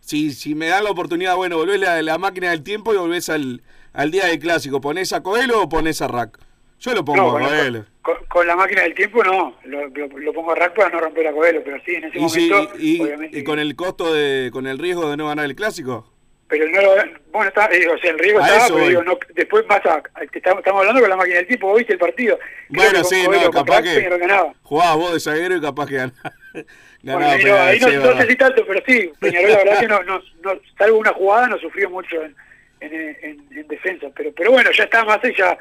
Si, 0.01 0.32
si 0.34 0.54
me 0.56 0.67
dan 0.67 0.84
la 0.84 0.91
oportunidad, 0.91 1.36
bueno, 1.36 1.58
volvés 1.58 1.80
la, 1.80 2.01
la 2.01 2.17
máquina 2.17 2.51
del 2.51 2.62
tiempo 2.62 2.93
y 2.93 2.97
volvés 2.97 3.30
al, 3.30 3.63
al 3.93 4.12
día 4.12 4.25
del 4.25 4.38
clásico. 4.39 4.82
¿Ponés 4.82 5.13
a 5.13 5.23
Coelho 5.23 5.62
o 5.63 5.69
ponés 5.69 6.01
a 6.01 6.08
Rack? 6.10 6.38
Yo 6.80 6.93
lo 6.93 7.06
pongo 7.06 7.39
No, 7.39 7.45
a 7.45 7.49
Coelho. 7.49 7.86
con, 8.01 8.15
con 8.28 8.45
la 8.45 8.56
máquina 8.58 8.82
del 8.84 8.93
tiempo 8.93 9.23
no, 9.23 9.56
lo, 9.63 9.88
lo- 9.88 10.08
lo 10.19 10.34
pongo 10.34 10.51
a 10.51 10.56
rack 10.56 10.75
para 10.75 10.89
no 10.89 10.99
romper 10.99 11.28
a 11.28 11.32
Coelho, 11.32 11.63
pero 11.63 11.78
sí, 11.86 11.95
en 11.95 12.04
ese 12.04 12.17
Y, 12.17 12.21
momento, 12.21 12.73
y- 12.78 13.01
obviamente. 13.01 13.39
y 13.39 13.43
con 13.45 13.58
el 13.58 13.75
costo 13.78 14.13
de, 14.13 14.49
con 14.51 14.67
el 14.67 14.78
riesgo 14.78 15.10
de 15.10 15.15
no 15.17 15.28
ganar 15.28 15.45
el 15.45 15.56
clásico. 15.56 16.12
Pero 16.47 16.67
no 16.69 16.79
lo, 16.81 16.95
bueno, 17.31 17.47
está, 17.49 17.65
eh, 17.71 17.88
o 17.89 17.97
sea, 17.97 18.12
el 18.12 18.19
riesgo 18.19 18.39
A 18.39 18.47
estaba, 18.47 18.65
pero 18.67 18.79
voy. 18.79 18.89
digo, 18.89 19.03
no, 19.03 19.17
después 19.34 19.65
vas 19.67 19.84
a, 19.88 19.95
a- 20.13 20.25
que 20.27 20.38
estamos, 20.38 20.60
estamos 20.60 20.79
hablando 20.81 21.01
con 21.01 21.10
la 21.10 21.15
máquina 21.15 21.38
del 21.38 21.47
vos 21.65 21.77
viste 21.77 21.93
el 21.93 21.99
partido. 21.99 22.38
Creo 22.38 22.84
Bueno, 22.84 23.03
sí, 23.03 23.23
no, 23.23 23.51
capaz 23.51 23.81
que 23.81 23.95
Peñarol 23.95 24.19
ganaba. 24.19 24.53
vos 24.95 25.13
de 25.13 25.19
zaguero 25.19 25.55
y 25.58 25.62
capaz 25.62 25.88
que 25.88 25.95
ganaba. 25.95 26.13
Bueno, 27.03 27.19
ganaba 27.19 27.31
ahí 27.31 27.38
no, 27.39 27.43
Peñarol, 27.43 27.67
ahí 27.67 27.79
no, 27.79 27.88
sí, 27.89 27.95
no 27.95 28.01
verdad. 28.03 28.21
sé 28.21 28.27
si 28.29 28.36
tanto, 28.36 28.65
pero 28.67 28.84
sí, 28.88 29.12
Peñarol 29.19 29.51
la 29.51 29.58
verdad 29.58 29.79
que 29.79 29.88
no, 29.88 30.03
no, 30.03 30.21
no, 30.43 30.60
salvo 30.77 30.97
una 30.99 31.13
jugada, 31.13 31.47
no 31.47 31.58
sufrió 31.60 31.89
mucho 31.89 32.15
en, 32.23 32.36
en, 32.79 32.93
en- 33.21 33.47
en 33.58 33.67
defensa. 33.67 34.08
Pero 34.15 34.31
pero 34.36 34.51
bueno, 34.51 34.71
ya 34.71 34.84
está 34.86 35.03
más 35.03 35.19
ya, 35.38 35.58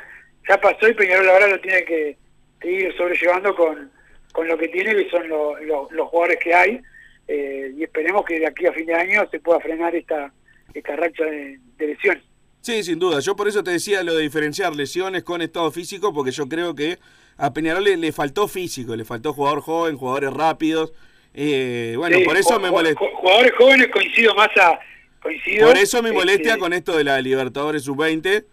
ya 0.48 0.60
pasó 0.60 0.88
y 0.88 0.94
Peñarol 0.94 1.26
la 1.26 1.32
verdad 1.34 1.50
lo 1.50 1.60
tiene 1.60 1.84
que, 1.84 2.16
que 2.60 2.70
ir 2.70 2.96
sobrellevando 2.96 3.54
con, 3.56 3.90
con 4.32 4.48
lo 4.48 4.56
que 4.58 4.68
tiene, 4.68 4.94
que 4.94 5.10
son 5.10 5.28
lo- 5.28 5.58
lo- 5.60 5.88
los 5.90 6.08
jugadores 6.08 6.38
que 6.42 6.54
hay. 6.54 6.80
eh, 7.28 7.72
y 7.76 7.82
esperemos 7.84 8.24
que 8.24 8.38
de 8.40 8.46
aquí 8.46 8.66
a 8.66 8.72
fin 8.72 8.86
de 8.86 8.94
año 8.94 9.26
se 9.30 9.40
pueda 9.40 9.58
frenar 9.60 9.94
esta, 9.94 10.32
esta 10.74 10.96
racha 10.96 11.24
de, 11.24 11.58
de 11.78 11.86
lesiones. 11.86 12.22
Sí, 12.60 12.82
sin 12.82 12.98
duda. 12.98 13.20
Yo 13.20 13.36
por 13.36 13.46
eso 13.48 13.62
te 13.62 13.70
decía 13.72 14.02
lo 14.02 14.14
de 14.14 14.22
diferenciar 14.22 14.74
lesiones 14.74 15.22
con 15.22 15.42
estado 15.42 15.70
físico, 15.70 16.12
porque 16.14 16.30
yo 16.30 16.48
creo 16.48 16.74
que 16.74 16.98
a 17.36 17.52
Peñarol 17.52 17.84
le, 17.84 17.96
le 17.96 18.12
faltó 18.12 18.48
físico, 18.48 18.96
le 18.96 19.04
faltó 19.04 19.32
jugador 19.32 19.60
joven, 19.60 19.96
jugadores 19.96 20.32
rápidos. 20.32 20.92
Eh, 21.34 21.94
bueno, 21.98 22.16
Sí, 22.18 22.24
por 22.24 22.36
eso 22.36 22.58
me 22.60 22.70
molesta. 22.70 23.00
ju- 23.00 23.12
Jugadores 23.20 23.52
jóvenes 23.58 23.88
coincido 23.92 24.34
más 24.34 24.48
a... 24.56 24.78
Coincido, 25.20 25.66
Por 25.66 25.76
eso 25.78 26.02
me 26.02 26.12
molestia 26.12 26.50
este, 26.52 26.60
con 26.60 26.72
esto 26.74 26.96
de 26.96 27.04
la 27.04 27.20
Libertadores 27.20 27.82
Sub-20, 27.84 28.44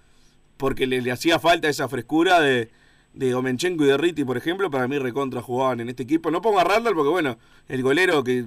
porque 0.57 0.87
le, 0.87 1.01
le 1.01 1.11
hacía 1.11 1.37
falta 1.37 1.67
esa 1.69 1.87
frescura 1.89 2.39
de, 2.39 2.69
de 3.13 3.35
Omenchenko 3.35 3.83
y 3.83 3.87
de 3.87 3.97
Ritti, 3.97 4.23
por 4.23 4.37
ejemplo, 4.37 4.71
para 4.71 4.87
mí 4.87 4.97
recontra 4.97 5.41
jugaban 5.41 5.81
en 5.81 5.89
este 5.89 6.03
equipo. 6.03 6.31
No 6.31 6.41
pongo 6.41 6.59
a 6.59 6.63
Randall 6.63 6.95
porque, 6.95 7.09
bueno, 7.09 7.37
el 7.67 7.81
golero 7.83 8.23
que 8.23 8.45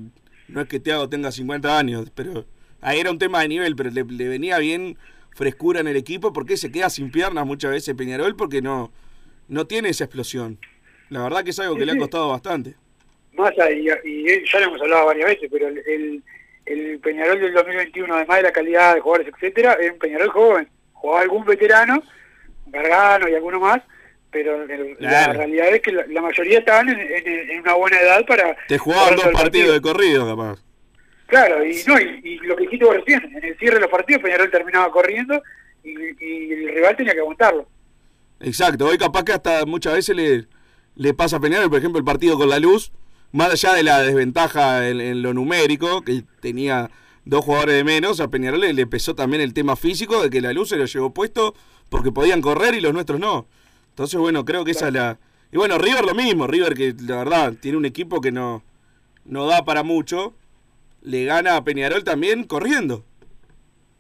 no 0.49 0.61
es 0.63 0.69
que 0.69 0.81
Thiago 0.81 1.09
tenga 1.09 1.31
50 1.33 1.79
años, 1.79 2.11
pero 2.15 2.47
ahí 2.85 3.01
era 3.01 3.11
un 3.11 3.18
tema 3.18 3.40
de 3.42 3.49
nivel, 3.49 3.75
pero 3.77 3.90
le, 3.90 4.05
le 4.05 4.29
venía 4.29 4.59
bien 4.59 4.97
frescura 5.35 5.81
en 5.81 5.88
el 5.88 5.97
equipo 5.97 6.33
porque 6.33 6.57
se 6.57 6.70
queda 6.70 6.88
sin 6.90 7.11
piernas 7.11 7.44
muchas 7.44 7.73
veces 7.73 7.94
Peñarol 7.97 8.37
porque 8.37 8.62
no, 8.62 8.92
no 9.49 9.66
tiene 9.66 9.88
esa 9.88 10.05
explosión. 10.05 10.59
La 11.11 11.23
verdad 11.23 11.42
que 11.44 11.51
es 11.51 11.59
algo 11.59 11.75
que 11.75 11.81
Sí, 11.81 11.87
le 11.87 11.92
ha 11.92 11.94
sí. 11.94 12.01
costado 12.01 12.29
bastante. 12.31 12.75
Massa, 13.33 13.70
y, 13.73 13.88
y 14.05 14.44
ya 14.51 14.61
lo 14.61 14.66
hemos 14.66 14.81
hablado 14.81 15.07
varias 15.07 15.27
veces, 15.31 15.49
pero 15.51 15.66
el, 15.68 15.79
el, 15.87 16.23
el 16.66 16.99
Peñarol 17.01 17.40
del 17.40 17.53
2021, 17.53 18.14
además 18.14 18.37
de 18.37 18.42
la 18.44 18.53
calidad 18.53 18.94
de 18.94 19.01
jugadores, 19.01 19.33
etcétera, 19.35 19.73
es 19.75 19.90
un 19.90 19.99
Peñarol 19.99 20.29
joven. 20.31 20.68
Jugaba 20.92 21.23
algún 21.23 21.44
veterano, 21.44 22.01
Gargano 22.66 23.29
y 23.29 23.35
alguno 23.35 23.59
más, 23.61 23.83
pero 24.31 24.62
el- 24.62 24.97
la 25.01 25.33
realidad 25.33 25.68
es 25.75 25.81
que 25.83 25.92
la, 25.92 26.07
la 26.07 26.20
mayoría 26.23 26.61
estaban 26.61 26.88
en, 26.88 26.99
en- 27.01 27.51
en 27.51 27.61
una 27.61 27.75
buena 27.75 28.01
edad 28.01 28.25
para... 28.27 28.57
Te 28.68 28.79
jugaban 28.79 29.16
dos 29.16 29.29
partidos 29.33 29.75
de 29.75 29.81
corrido, 29.81 30.27
capaz. 30.29 30.61
Claro, 31.27 31.65
y, 31.65 31.83
no, 31.87 31.99
y, 31.99 32.21
y 32.23 32.37
lo 32.39 32.55
que 32.57 32.65
dijiste 32.65 32.85
vos 32.85 32.97
recién, 32.97 33.23
en 33.37 33.45
el 33.45 33.59
cierre 33.59 33.77
de 33.77 33.81
los 33.81 33.91
partidos 33.91 34.23
Peñarol 34.23 34.51
terminaba 34.51 34.91
corriendo 34.91 35.43
y, 35.83 35.91
y 35.91 36.53
el 36.53 36.75
rival 36.75 36.97
tenía 36.97 37.15
que 37.15 37.21
aguantarlo. 37.21 37.67
Exacto, 38.41 38.87
hoy 38.87 38.99
capaz 38.99 39.25
que 39.25 39.33
hasta 39.33 39.65
muchas 39.65 39.95
veces 39.95 40.15
le, 40.15 40.47
le 40.97 41.15
pasa 41.15 41.37
a 41.37 41.41
Peñarol, 41.41 41.71
por 41.71 41.79
ejemplo, 41.79 41.99
el 41.99 42.05
partido 42.05 42.37
con 42.37 42.51
la 42.51 42.59
luz, 42.59 42.93
más 43.33 43.51
allá 43.51 43.75
de 43.75 43.83
la 43.83 44.03
desventaja 44.03 44.89
en, 44.89 45.01
en 45.01 45.23
lo 45.23 45.33
numérico, 45.33 46.03
que 46.03 46.25
tenía 46.41 46.91
dos 47.25 47.45
jugadores 47.45 47.77
de 47.77 47.85
menos, 47.85 48.21
a 48.21 48.29
Peñarol 48.29 48.61
le, 48.61 48.73
le 48.75 48.87
pesó 48.87 49.15
también 49.15 49.41
el 49.43 49.55
tema 49.55 49.77
físico 49.77 50.23
de 50.23 50.29
que 50.31 50.41
la 50.41 50.53
luz 50.53 50.69
se 50.69 50.77
lo 50.77 50.85
llevó 50.85 51.15
puesto 51.15 51.55
porque 51.89 52.13
podían 52.13 52.43
correr 52.43 52.75
y 52.75 52.81
los 52.81 52.93
nuestros 52.93 53.19
no. 53.19 53.47
Entonces, 53.91 54.21
bueno, 54.21 54.45
creo 54.45 54.65
que 54.65 54.73
esa 54.73 54.89
es 54.89 54.95
la... 54.95 55.19
Y 55.53 55.57
bueno, 55.57 55.79
River 55.79 56.05
lo 56.05 56.15
mismo, 56.15 56.47
River 56.47 56.75
que 56.75 56.95
la 57.01 57.17
verdad 57.19 57.55
tiene 57.61 57.79
un 57.79 57.85
equipo 57.85 58.21
que 58.21 58.33
no, 58.33 58.63
no 59.25 59.47
da 59.47 59.65
para 59.65 59.85
mucho, 59.85 60.35
le 61.05 61.25
gana 61.25 61.57
a 61.57 61.64
Peñarol 61.64 62.03
también 62.03 62.45
corriendo. 62.45 63.05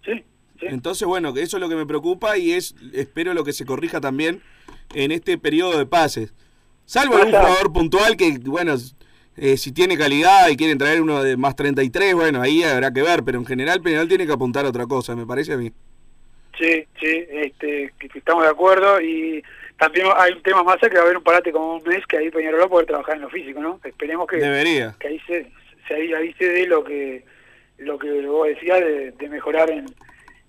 Sí, 0.04 0.24
sí. 0.58 0.66
Entonces, 0.68 1.06
bueno, 1.06 1.32
que 1.32 1.42
eso 1.42 1.58
es 1.58 1.60
lo 1.60 1.68
que 1.68 1.76
me 1.76 1.86
preocupa 1.86 2.36
y 2.36 2.52
es 2.52 2.74
espero 2.92 3.34
lo 3.34 3.44
que 3.44 3.52
se 3.52 3.64
corrija 3.64 4.00
también 4.00 4.42
en 4.94 5.12
este 5.12 5.38
periodo 5.38 5.78
de 5.78 5.86
pases. 5.86 6.34
Salvo 6.86 7.16
algún 7.16 7.32
jugador 7.32 7.72
puntual 7.72 8.16
que, 8.16 8.38
bueno, 8.44 8.74
eh, 9.36 9.56
si 9.56 9.72
tiene 9.72 9.96
calidad 9.96 10.48
y 10.48 10.56
quieren 10.56 10.78
traer 10.78 11.00
uno 11.00 11.22
de 11.22 11.36
más 11.36 11.56
33, 11.56 12.14
bueno, 12.14 12.40
ahí 12.40 12.62
habrá 12.62 12.92
que 12.92 13.02
ver, 13.02 13.22
pero 13.24 13.38
en 13.38 13.46
general 13.46 13.80
Peñarol 13.80 14.08
tiene 14.08 14.26
que 14.26 14.32
apuntar 14.32 14.64
a 14.64 14.68
otra 14.68 14.86
cosa, 14.86 15.14
me 15.14 15.26
parece 15.26 15.54
a 15.54 15.56
mí. 15.56 15.72
Sí, 16.58 16.86
sí, 17.00 17.24
este, 17.30 17.92
estamos 18.14 18.44
de 18.44 18.50
acuerdo 18.50 19.00
y 19.00 19.42
también 19.76 20.06
hay 20.16 20.32
un 20.32 20.42
tema 20.42 20.62
más 20.62 20.76
que 20.76 20.88
va 20.88 21.00
a 21.00 21.02
haber 21.02 21.16
un 21.16 21.24
parate 21.24 21.50
como 21.50 21.76
un 21.76 21.82
mes 21.82 22.06
que 22.06 22.18
ahí 22.18 22.30
Peñarol 22.30 22.60
va 22.60 22.64
a 22.66 22.68
poder 22.68 22.86
trabajar 22.86 23.16
en 23.16 23.22
lo 23.22 23.30
físico, 23.30 23.60
¿no? 23.60 23.80
Esperemos 23.82 24.28
que, 24.28 24.36
Debería. 24.36 24.94
que 25.00 25.08
ahí 25.08 25.20
se, 25.26 25.50
se 25.86 25.94
ahí, 25.94 26.12
ahí 26.12 26.32
se 26.34 26.46
dé 26.46 26.66
lo 26.66 26.82
que 26.84 27.24
lo 27.78 27.98
que 27.98 28.26
vos 28.26 28.46
decías 28.46 28.80
de, 28.80 29.10
de 29.12 29.28
mejorar 29.28 29.70
en, 29.70 29.86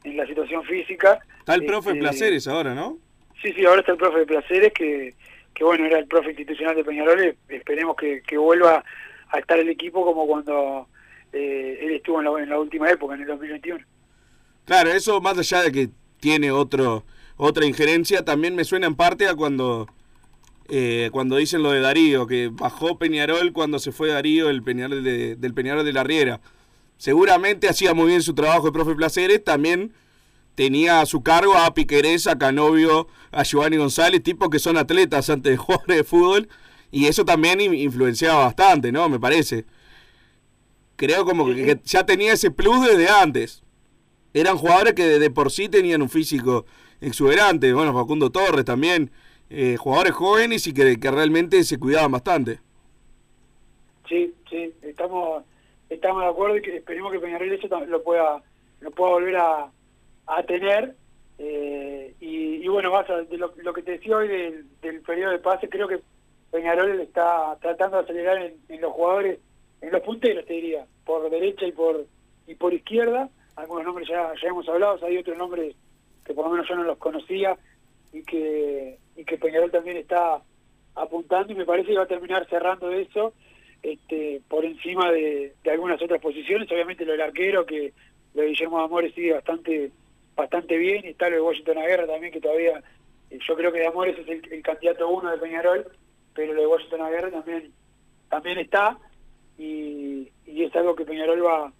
en 0.03 0.17
la 0.17 0.27
situación 0.27 0.63
física. 0.63 1.19
Está 1.39 1.55
el 1.55 1.65
profe 1.65 1.89
Este, 1.89 2.01
Placeres 2.01 2.47
ahora, 2.47 2.75
¿no? 2.75 2.97
Sí, 3.41 3.51
sí, 3.53 3.65
ahora 3.65 3.81
está 3.81 3.93
el 3.93 3.97
profe 3.97 4.19
de 4.19 4.25
Placeres, 4.25 4.73
que, 4.73 5.13
que 5.53 5.63
bueno, 5.63 5.85
era 5.85 5.99
el 5.99 6.07
profe 6.07 6.29
institucional 6.29 6.75
de 6.75 6.83
Peñarol, 6.83 7.35
esperemos 7.49 7.95
que, 7.95 8.21
que 8.21 8.37
vuelva 8.37 8.83
a 9.29 9.39
estar 9.39 9.59
el 9.59 9.69
equipo 9.69 10.05
como 10.05 10.27
cuando 10.27 10.87
eh, 11.33 11.79
él 11.81 11.93
estuvo 11.93 12.19
en 12.19 12.25
la, 12.25 12.43
en 12.43 12.49
la 12.49 12.59
última 12.59 12.89
época, 12.89 13.15
en 13.15 13.21
el 13.21 13.27
2021. 13.27 13.83
Claro, 14.65 14.91
eso 14.91 15.19
más 15.21 15.37
allá 15.37 15.63
de 15.63 15.71
que 15.71 15.89
tiene 16.19 16.51
otro 16.51 17.03
otra 17.37 17.65
injerencia, 17.65 18.23
también 18.23 18.55
me 18.55 18.63
suena 18.63 18.87
en 18.87 18.95
parte 18.95 19.27
a 19.27 19.35
cuando 19.35 19.87
eh, 20.69 21.09
cuando 21.11 21.35
dicen 21.37 21.63
lo 21.63 21.71
de 21.71 21.79
Darío, 21.81 22.27
que 22.27 22.49
bajó 22.51 22.97
Peñarol 22.97 23.53
cuando 23.53 23.79
se 23.79 23.91
fue 23.91 24.09
Darío 24.09 24.49
el 24.49 24.63
Peñarol 24.63 25.03
de- 25.03 25.35
del 25.35 25.53
Peñarol 25.53 25.85
de 25.85 25.93
la 25.93 26.03
Riera. 26.03 26.41
Seguramente 26.97 27.67
hacía 27.69 27.93
muy 27.93 28.07
bien 28.07 28.21
su 28.21 28.33
trabajo 28.33 28.67
el 28.67 28.73
profe 28.73 28.95
Placeres, 28.95 29.43
también 29.43 29.93
tenía 30.55 31.01
a 31.01 31.05
su 31.05 31.21
cargo 31.21 31.55
a 31.57 31.73
Piquerés, 31.73 32.27
a 32.27 32.37
Canovio, 32.37 33.07
a 33.31 33.43
Giovanni 33.43 33.77
González, 33.77 34.23
tipos 34.23 34.49
que 34.49 34.59
son 34.59 34.77
atletas 34.77 35.29
antes 35.29 35.51
de 35.51 35.57
jugadores 35.63 35.97
de 35.97 36.03
fútbol, 36.03 36.47
y 36.91 37.07
eso 37.07 37.25
también 37.25 37.59
in- 37.59 37.73
influenciaba 37.73 38.45
bastante, 38.45 38.91
¿no? 38.91 39.09
Me 39.09 39.19
parece. 39.19 39.65
Creo 40.95 41.25
como 41.25 41.45
que, 41.47 41.79
ya 41.83 42.05
tenía 42.05 42.33
ese 42.33 42.51
plus 42.51 42.87
desde 42.87 43.09
antes. 43.09 43.63
Eran 44.33 44.57
jugadores 44.57 44.93
que 44.93 45.03
de 45.03 45.29
por 45.29 45.51
sí 45.51 45.67
tenían 45.69 46.01
un 46.01 46.09
físico 46.09 46.65
exuberante, 47.01 47.73
bueno, 47.73 47.93
Facundo 47.93 48.29
Torres 48.31 48.65
también, 48.65 49.11
eh, 49.55 49.77
jugadores 49.77 50.13
jóvenes 50.13 50.67
y 50.67 50.73
que, 50.73 50.99
que 50.99 51.11
realmente 51.11 51.63
se 51.63 51.79
cuidaban 51.79 52.11
bastante. 52.11 52.59
Sí, 54.07 54.33
sí, 54.49 54.73
estamos 54.81 55.43
estamos 55.89 56.23
de 56.23 56.29
acuerdo 56.29 56.57
y 56.57 56.61
que 56.61 56.77
esperemos 56.77 57.11
que 57.11 57.19
Peñarol 57.19 57.51
eso 57.51 57.67
lo 57.85 58.03
pueda 58.03 58.41
lo 58.81 58.91
pueda 58.91 59.11
volver 59.13 59.37
a, 59.37 59.71
a 60.27 60.43
tener. 60.43 60.95
eh, 61.37 62.13
y, 62.19 62.63
y 62.63 62.67
bueno, 62.67 62.91
vas 62.91 63.09
a- 63.09 63.21
de 63.23 63.37
lo, 63.37 63.53
que 63.73 63.81
te 63.81 63.91
decía 63.93 64.15
hoy 64.17 64.27
del, 64.27 64.65
periodo 65.01 65.31
de 65.31 65.39
pase, 65.39 65.67
creo 65.69 65.87
que 65.87 65.99
Peñarol 66.51 66.99
está 67.01 67.57
tratando 67.61 67.97
de 67.97 68.03
acelerar 68.03 68.37
en, 68.41 68.53
en 68.69 68.81
los 68.81 68.93
jugadores, 68.93 69.39
en 69.81 69.91
los 69.91 70.01
punteros, 70.01 70.45
te 70.45 70.53
diría, 70.53 70.85
por 71.05 71.29
derecha 71.29 71.65
y 71.65 71.71
por 71.71 72.05
y 72.47 72.55
por 72.55 72.73
izquierda. 72.73 73.29
Algunos 73.55 73.85
nombres 73.85 74.07
ya, 74.07 74.31
ya 74.41 74.49
hemos 74.49 74.67
hablado, 74.69 74.99
hay 75.05 75.17
otros 75.17 75.37
nombres 75.37 75.75
que 76.25 76.33
por 76.33 76.45
lo 76.45 76.51
menos 76.51 76.67
yo 76.67 76.75
no 76.75 76.83
los 76.83 76.97
conocía 76.97 77.57
y 78.15 78.23
que, 78.23 78.97
y 79.17 79.25
que 79.25 79.37
Peñarol 79.37 79.71
también 79.71 79.97
está 79.97 80.41
apuntando 80.95 81.51
y 81.51 81.55
me 81.55 81.65
parece 81.65 81.89
que 81.89 81.97
va 81.97 82.03
a 82.03 82.07
terminar 82.07 82.47
cerrando 82.49 82.89
eso 82.91 83.33
este, 83.83 84.41
por 84.47 84.63
encima 84.63 85.11
de, 85.11 85.53
de 85.61 85.71
algunas 85.71 86.01
otras 86.01 86.21
posiciones. 86.21 86.71
Obviamente 86.71 87.05
lo 87.05 87.11
del 87.11 87.21
arquero, 87.21 87.65
que 87.65 87.93
lo 88.33 88.41
de 88.41 88.47
Guillermo 88.47 88.79
Amores 88.79 89.13
sigue 89.13 89.33
bastante 89.33 89.91
bastante 90.35 90.77
bien, 90.77 91.05
y 91.05 91.09
está 91.09 91.29
lo 91.29 91.37
de 91.37 91.41
Washington 91.41 91.77
Aguerra 91.77 92.07
también, 92.07 92.33
que 92.33 92.41
todavía, 92.41 92.83
eh, 93.29 93.39
yo 93.47 93.55
creo 93.55 93.71
que 93.71 93.79
de 93.79 93.87
Amores 93.87 94.17
es 94.19 94.27
el, 94.27 94.61
candidato 94.61 95.07
uno 95.07 95.31
de 95.31 95.37
Peñarol, 95.37 95.87
pero 96.33 96.53
lo 96.53 96.61
de 96.61 96.67
Washington 96.67 97.01
Aguerra 97.01 97.31
también, 97.31 97.71
también 98.29 98.57
está, 98.57 98.97
y, 99.57 100.29
y 100.45 100.63
es 100.63 100.75
algo 100.75 100.93
que 100.93 101.05
Peñarol 101.05 101.45
va, 101.45 101.71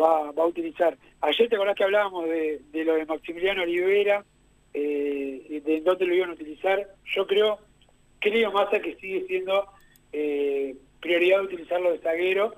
va, 0.00 0.32
va 0.32 0.42
a 0.42 0.46
utilizar. 0.46 0.96
Ayer 1.20 1.48
te 1.48 1.54
acordás 1.54 1.76
que 1.76 1.84
hablábamos 1.84 2.24
de, 2.24 2.60
de 2.72 2.84
lo 2.84 2.94
de 2.94 3.06
Maximiliano 3.06 3.62
Olivera, 3.62 4.24
eh, 4.74 5.62
de 5.64 5.80
dónde 5.82 6.06
lo 6.06 6.14
iban 6.14 6.30
a 6.30 6.34
utilizar. 6.34 6.88
Yo 7.14 7.26
creo, 7.26 7.58
creo 8.20 8.52
más 8.52 8.68
que 8.70 8.96
sigue 8.96 9.24
siendo 9.26 9.66
eh, 10.12 10.76
prioridad 11.00 11.42
utilizarlo 11.42 11.92
de 11.92 11.98
zaguero, 11.98 12.54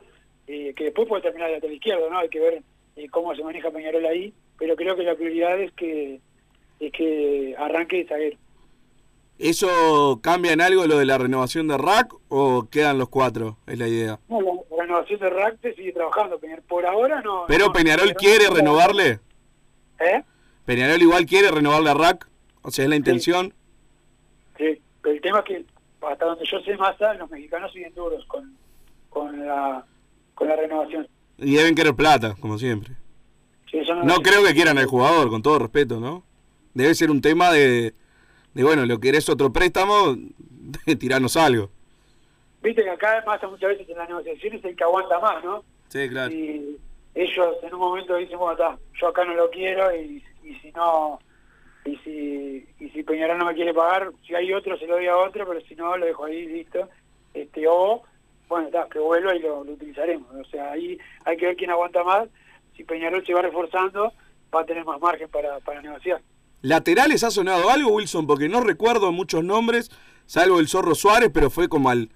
eh, 0.46 0.72
que 0.76 0.84
después 0.84 1.08
puede 1.08 1.22
terminar 1.22 1.48
de 1.48 1.54
lateral 1.56 1.74
izquierdo, 1.76 2.10
¿no? 2.10 2.18
Hay 2.18 2.28
que 2.28 2.40
ver 2.40 2.62
eh, 2.96 3.08
cómo 3.08 3.34
se 3.34 3.42
maneja 3.42 3.70
Peñarol 3.70 4.04
ahí, 4.06 4.32
pero 4.58 4.76
creo 4.76 4.94
que 4.96 5.02
la 5.02 5.14
prioridad 5.14 5.58
es 5.60 5.72
que 5.72 6.20
es 6.80 6.92
que 6.92 7.54
arranque 7.56 7.98
de 7.98 8.06
zaguero. 8.06 8.36
¿Eso 9.38 10.20
cambia 10.22 10.52
en 10.52 10.60
algo 10.60 10.86
lo 10.86 10.98
de 10.98 11.06
la 11.06 11.18
renovación 11.18 11.66
de 11.66 11.76
Rack 11.76 12.14
o 12.28 12.68
quedan 12.70 12.98
los 12.98 13.08
cuatro? 13.08 13.56
Es 13.66 13.78
la 13.78 13.88
idea. 13.88 14.20
No, 14.28 14.40
la 14.70 14.82
renovación 14.82 15.18
de 15.20 15.30
RAC 15.30 15.60
se 15.60 15.74
sigue 15.74 15.92
trabajando, 15.92 16.38
Peñarol. 16.38 16.64
Por 16.68 16.86
ahora 16.86 17.20
no. 17.20 17.44
¿Pero 17.48 17.66
no, 17.66 17.72
Peñarol 17.72 18.08
no- 18.10 18.14
quiere 18.14 18.44
renovarle? 18.48 19.18
¿Eh? 19.98 20.22
¿Peñarol 20.64 21.02
igual 21.02 21.26
quiere 21.26 21.50
renovarle 21.50 21.90
a 21.90 21.94
Rack? 21.94 22.28
O 22.62 22.70
sea, 22.70 22.84
es 22.84 22.88
la 22.88 22.96
intención. 22.96 23.52
Sí, 24.56 24.80
pero 25.02 25.14
el 25.14 25.20
tema 25.20 25.40
es 25.40 25.44
que 25.44 25.64
hasta 26.06 26.24
donde 26.24 26.44
yo 26.44 26.60
sé, 26.60 26.76
Massa, 26.76 27.14
los 27.14 27.30
mexicanos 27.30 27.72
siguen 27.72 27.94
duros 27.94 28.24
con, 28.26 28.56
con, 29.10 29.46
la, 29.46 29.84
con 30.34 30.48
la 30.48 30.56
renovación. 30.56 31.08
Y 31.38 31.54
deben 31.54 31.74
querer 31.74 31.94
plata, 31.94 32.34
como 32.40 32.58
siempre. 32.58 32.94
Sí, 33.70 33.78
eso 33.78 33.94
No 33.94 34.16
creo 34.16 34.44
que 34.44 34.54
quieran 34.54 34.78
al 34.78 34.86
jugador, 34.86 35.30
con 35.30 35.42
todo 35.42 35.58
respeto, 35.58 36.00
¿no? 36.00 36.22
Debe 36.74 36.94
ser 36.94 37.10
un 37.10 37.20
tema 37.20 37.50
de, 37.52 37.94
de 38.54 38.64
bueno, 38.64 38.86
lo 38.86 38.98
querés 38.98 39.28
otro 39.28 39.52
préstamo, 39.52 40.16
de 40.86 40.96
tirarnos 40.96 41.36
algo. 41.36 41.70
Viste 42.62 42.82
que 42.82 42.90
acá 42.90 43.22
Massa 43.26 43.46
muchas 43.48 43.70
veces 43.70 43.88
en 43.88 43.98
las 43.98 44.08
negociaciones 44.08 44.60
es 44.60 44.70
el 44.70 44.76
que 44.76 44.84
aguanta 44.84 45.18
más, 45.20 45.44
¿no? 45.44 45.64
Sí, 45.88 46.08
claro. 46.08 46.32
Y 46.32 46.78
ellos 47.14 47.56
en 47.62 47.74
un 47.74 47.80
momento 47.80 48.16
dicen, 48.16 48.38
bueno, 48.38 48.52
está, 48.52 48.78
yo 49.00 49.08
acá 49.08 49.24
no 49.24 49.34
lo 49.34 49.50
quiero 49.50 49.94
y, 49.94 50.22
y 50.54 50.60
si 50.60 50.72
no, 50.72 51.18
y 51.84 51.96
si, 51.98 52.66
y 52.80 52.90
si 52.90 53.02
Peñarol 53.02 53.38
no 53.38 53.46
me 53.46 53.54
quiere 53.54 53.74
pagar, 53.74 54.10
si 54.26 54.34
hay 54.34 54.52
otro 54.52 54.78
se 54.78 54.86
lo 54.86 54.94
doy 54.94 55.06
a 55.06 55.16
otro, 55.16 55.46
pero 55.46 55.60
si 55.62 55.74
no 55.74 55.96
lo 55.96 56.06
dejo 56.06 56.24
ahí 56.24 56.46
listo. 56.46 56.88
este 57.34 57.66
O, 57.68 58.02
bueno, 58.48 58.68
que 58.90 58.98
vuelva 58.98 59.34
y 59.34 59.40
lo, 59.40 59.64
lo 59.64 59.72
utilizaremos. 59.72 60.28
O 60.34 60.44
sea, 60.44 60.72
ahí 60.72 60.98
hay 61.24 61.36
que 61.36 61.46
ver 61.46 61.56
quién 61.56 61.70
aguanta 61.70 62.02
más. 62.04 62.28
Si 62.76 62.84
Peñarol 62.84 63.24
se 63.24 63.34
va 63.34 63.42
reforzando, 63.42 64.12
va 64.54 64.60
a 64.62 64.66
tener 64.66 64.84
más 64.84 65.00
margen 65.00 65.28
para, 65.28 65.60
para 65.60 65.82
negociar. 65.82 66.22
¿Laterales 66.62 67.22
ha 67.24 67.30
sonado 67.30 67.68
algo, 67.70 67.92
Wilson? 67.92 68.26
Porque 68.26 68.48
no 68.48 68.60
recuerdo 68.60 69.12
muchos 69.12 69.44
nombres, 69.44 69.90
salvo 70.24 70.60
el 70.60 70.68
Zorro 70.68 70.94
Suárez, 70.94 71.30
pero 71.32 71.50
fue 71.50 71.68
como 71.68 71.90
al, 71.90 72.08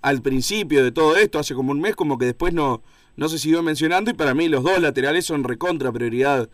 al 0.00 0.22
principio 0.22 0.84
de 0.84 0.92
todo 0.92 1.16
esto, 1.16 1.40
hace 1.40 1.54
como 1.54 1.72
un 1.72 1.80
mes, 1.80 1.96
como 1.96 2.16
que 2.16 2.26
después 2.26 2.54
no, 2.54 2.82
no 3.16 3.28
se 3.28 3.38
siguió 3.38 3.62
mencionando. 3.64 4.10
Y 4.10 4.14
para 4.14 4.34
mí 4.34 4.48
los 4.48 4.62
dos 4.62 4.80
laterales 4.80 5.26
son 5.26 5.42
recontra 5.42 5.90
prioridad 5.90 6.48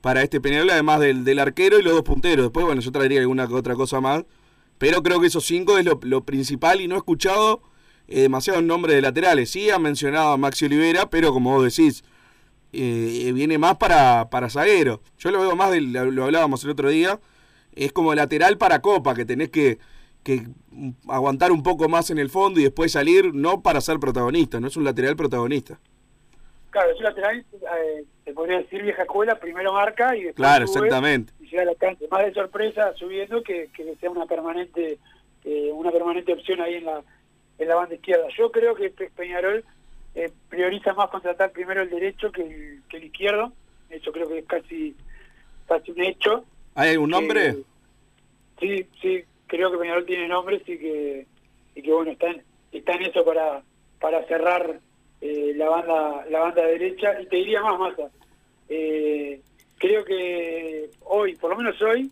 para 0.00 0.22
este 0.22 0.40
Peñarol, 0.40 0.70
además 0.70 1.00
del, 1.00 1.24
del 1.24 1.38
arquero 1.38 1.78
y 1.78 1.82
los 1.82 1.92
dos 1.92 2.02
punteros. 2.02 2.46
Después, 2.46 2.66
bueno, 2.66 2.80
yo 2.80 2.92
traería 2.92 3.20
alguna 3.20 3.44
otra 3.50 3.74
cosa 3.74 4.00
más. 4.00 4.24
Pero 4.78 5.02
creo 5.02 5.20
que 5.20 5.28
esos 5.28 5.44
cinco 5.46 5.78
es 5.78 5.86
lo, 5.86 5.98
lo 6.02 6.24
principal 6.24 6.82
y 6.82 6.86
no 6.86 6.96
he 6.96 6.98
escuchado 6.98 7.62
eh, 8.08 8.20
demasiados 8.20 8.62
nombres 8.62 8.94
de 8.96 9.02
laterales. 9.02 9.50
Sí, 9.50 9.70
han 9.70 9.80
mencionado 9.80 10.32
a 10.32 10.36
Maxi 10.36 10.66
Olivera, 10.66 11.08
pero 11.08 11.32
como 11.32 11.54
vos 11.54 11.64
decís, 11.64 12.04
eh, 12.74 13.32
viene 13.34 13.56
más 13.56 13.76
para, 13.78 14.28
para 14.28 14.50
zaguero. 14.50 15.00
Yo 15.18 15.30
lo 15.30 15.40
veo 15.40 15.56
más, 15.56 15.70
del, 15.70 15.92
lo 15.92 16.24
hablábamos 16.24 16.62
el 16.64 16.70
otro 16.70 16.90
día, 16.90 17.18
es 17.72 17.90
como 17.92 18.14
lateral 18.14 18.58
para 18.58 18.82
copa, 18.82 19.14
que 19.14 19.24
tenés 19.24 19.48
que, 19.48 19.78
que 20.22 20.46
aguantar 21.08 21.52
un 21.52 21.62
poco 21.62 21.88
más 21.88 22.10
en 22.10 22.18
el 22.18 22.28
fondo 22.28 22.60
y 22.60 22.64
después 22.64 22.92
salir, 22.92 23.34
no 23.34 23.62
para 23.62 23.80
ser 23.80 23.98
protagonista, 23.98 24.60
no 24.60 24.66
es 24.66 24.76
un 24.76 24.84
lateral 24.84 25.16
protagonista. 25.16 25.80
Claro, 26.68 26.90
es 26.90 26.98
un 26.98 27.04
lateral, 27.04 27.46
eh, 27.54 28.04
se 28.26 28.32
podría 28.34 28.58
decir 28.58 28.82
vieja 28.82 29.02
escuela, 29.02 29.36
primero 29.38 29.72
marca 29.72 30.16
y 30.16 30.24
después 30.24 30.34
Claro, 30.34 30.66
sube 30.66 30.88
exactamente. 30.88 31.32
y 31.40 31.46
llega 31.48 31.62
al 31.62 31.68
alcance. 31.68 32.08
Más 32.10 32.26
de 32.26 32.34
sorpresa 32.34 32.92
subiendo 32.94 33.40
que, 33.42 33.68
que 33.72 33.94
sea 34.00 34.10
una 34.10 34.26
permanente 34.26 34.98
eh, 35.44 35.70
una 35.72 35.92
permanente 35.92 36.32
opción 36.32 36.60
ahí 36.60 36.74
en 36.74 36.86
la 36.86 37.02
en 37.58 37.68
la 37.68 37.76
banda 37.76 37.94
izquierda. 37.94 38.26
Yo 38.36 38.50
creo 38.50 38.74
que 38.74 38.90
Pe- 38.90 39.10
Peñarol 39.16 39.64
eh, 40.16 40.30
prioriza 40.48 40.92
más 40.94 41.08
contratar 41.08 41.52
primero 41.52 41.82
el 41.82 41.88
derecho 41.88 42.32
que 42.32 42.42
el, 42.42 42.82
que 42.88 42.96
el 42.96 43.04
izquierdo. 43.04 43.52
Eso 43.88 44.10
creo 44.10 44.28
que 44.28 44.38
es 44.40 44.46
casi 44.46 44.96
casi 45.68 45.92
un 45.92 46.00
hecho. 46.02 46.44
¿Hay 46.74 46.90
algún 46.90 47.10
nombre? 47.10 47.54
Sí, 48.58 48.86
sí, 49.00 49.22
creo 49.46 49.70
que 49.70 49.78
Peñarol 49.78 50.04
tiene 50.04 50.26
nombres 50.26 50.62
y 50.62 50.76
que, 50.78 51.26
y 51.76 51.82
que 51.82 51.92
bueno, 51.92 52.10
está 52.10 52.26
en, 52.28 52.42
está 52.72 52.92
en 52.94 53.02
eso 53.02 53.24
para, 53.24 53.62
para 54.00 54.26
cerrar 54.26 54.80
eh, 55.20 55.52
la 55.56 55.68
banda 55.68 56.26
la 56.30 56.40
banda 56.40 56.62
derecha. 56.66 57.20
Y 57.20 57.26
te 57.26 57.36
diría 57.36 57.62
más, 57.62 57.78
Massa, 57.78 58.10
eh, 58.68 59.40
creo 59.78 60.04
que 60.04 60.90
hoy, 61.00 61.34
por 61.36 61.50
lo 61.50 61.56
menos 61.56 61.80
hoy, 61.82 62.10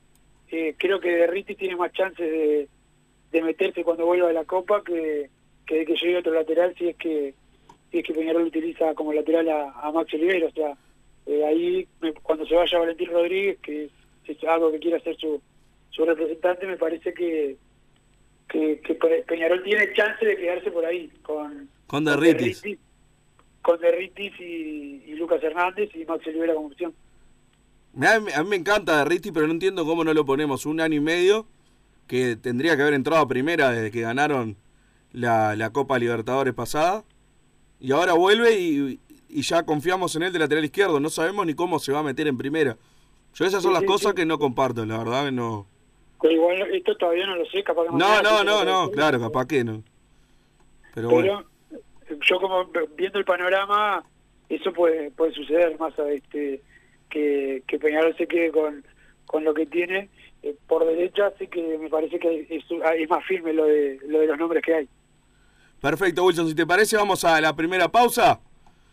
eh, 0.51 0.75
creo 0.79 1.01
que 1.01 1.11
Derriti 1.11 1.55
tiene 1.55 1.77
más 1.77 1.93
chances 1.93 2.31
de, 2.31 2.69
de 3.33 3.43
meterse 3.43 3.83
cuando 3.85 4.07
vuelva 4.07 4.29
de 4.29 4.35
la 4.35 4.45
Copa 4.45 4.83
que, 4.85 5.29
que 5.67 5.79
de 5.79 5.87
que 5.87 5.95
llegue 5.97 6.19
otro 6.19 6.33
lateral 6.33 6.75
si 6.79 6.89
es 6.89 6.97
que 6.97 7.35
si 7.91 7.99
es 7.99 8.05
que 8.05 8.13
Peñarol 8.15 8.45
utiliza 8.45 8.93
como 8.95 9.13
lateral 9.13 9.49
a, 9.49 9.71
a 9.71 9.93
Max 9.93 10.13
Olivero. 10.15 10.49
O 10.49 10.51
sea, 10.53 10.77
eh, 11.27 11.45
ahí 11.45 11.89
me- 12.01 12.13
cuando 12.13 12.45
se 12.47 12.55
vaya 12.55 12.79
Valentín 12.79 13.09
Rodríguez, 13.11 13.59
que 13.61 13.85
es, 14.27 14.45
algo 14.49 14.73
que 14.73 14.79
quiere 14.81 14.97
hacer 14.97 15.17
su, 15.17 15.41
su 15.91 16.05
representante, 16.05 16.67
me 16.67 16.77
parece 16.77 17.13
que, 17.15 17.57
que, 18.49 18.81
que 18.81 18.95
Pe- 18.95 19.25
Peñarol 19.27 19.63
tiene 19.63 19.93
chance 19.93 20.25
de 20.25 20.37
quedarse 20.37 20.71
por 20.71 20.85
ahí 20.85 21.09
con 21.23 21.69
Con 21.87 22.05
Derritis. 22.05 22.63
Derritis- 22.63 22.79
con 23.65 23.81
Derritis 23.81 24.33
y, 24.39 25.03
y 25.07 25.15
Lucas 25.15 25.43
Hernández 25.43 25.89
y 25.95 26.05
Max 26.05 26.27
Olivera 26.27 26.55
como 26.55 26.67
opción. 26.69 26.95
A 27.97 28.21
mí, 28.21 28.31
a 28.31 28.43
mí 28.43 28.49
me 28.51 28.57
encanta 28.57 28.99
Derritis, 28.99 29.33
pero 29.33 29.47
no 29.47 29.55
entiendo 29.55 29.87
cómo 29.87 30.05
no 30.05 30.13
lo 30.13 30.27
ponemos 30.27 30.67
un 30.67 30.81
año 30.81 30.97
y 30.97 31.01
medio, 31.01 31.47
que 32.07 32.37
tendría 32.37 32.77
que 32.77 32.83
haber 32.83 32.93
entrado 32.93 33.23
a 33.23 33.27
primera 33.29 33.71
desde 33.71 33.91
que 33.91 34.03
ganaron 34.03 34.57
la, 35.13 35.57
la 35.57 35.71
Copa 35.71 35.99
Libertadores 35.99 36.53
pasada. 36.53 37.05
Y 37.81 37.93
ahora 37.93 38.13
vuelve 38.13 38.61
y, 38.61 39.01
y 39.31 39.43
ya 39.43 39.65
confiamos 39.65 40.15
en 40.17 40.25
él 40.25 40.33
de 40.35 40.41
lateral 40.41 40.65
izquierdo. 40.65 41.01
No 41.01 41.09
sabemos 41.09 41.47
ni 41.47 41.55
cómo 41.55 41.79
se 41.79 41.93
va 41.93 42.01
a 42.01 42.05
meter 42.05 42.27
en 42.27 42.37
primera. 42.37 42.77
Yo 43.35 43.47
esas 43.47 43.63
son 43.63 43.71
Sí, 43.71 43.75
las 43.75 43.81
sí, 43.81 43.87
cosas 43.87 44.11
sí. 44.11 44.17
que 44.17 44.27
no 44.27 44.39
comparto, 44.39 44.85
la 44.85 44.99
verdad 44.99 45.25
que 45.25 45.33
no. 45.33 45.67
Pero 46.21 46.35
igual 46.35 46.75
esto 46.75 46.95
todavía 46.97 47.27
no 47.27 47.37
lo 47.37 47.47
sé, 47.47 47.65
capaz 47.65 47.85
que 47.85 47.97
No, 47.97 48.23
no, 48.23 48.45
no, 48.45 48.65
no, 48.65 48.91
claro, 48.91 49.19
capaz 49.19 49.47
que 49.47 49.65
no. 49.65 49.83
Pero 50.95 51.09
Pero 51.09 51.11
bueno, 51.11 51.45
yo 52.21 52.41
como 52.41 52.67
viendo 52.97 53.19
el 53.19 53.25
panorama, 53.25 54.05
eso 54.49 54.73
puede 54.73 55.11
puede 55.11 55.33
suceder 55.33 55.79
más 55.79 55.99
a 55.99 56.11
este 56.11 56.63
que, 57.11 57.63
que 57.67 57.79
Peñarol 57.79 58.17
se 58.17 58.27
quede 58.27 58.51
con, 58.51 58.85
con 59.27 59.45
lo 59.45 59.55
que 59.55 59.67
tiene 59.67 60.09
eh, 60.43 60.55
por 60.67 60.85
derecha, 60.85 61.29
así 61.29 61.47
que 61.47 61.79
me 61.79 61.89
parece 61.89 62.19
que 62.19 62.47
es, 62.51 62.65
es 62.71 63.09
más 63.09 63.25
firme 63.25 63.53
lo 63.53 63.67
de 63.67 63.99
lo 64.07 64.21
de 64.21 64.27
los 64.27 64.39
nombres 64.39 64.63
que 64.63 64.75
hay. 64.75 64.89
perfecto, 65.81 66.25
Wilson. 66.25 66.49
Si 66.49 66.55
te 66.55 66.67
parece, 66.67 66.97
vamos 66.97 67.25
a 67.25 67.41
la 67.41 67.55
primera 67.55 67.89
pausa. 67.89 68.41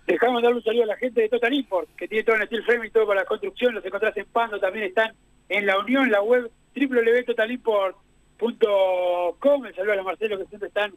Dejamos 0.07 0.41
darle 0.41 0.57
un 0.57 0.63
saludo 0.63 0.83
a 0.83 0.87
la 0.87 0.97
gente 0.97 1.21
de 1.21 1.29
Total 1.29 1.53
Import, 1.53 1.87
que 1.95 2.07
tiene 2.07 2.23
todo 2.23 2.35
en 2.35 2.47
steel 2.47 2.63
frame 2.63 2.87
y 2.87 2.89
todo 2.89 3.05
para 3.07 3.21
la 3.21 3.25
construcción. 3.25 3.75
Los 3.75 3.85
encontrás 3.85 4.17
en 4.17 4.25
Pando, 4.25 4.59
también 4.59 4.85
están 4.85 5.13
en 5.49 5.65
la 5.65 5.77
Unión, 5.79 6.09
la 6.09 6.21
web 6.21 6.49
www.totalimport.com. 6.75 9.65
El 9.65 9.75
saludo 9.75 9.93
a 9.93 9.97
los 9.97 10.05
Marcelo 10.05 10.37
que 10.37 10.45
siempre 10.45 10.69
están 10.69 10.93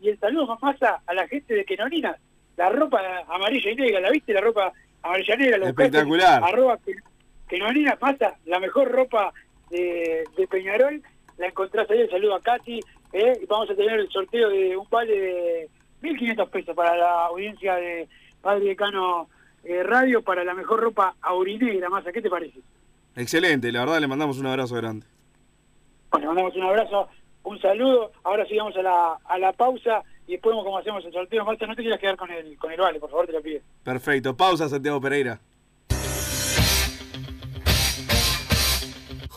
Y 0.00 0.08
el 0.08 0.18
saludo 0.18 0.46
más 0.46 0.62
masa 0.62 1.00
a 1.06 1.14
la 1.14 1.26
gente 1.28 1.54
de 1.54 1.64
Kenonina. 1.64 2.16
La 2.56 2.68
ropa 2.70 3.00
amarilla 3.28 3.70
y 3.70 3.76
negra, 3.76 4.00
¿la 4.00 4.10
viste? 4.10 4.32
La 4.32 4.40
ropa 4.40 4.72
amarilla 5.02 5.34
y 5.34 5.38
negra. 5.38 5.58
¿la 5.58 5.66
buscaste? 5.66 5.84
Espectacular. 5.84 6.44
Arroba 6.44 6.78
que- 6.78 6.94
Kenonina 7.48 7.98
masa, 8.00 8.34
la 8.46 8.60
mejor 8.60 8.90
ropa 8.90 9.32
de, 9.70 10.24
de 10.36 10.46
Peñarol. 10.46 11.02
La 11.38 11.46
encontrás 11.46 11.90
ahí. 11.90 12.00
El 12.00 12.10
saludo 12.10 12.34
a 12.36 12.40
Katy. 12.42 12.80
¿eh? 13.12 13.38
Y 13.42 13.46
vamos 13.46 13.70
a 13.70 13.74
tener 13.74 13.98
el 14.00 14.08
sorteo 14.10 14.48
de 14.50 14.76
un 14.76 14.86
vale 14.90 15.18
de 15.18 15.68
1.500 16.02 16.48
pesos 16.50 16.76
para 16.76 16.96
la 16.96 17.26
audiencia 17.26 17.74
de 17.76 18.08
Padre 18.40 18.66
Decano 18.66 19.28
eh, 19.64 19.82
Radio 19.82 20.22
para 20.22 20.44
la 20.44 20.54
mejor 20.54 20.80
ropa 20.80 21.14
aurinegra, 21.20 21.88
Masa, 21.90 22.12
¿qué 22.12 22.22
te 22.22 22.30
parece? 22.30 22.60
Excelente, 23.16 23.70
la 23.72 23.80
verdad 23.80 24.00
le 24.00 24.06
mandamos 24.06 24.38
un 24.38 24.46
abrazo 24.46 24.76
grande. 24.76 25.04
Bueno, 26.10 26.28
mandamos 26.28 26.56
un 26.56 26.62
abrazo, 26.62 27.08
un 27.44 27.60
saludo, 27.60 28.12
ahora 28.24 28.46
sigamos 28.46 28.76
a 28.76 28.82
la, 28.82 29.18
a 29.24 29.38
la 29.38 29.52
pausa 29.52 30.02
y 30.26 30.32
después 30.32 30.54
cómo 30.54 30.78
hacemos 30.78 31.04
el 31.04 31.12
sorteo. 31.12 31.44
Masa, 31.44 31.66
no 31.66 31.74
te 31.74 31.82
quieras 31.82 32.00
quedar 32.00 32.16
con 32.16 32.30
el, 32.30 32.56
con 32.58 32.70
el 32.70 32.80
vale, 32.80 33.00
por 33.00 33.10
favor, 33.10 33.26
te 33.26 33.32
lo 33.32 33.42
pido. 33.42 33.60
Perfecto, 33.82 34.36
pausa 34.36 34.68
Santiago 34.68 35.00
Pereira. 35.00 35.40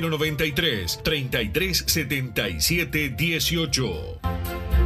093 0.00 1.00
3377 1.02 3.16
18. 3.16 4.85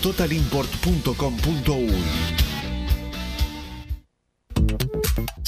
www.totalimport.com.uy. 0.01 2.60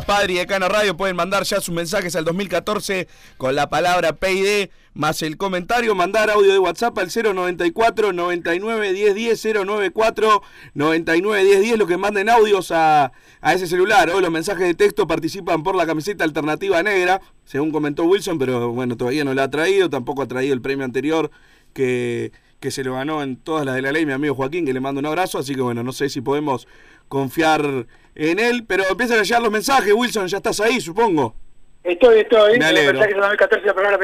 Padre 0.00 0.34
y 0.34 0.36
Decano 0.36 0.68
Radio. 0.68 0.96
Pueden 0.96 1.16
mandar 1.16 1.44
ya 1.44 1.60
sus 1.60 1.74
mensajes 1.74 2.16
al 2.16 2.24
2014 2.24 3.08
con 3.36 3.54
la 3.54 3.68
palabra 3.68 4.12
PID 4.14 4.70
más 4.94 5.22
el 5.22 5.36
comentario. 5.36 5.94
Mandar 5.94 6.30
audio 6.30 6.52
de 6.52 6.58
WhatsApp 6.58 6.98
al 6.98 7.08
094 7.08 8.12
99 8.12 8.92
10 8.92 9.14
10 9.14 9.44
094 9.64 10.42
99 10.74 11.44
10 11.44 11.60
10. 11.60 11.78
Lo 11.78 11.86
que 11.86 11.96
manden 11.96 12.28
audios 12.28 12.70
a, 12.70 13.12
a 13.40 13.54
ese 13.54 13.66
celular 13.66 14.10
o 14.10 14.20
los 14.20 14.30
mensajes 14.30 14.66
de 14.66 14.74
texto 14.74 15.06
participan 15.06 15.62
por 15.62 15.76
la 15.76 15.86
camiseta 15.86 16.24
alternativa 16.24 16.82
negra, 16.82 17.20
según 17.44 17.70
comentó 17.70 18.04
Wilson, 18.04 18.38
pero 18.38 18.70
bueno, 18.70 18.96
todavía 18.96 19.24
no 19.24 19.34
la 19.34 19.44
ha 19.44 19.50
traído. 19.50 19.88
Tampoco 19.88 20.22
ha 20.22 20.28
traído 20.28 20.54
el 20.54 20.60
premio 20.60 20.84
anterior 20.84 21.30
que, 21.72 22.32
que 22.60 22.70
se 22.70 22.84
lo 22.84 22.94
ganó 22.94 23.22
en 23.22 23.36
todas 23.36 23.64
las 23.64 23.74
de 23.74 23.82
la 23.82 23.92
ley, 23.92 24.06
mi 24.06 24.12
amigo 24.12 24.34
Joaquín, 24.34 24.66
que 24.66 24.72
le 24.72 24.80
mando 24.80 24.98
un 24.98 25.06
abrazo. 25.06 25.38
Así 25.38 25.54
que 25.54 25.60
bueno, 25.60 25.82
no 25.82 25.92
sé 25.92 26.08
si 26.08 26.20
podemos 26.20 26.66
confiar 27.08 27.86
en 28.14 28.38
él, 28.38 28.64
pero 28.66 28.84
empiezan 28.88 29.18
a 29.18 29.22
llegar 29.22 29.42
los 29.42 29.52
mensajes, 29.52 29.92
Wilson, 29.92 30.26
ya 30.26 30.38
estás 30.38 30.60
ahí, 30.60 30.80
supongo. 30.80 31.34
Estoy, 31.84 32.20
estoy. 32.20 32.58
Me 32.58 32.66
alegro. 32.66 32.94
mensaje 32.94 33.14
de 33.14 33.20
2014 33.20 33.66
la 33.66 33.74
palabra. 33.74 33.98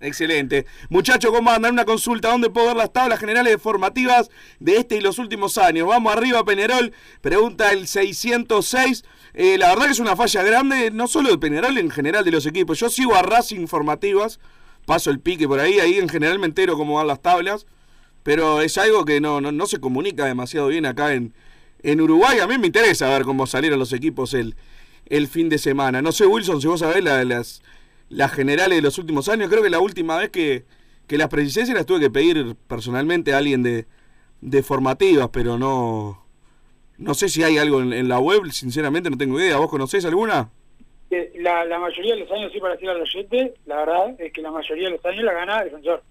Excelente. 0.00 0.66
Muchachos, 0.90 1.32
¿cómo 1.32 1.50
andan? 1.50 1.72
Una 1.72 1.84
consulta. 1.84 2.28
¿Dónde 2.28 2.50
puedo 2.50 2.68
ver 2.68 2.76
las 2.76 2.92
tablas 2.92 3.18
generales 3.18 3.60
formativas 3.60 4.30
de 4.60 4.76
este 4.76 4.96
y 4.96 5.00
los 5.00 5.18
últimos 5.18 5.58
años? 5.58 5.88
Vamos 5.88 6.12
arriba, 6.12 6.44
Peñarol. 6.44 6.92
Pregunta 7.20 7.72
el 7.72 7.88
606. 7.88 9.04
Eh, 9.34 9.58
la 9.58 9.70
verdad 9.70 9.86
que 9.86 9.92
es 9.92 9.98
una 9.98 10.14
falla 10.14 10.42
grande, 10.42 10.90
no 10.92 11.08
solo 11.08 11.30
de 11.30 11.38
Peñarol, 11.38 11.76
en 11.78 11.90
general 11.90 12.24
de 12.24 12.30
los 12.30 12.46
equipos. 12.46 12.78
Yo 12.78 12.88
sigo 12.88 13.16
a 13.16 13.22
Racing 13.22 13.66
Formativas, 13.66 14.38
paso 14.86 15.10
el 15.10 15.20
pique 15.20 15.48
por 15.48 15.60
ahí, 15.60 15.80
ahí 15.80 15.98
en 15.98 16.08
general 16.08 16.38
me 16.38 16.46
entero 16.46 16.76
cómo 16.76 16.94
van 16.94 17.06
las 17.06 17.20
tablas, 17.20 17.66
pero 18.28 18.60
es 18.60 18.76
algo 18.76 19.06
que 19.06 19.22
no, 19.22 19.40
no, 19.40 19.52
no 19.52 19.64
se 19.64 19.80
comunica 19.80 20.26
demasiado 20.26 20.68
bien 20.68 20.84
acá 20.84 21.14
en, 21.14 21.32
en 21.82 21.98
Uruguay. 21.98 22.40
A 22.40 22.46
mí 22.46 22.58
me 22.58 22.66
interesa 22.66 23.08
ver 23.08 23.22
cómo 23.22 23.46
salieron 23.46 23.78
los 23.78 23.94
equipos 23.94 24.34
el, 24.34 24.54
el 25.06 25.28
fin 25.28 25.48
de 25.48 25.56
semana. 25.56 26.02
No 26.02 26.12
sé, 26.12 26.26
Wilson, 26.26 26.60
si 26.60 26.66
vos 26.66 26.80
sabés 26.80 27.02
la- 27.02 27.24
las, 27.24 27.62
las 28.10 28.30
generales 28.30 28.76
de 28.76 28.82
los 28.82 28.98
últimos 28.98 29.30
años. 29.30 29.48
Creo 29.48 29.62
que 29.62 29.70
la 29.70 29.80
última 29.80 30.18
vez 30.18 30.28
que, 30.28 30.66
que 31.06 31.16
las 31.16 31.28
precisé 31.28 31.72
las 31.72 31.86
tuve 31.86 32.00
que 32.00 32.10
pedir 32.10 32.54
personalmente 32.66 33.32
a 33.32 33.38
alguien 33.38 33.62
de, 33.62 33.86
de 34.42 34.62
formativas, 34.62 35.30
pero 35.32 35.56
no. 35.56 36.22
No 36.98 37.14
sé 37.14 37.30
si 37.30 37.42
hay 37.44 37.56
algo 37.56 37.80
en, 37.80 38.08
la 38.08 38.18
web, 38.18 38.42
sinceramente 38.50 39.08
no 39.08 39.16
tengo 39.16 39.40
idea. 39.40 39.56
¿Vos 39.56 39.70
conocés 39.70 40.04
alguna? 40.04 40.50
Eh, 41.10 41.32
La, 41.36 41.64
la 41.64 41.78
mayoría 41.78 42.12
de 42.12 42.20
los 42.20 42.30
años, 42.30 42.52
sí, 42.52 42.60
para 42.60 42.74
decir 42.74 42.90
al 42.90 43.00
oyente, 43.00 43.54
la 43.64 43.76
verdad 43.76 44.20
es 44.20 44.30
que 44.34 44.42
la 44.42 44.50
mayoría 44.50 44.90
de 44.90 44.96
los 44.96 45.04
años 45.06 45.24
la 45.24 45.32
gana 45.32 45.64
Defensor, 45.64 46.02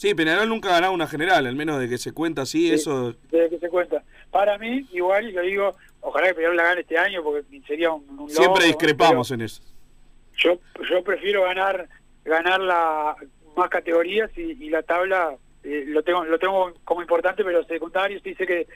Sí, 0.00 0.14
Peñarol 0.14 0.48
nunca 0.48 0.70
ha 0.70 0.72
ganado 0.72 0.94
una 0.94 1.06
general, 1.06 1.46
al 1.46 1.54
menos 1.54 1.78
de 1.78 1.86
que 1.86 1.98
se 1.98 2.12
cuenta 2.12 2.40
así, 2.40 2.68
Sí. 2.68 2.72
eso. 2.72 3.12
desde 3.30 3.50
que 3.50 3.58
se 3.58 3.68
cuenta. 3.68 4.02
Para 4.30 4.56
mí, 4.56 4.88
igual, 4.92 5.28
y 5.28 5.32
lo 5.32 5.42
digo, 5.42 5.76
ojalá 6.00 6.28
que 6.28 6.34
Peñarol 6.36 6.56
la 6.56 6.62
gane 6.64 6.80
este 6.80 6.96
año, 6.96 7.22
porque 7.22 7.44
sería 7.66 7.90
un, 7.90 8.08
un 8.18 8.30
Siempre 8.30 8.64
discrepamos 8.64 9.30
en 9.30 9.42
eso. 9.42 9.62
Yo, 10.38 10.58
yo 10.90 11.04
prefiero 11.04 11.42
ganar 11.42 11.86
ganar 12.24 12.60
la 12.60 13.14
más 13.54 13.68
categorías 13.68 14.30
y, 14.38 14.52
y 14.52 14.70
la 14.70 14.82
tabla 14.82 15.36
eh, 15.64 15.84
lo 15.88 16.02
tengo 16.02 16.24
lo 16.24 16.38
tengo 16.38 16.72
como 16.84 17.02
importante, 17.02 17.44
pero 17.44 17.62
secundario 17.64 18.18
sí 18.24 18.34
sé 18.36 18.46
que, 18.46 18.66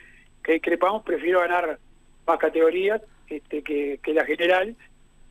que 0.43 0.51
discrepamos, 0.53 1.01
prefiero 1.03 1.39
ganar 1.39 1.79
más 2.27 2.37
categorías 2.37 3.01
este, 3.29 3.63
que, 3.63 3.99
que 4.03 4.13
la 4.13 4.25
general, 4.25 4.75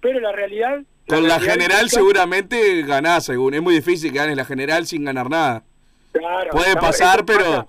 pero 0.01 0.19
la 0.19 0.33
realidad... 0.33 0.81
Con 1.07 1.29
la 1.29 1.39
general 1.39 1.83
implica- 1.85 1.89
seguramente 2.01 2.83
ganás, 2.83 3.27
según. 3.27 3.55
Es 3.55 3.63
muy 3.63 3.75
difícil 3.77 4.11
que 4.11 4.19
ganes 4.19 4.37
la 4.37 4.45
general 4.45 4.87
sin 4.87 5.05
ganar 5.05 5.31
nada. 5.31 5.63
Claro, 6.15 6.51
Puede 6.53 6.69
estamos- 6.69 6.87
pasar, 6.91 7.25
pero-. 7.27 7.69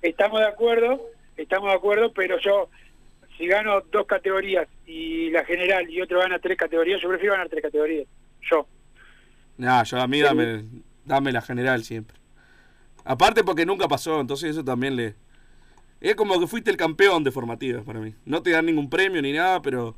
Estamos 0.00 0.40
de 0.40 0.46
acuerdo, 0.46 1.00
estamos 1.36 1.68
de 1.70 1.76
acuerdo, 1.76 2.12
pero 2.12 2.38
yo, 2.40 2.68
si 3.36 3.46
gano 3.46 3.80
dos 3.92 4.06
categorías 4.06 4.66
y 4.86 5.30
la 5.30 5.44
general 5.44 5.88
y 5.90 6.00
otro 6.00 6.18
gana 6.20 6.38
tres 6.38 6.56
categorías, 6.56 7.00
yo 7.00 7.08
prefiero 7.08 7.34
ganar 7.34 7.48
tres 7.48 7.62
categorías. 7.62 8.06
Yo. 8.50 8.66
Nah, 9.58 9.82
yo 9.84 10.00
a 10.00 10.06
mí 10.08 10.20
dame, 10.20 10.64
dame 11.04 11.30
la 11.32 11.40
general 11.42 11.84
siempre. 11.84 12.16
Aparte 13.04 13.44
porque 13.44 13.66
nunca 13.66 13.86
pasó, 13.88 14.20
entonces 14.20 14.50
eso 14.50 14.64
también 14.64 14.96
le... 14.96 15.14
Es 16.00 16.16
como 16.16 16.38
que 16.40 16.46
fuiste 16.48 16.70
el 16.70 16.76
campeón 16.76 17.22
de 17.22 17.30
formativas 17.30 17.84
para 17.84 18.00
mí. 18.00 18.14
No 18.24 18.42
te 18.42 18.50
dan 18.50 18.66
ningún 18.66 18.90
premio 18.90 19.22
ni 19.22 19.32
nada, 19.32 19.62
pero 19.62 19.94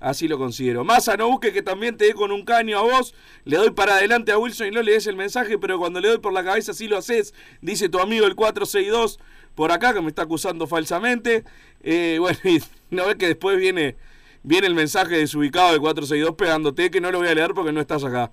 así 0.00 0.26
lo 0.26 0.38
considero. 0.38 0.82
Massa, 0.82 1.16
no 1.16 1.28
busque 1.28 1.52
que 1.52 1.62
también 1.62 1.96
te 1.96 2.06
dé 2.06 2.14
con 2.14 2.32
un 2.32 2.44
caño 2.44 2.78
a 2.78 2.82
vos. 2.82 3.14
Le 3.44 3.58
doy 3.58 3.70
para 3.70 3.96
adelante 3.96 4.32
a 4.32 4.38
Wilson 4.38 4.68
y 4.68 4.70
no 4.70 4.82
le 4.82 4.92
des 4.92 5.06
el 5.06 5.16
mensaje, 5.16 5.58
pero 5.58 5.78
cuando 5.78 6.00
le 6.00 6.08
doy 6.08 6.18
por 6.18 6.32
la 6.32 6.42
cabeza 6.42 6.74
sí 6.74 6.88
lo 6.88 6.96
haces. 6.96 7.34
Dice 7.60 7.88
tu 7.88 8.00
amigo 8.00 8.26
el 8.26 8.34
462 8.34 9.20
por 9.54 9.72
acá 9.72 9.92
que 9.92 10.00
me 10.00 10.08
está 10.08 10.22
acusando 10.22 10.66
falsamente. 10.66 11.44
Eh, 11.82 12.16
bueno, 12.18 12.38
y 12.44 12.60
no 12.90 13.06
ves 13.06 13.16
que 13.16 13.26
después 13.28 13.58
viene, 13.58 13.96
viene 14.42 14.66
el 14.66 14.74
mensaje 14.74 15.16
desubicado 15.16 15.70
del 15.70 15.80
462 15.80 16.34
pegándote 16.34 16.90
que 16.90 17.00
no 17.00 17.12
lo 17.12 17.18
voy 17.18 17.28
a 17.28 17.34
leer 17.34 17.52
porque 17.54 17.72
no 17.72 17.80
estás 17.80 18.02
acá. 18.02 18.32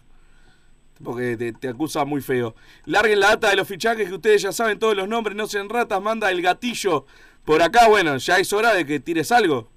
Porque 1.04 1.38
te, 1.38 1.54
te 1.54 1.68
acusa 1.68 2.06
muy 2.06 2.22
feo. 2.22 2.56
Larguen 2.86 3.20
la 3.20 3.28
data 3.28 3.50
de 3.50 3.56
los 3.56 3.68
fichajes 3.68 4.08
que 4.08 4.16
ustedes 4.16 4.42
ya 4.42 4.52
saben 4.52 4.80
todos 4.80 4.96
los 4.96 5.08
nombres, 5.08 5.38
no 5.38 5.46
sean 5.46 5.70
ratas, 5.70 6.02
manda 6.02 6.32
el 6.32 6.42
gatillo 6.42 7.06
por 7.46 7.62
acá. 7.62 7.88
Bueno, 7.88 8.18
ya 8.18 8.40
es 8.40 8.52
hora 8.52 8.74
de 8.74 8.86
que 8.86 9.00
tires 9.00 9.32
algo. 9.32 9.70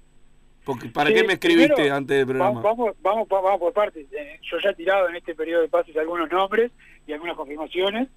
Porque 0.63 0.89
¿Para 0.89 1.09
Sí, 1.09 1.15
qué 1.15 1.23
me 1.23 1.33
escribiste 1.33 1.73
primero, 1.73 1.95
antes 1.95 2.17
del 2.17 2.25
programa? 2.27 2.61
va- 2.61 2.69
Vamos, 2.69 2.95
vamos, 3.01 3.27
vamos 3.27 3.59
por 3.59 3.73
partes. 3.73 4.05
Eh, 4.13 4.39
yo 4.43 4.59
ya 4.59 4.69
he 4.69 4.75
tirado 4.75 5.09
en 5.09 5.15
este 5.15 5.33
periodo 5.33 5.61
de 5.63 5.69
pases 5.69 5.95
algunos 5.97 6.29
nombres 6.31 6.71
y 7.07 7.13
algunas 7.13 7.35
confirmaciones. 7.35 8.07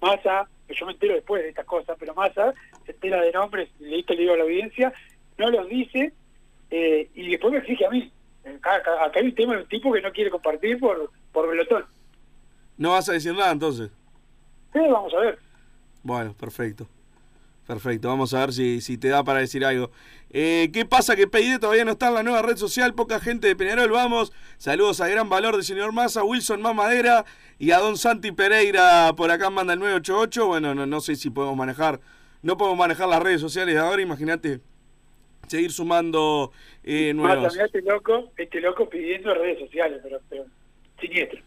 Massa, 0.00 0.48
que 0.68 0.74
yo 0.74 0.86
me 0.86 0.92
entero 0.92 1.14
después 1.14 1.42
de 1.42 1.48
estas 1.48 1.64
cosas, 1.66 1.96
pero 1.98 2.14
Massa 2.14 2.54
se 2.86 2.92
entera 2.92 3.20
de 3.20 3.32
nombres, 3.32 3.68
le 3.80 4.04
le 4.06 4.16
digo 4.16 4.32
a 4.32 4.36
la 4.36 4.44
audiencia, 4.44 4.92
no 5.38 5.50
los 5.50 5.68
dice 5.68 6.12
eh, 6.70 7.08
y 7.14 7.30
después 7.30 7.52
me 7.52 7.58
exige 7.58 7.84
a 7.86 7.90
mí. 7.90 8.12
Acá, 8.44 8.76
acá- 8.76 9.04
acá 9.04 9.18
hay 9.20 9.26
un 9.26 9.34
tema 9.34 9.54
de 9.56 9.62
un 9.62 9.68
tipo 9.68 9.92
que 9.92 10.00
no 10.00 10.12
quiere 10.12 10.30
compartir 10.30 10.78
por, 10.78 11.10
por 11.32 11.48
pelotón. 11.50 11.84
No 12.76 12.92
vas 12.92 13.08
a 13.08 13.12
decir 13.14 13.34
nada 13.34 13.50
entonces. 13.50 13.90
Sí, 14.72 14.78
vamos 14.88 15.12
a 15.14 15.18
ver. 15.18 15.38
Bueno, 16.04 16.32
perfecto. 16.34 16.86
Perfecto, 17.68 18.08
vamos 18.08 18.32
a 18.32 18.40
ver 18.40 18.54
si, 18.54 18.80
si 18.80 18.96
te 18.96 19.08
da 19.08 19.22
para 19.22 19.40
decir 19.40 19.62
algo. 19.62 19.90
Eh, 20.30 20.70
¿Qué 20.72 20.86
pasa 20.86 21.14
que 21.16 21.26
PID 21.26 21.58
todavía 21.58 21.84
no 21.84 21.90
está 21.90 22.08
en 22.08 22.14
la 22.14 22.22
nueva 22.22 22.40
red 22.40 22.56
social? 22.56 22.94
Poca 22.94 23.20
gente 23.20 23.46
de 23.46 23.56
Peñarol, 23.56 23.90
vamos. 23.90 24.32
Saludos 24.56 25.02
a 25.02 25.08
Gran 25.08 25.28
Valor 25.28 25.54
de 25.54 25.62
señor 25.62 25.92
Massa, 25.92 26.24
Wilson 26.24 26.62
Mamadera 26.62 27.26
y 27.58 27.72
a 27.72 27.78
Don 27.78 27.98
Santi 27.98 28.32
Pereira. 28.32 29.12
Por 29.14 29.30
acá 29.30 29.50
manda 29.50 29.74
el 29.74 29.80
988. 29.80 30.46
Bueno, 30.46 30.74
no, 30.74 30.86
no 30.86 31.00
sé 31.02 31.14
si 31.14 31.28
podemos 31.28 31.58
manejar, 31.58 32.00
no 32.40 32.56
podemos 32.56 32.78
manejar 32.78 33.06
las 33.06 33.22
redes 33.22 33.42
sociales 33.42 33.74
de 33.74 33.80
ahora, 33.82 34.00
imagínate 34.00 34.60
seguir 35.46 35.70
sumando 35.70 36.52
eh, 36.84 37.12
nuevos. 37.12 37.52
Mirá 37.52 37.66
este 37.66 37.82
loco, 37.82 38.32
este 38.38 38.62
loco 38.62 38.88
pidiendo 38.88 39.34
redes 39.34 39.58
sociales, 39.58 40.00
pero, 40.02 40.20
pero 40.30 40.46
siniestro. 40.98 41.42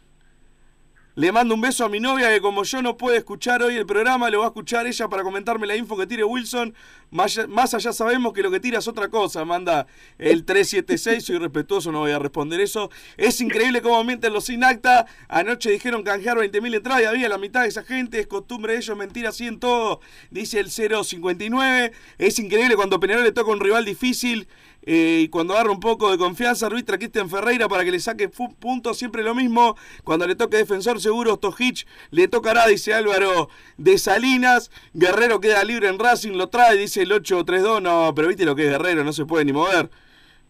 Le 1.15 1.29
mando 1.33 1.55
un 1.55 1.59
beso 1.61 1.83
a 1.83 1.89
mi 1.89 1.99
novia 1.99 2.29
que 2.29 2.39
como 2.39 2.63
yo 2.63 2.81
no 2.81 2.95
puede 2.95 3.17
escuchar 3.17 3.61
hoy 3.61 3.75
el 3.75 3.85
programa, 3.85 4.29
lo 4.29 4.39
va 4.39 4.45
a 4.45 4.47
escuchar 4.47 4.87
ella 4.87 5.09
para 5.09 5.23
comentarme 5.23 5.67
la 5.67 5.75
info 5.75 5.97
que 5.97 6.07
tire 6.07 6.23
Wilson. 6.23 6.73
Más, 7.09 7.37
allá- 7.73 7.91
sabemos 7.91 8.31
que 8.31 8.41
lo 8.41 8.49
que 8.49 8.61
tira 8.61 8.79
es 8.79 8.87
otra 8.87 9.09
cosa. 9.09 9.43
Manda 9.43 9.87
el 10.17 10.45
376, 10.45 11.25
soy 11.25 11.37
respetuoso, 11.37 11.91
no 11.91 11.99
voy 11.99 12.11
a 12.11 12.19
responder 12.19 12.61
eso. 12.61 12.89
Es 13.17 13.41
increíble 13.41 13.81
cómo 13.81 14.01
mienten 14.05 14.31
los 14.31 14.45
sin 14.45 14.63
acta. 14.63 15.05
Anoche 15.27 15.69
dijeron 15.69 16.03
canjear 16.03 16.37
20.000 16.37 16.75
entradas 16.75 17.01
y 17.01 17.05
había 17.05 17.27
la 17.27 17.37
mitad 17.37 17.63
de 17.63 17.67
esa 17.67 17.83
gente. 17.83 18.17
Es 18.21 18.27
costumbre 18.27 18.71
de 18.71 18.79
ellos 18.79 18.97
mentir 18.97 19.27
así 19.27 19.47
en 19.47 19.59
todo. 19.59 19.99
Dice 20.29 20.61
el 20.61 20.71
059. 20.71 21.91
Es 22.19 22.39
increíble 22.39 22.77
cuando 22.77 23.01
Peñarol 23.01 23.25
le 23.25 23.33
toca 23.33 23.51
un 23.51 23.59
rival 23.59 23.83
difícil. 23.83 24.47
Eh, 24.83 25.21
y 25.23 25.27
cuando 25.29 25.53
agarra 25.53 25.71
un 25.71 25.79
poco 25.79 26.11
de 26.11 26.17
confianza, 26.17 26.65
arbitra 26.65 26.97
Cristian 26.97 27.29
Ferreira 27.29 27.69
para 27.69 27.83
que 27.83 27.91
le 27.91 27.99
saque 27.99 28.29
puntos, 28.29 28.97
siempre 28.97 29.23
lo 29.23 29.35
mismo. 29.35 29.75
Cuando 30.03 30.25
le 30.25 30.35
toque 30.35 30.57
defensor 30.57 30.99
seguro, 30.99 31.35
Stojich 31.35 31.85
le 32.09 32.27
tocará, 32.27 32.67
dice 32.67 32.93
Álvaro 32.93 33.49
de 33.77 33.97
Salinas. 33.97 34.71
Guerrero 34.93 35.39
queda 35.39 35.63
libre 35.63 35.87
en 35.87 35.99
Racing, 35.99 36.31
lo 36.31 36.47
trae, 36.47 36.77
dice 36.77 37.03
el 37.03 37.11
832. 37.11 37.81
No, 37.81 38.13
pero 38.15 38.27
viste 38.27 38.45
lo 38.45 38.55
que 38.55 38.65
es 38.65 38.69
Guerrero, 38.69 39.03
no 39.03 39.13
se 39.13 39.25
puede 39.25 39.45
ni 39.45 39.53
mover. 39.53 39.89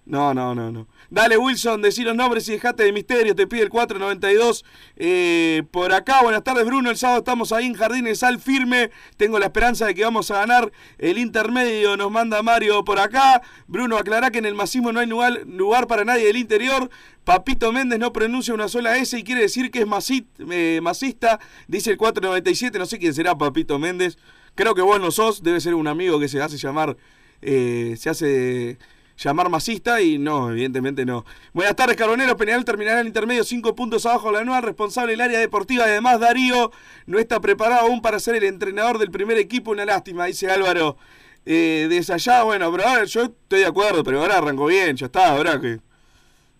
No, 0.03 0.33
no, 0.33 0.55
no, 0.55 0.71
no. 0.71 0.87
Dale, 1.11 1.37
Wilson, 1.37 1.81
decí 1.81 2.03
los 2.03 2.15
nombres 2.15 2.49
y 2.49 2.53
dejate 2.53 2.83
de 2.83 2.91
misterio. 2.91 3.35
Te 3.35 3.45
pide 3.45 3.61
el 3.61 3.69
492. 3.69 4.65
Eh, 4.97 5.63
por 5.69 5.93
acá, 5.93 6.23
buenas 6.23 6.43
tardes, 6.43 6.65
Bruno. 6.65 6.89
El 6.89 6.97
sábado 6.97 7.19
estamos 7.19 7.51
ahí 7.51 7.67
en 7.67 7.75
Jardines 7.75 8.23
al 8.23 8.39
firme. 8.39 8.89
Tengo 9.17 9.37
la 9.37 9.45
esperanza 9.45 9.85
de 9.85 9.93
que 9.93 10.03
vamos 10.03 10.31
a 10.31 10.39
ganar 10.39 10.71
el 10.97 11.19
intermedio. 11.19 11.97
Nos 11.97 12.11
manda 12.11 12.41
Mario 12.41 12.83
por 12.83 12.99
acá. 12.99 13.41
Bruno, 13.67 13.95
aclará 13.95 14.31
que 14.31 14.39
en 14.39 14.45
el 14.45 14.55
masismo 14.55 14.91
no 14.91 14.99
hay 14.99 15.07
lugar, 15.07 15.87
para 15.87 16.03
nadie 16.03 16.25
del 16.25 16.37
interior. 16.37 16.89
Papito 17.23 17.71
Méndez 17.71 17.99
no 17.99 18.11
pronuncia 18.11 18.55
una 18.55 18.67
sola 18.67 18.97
S 18.97 19.17
y 19.17 19.23
quiere 19.23 19.41
decir 19.41 19.69
que 19.69 19.81
es 19.81 19.87
masit, 19.87 20.27
eh, 20.49 20.79
masista. 20.81 21.39
Dice 21.67 21.91
el 21.91 21.97
497. 21.97 22.79
No 22.79 22.87
sé 22.87 22.97
quién 22.97 23.13
será 23.13 23.37
Papito 23.37 23.77
Méndez. 23.77 24.17
Creo 24.55 24.73
que 24.73 24.81
vos 24.81 24.99
no 24.99 25.11
sos. 25.11 25.43
Debe 25.43 25.61
ser 25.61 25.75
un 25.75 25.87
amigo 25.87 26.19
que 26.19 26.27
se 26.27 26.41
hace 26.41 26.57
llamar. 26.57 26.97
eh, 27.43 27.95
se 27.97 28.09
hace 28.09 28.77
llamar 29.23 29.49
masista 29.49 30.01
y 30.01 30.17
no, 30.17 30.51
evidentemente 30.51 31.05
no. 31.05 31.25
Buenas 31.53 31.75
tardes, 31.75 31.95
Carbonero. 31.95 32.35
Peñarol 32.37 32.65
terminará 32.65 33.01
el 33.01 33.07
intermedio 33.07 33.43
cinco 33.43 33.75
puntos 33.75 34.05
abajo 34.05 34.31
de 34.31 34.39
la 34.39 34.43
nueva 34.43 34.61
responsable 34.61 35.13
del 35.13 35.21
área 35.21 35.39
deportiva 35.39 35.85
además 35.85 36.19
Darío 36.19 36.71
no 37.05 37.19
está 37.19 37.39
preparado 37.39 37.87
aún 37.87 38.01
para 38.01 38.19
ser 38.19 38.35
el 38.35 38.43
entrenador 38.43 38.97
del 38.97 39.11
primer 39.11 39.37
equipo. 39.37 39.71
Una 39.71 39.85
lástima, 39.85 40.25
dice 40.25 40.49
Álvaro. 40.49 40.97
Eh, 41.45 41.87
desde 41.89 42.13
allá, 42.13 42.43
bueno, 42.43 42.71
pero 42.71 42.87
ahora 42.87 43.03
yo 43.05 43.23
estoy 43.23 43.61
de 43.61 43.65
acuerdo, 43.65 44.03
pero 44.03 44.21
ahora 44.21 44.37
arrancó 44.37 44.67
bien, 44.67 44.95
ya 44.95 45.07
está, 45.07 45.31
ahora 45.31 45.59
que 45.59 45.79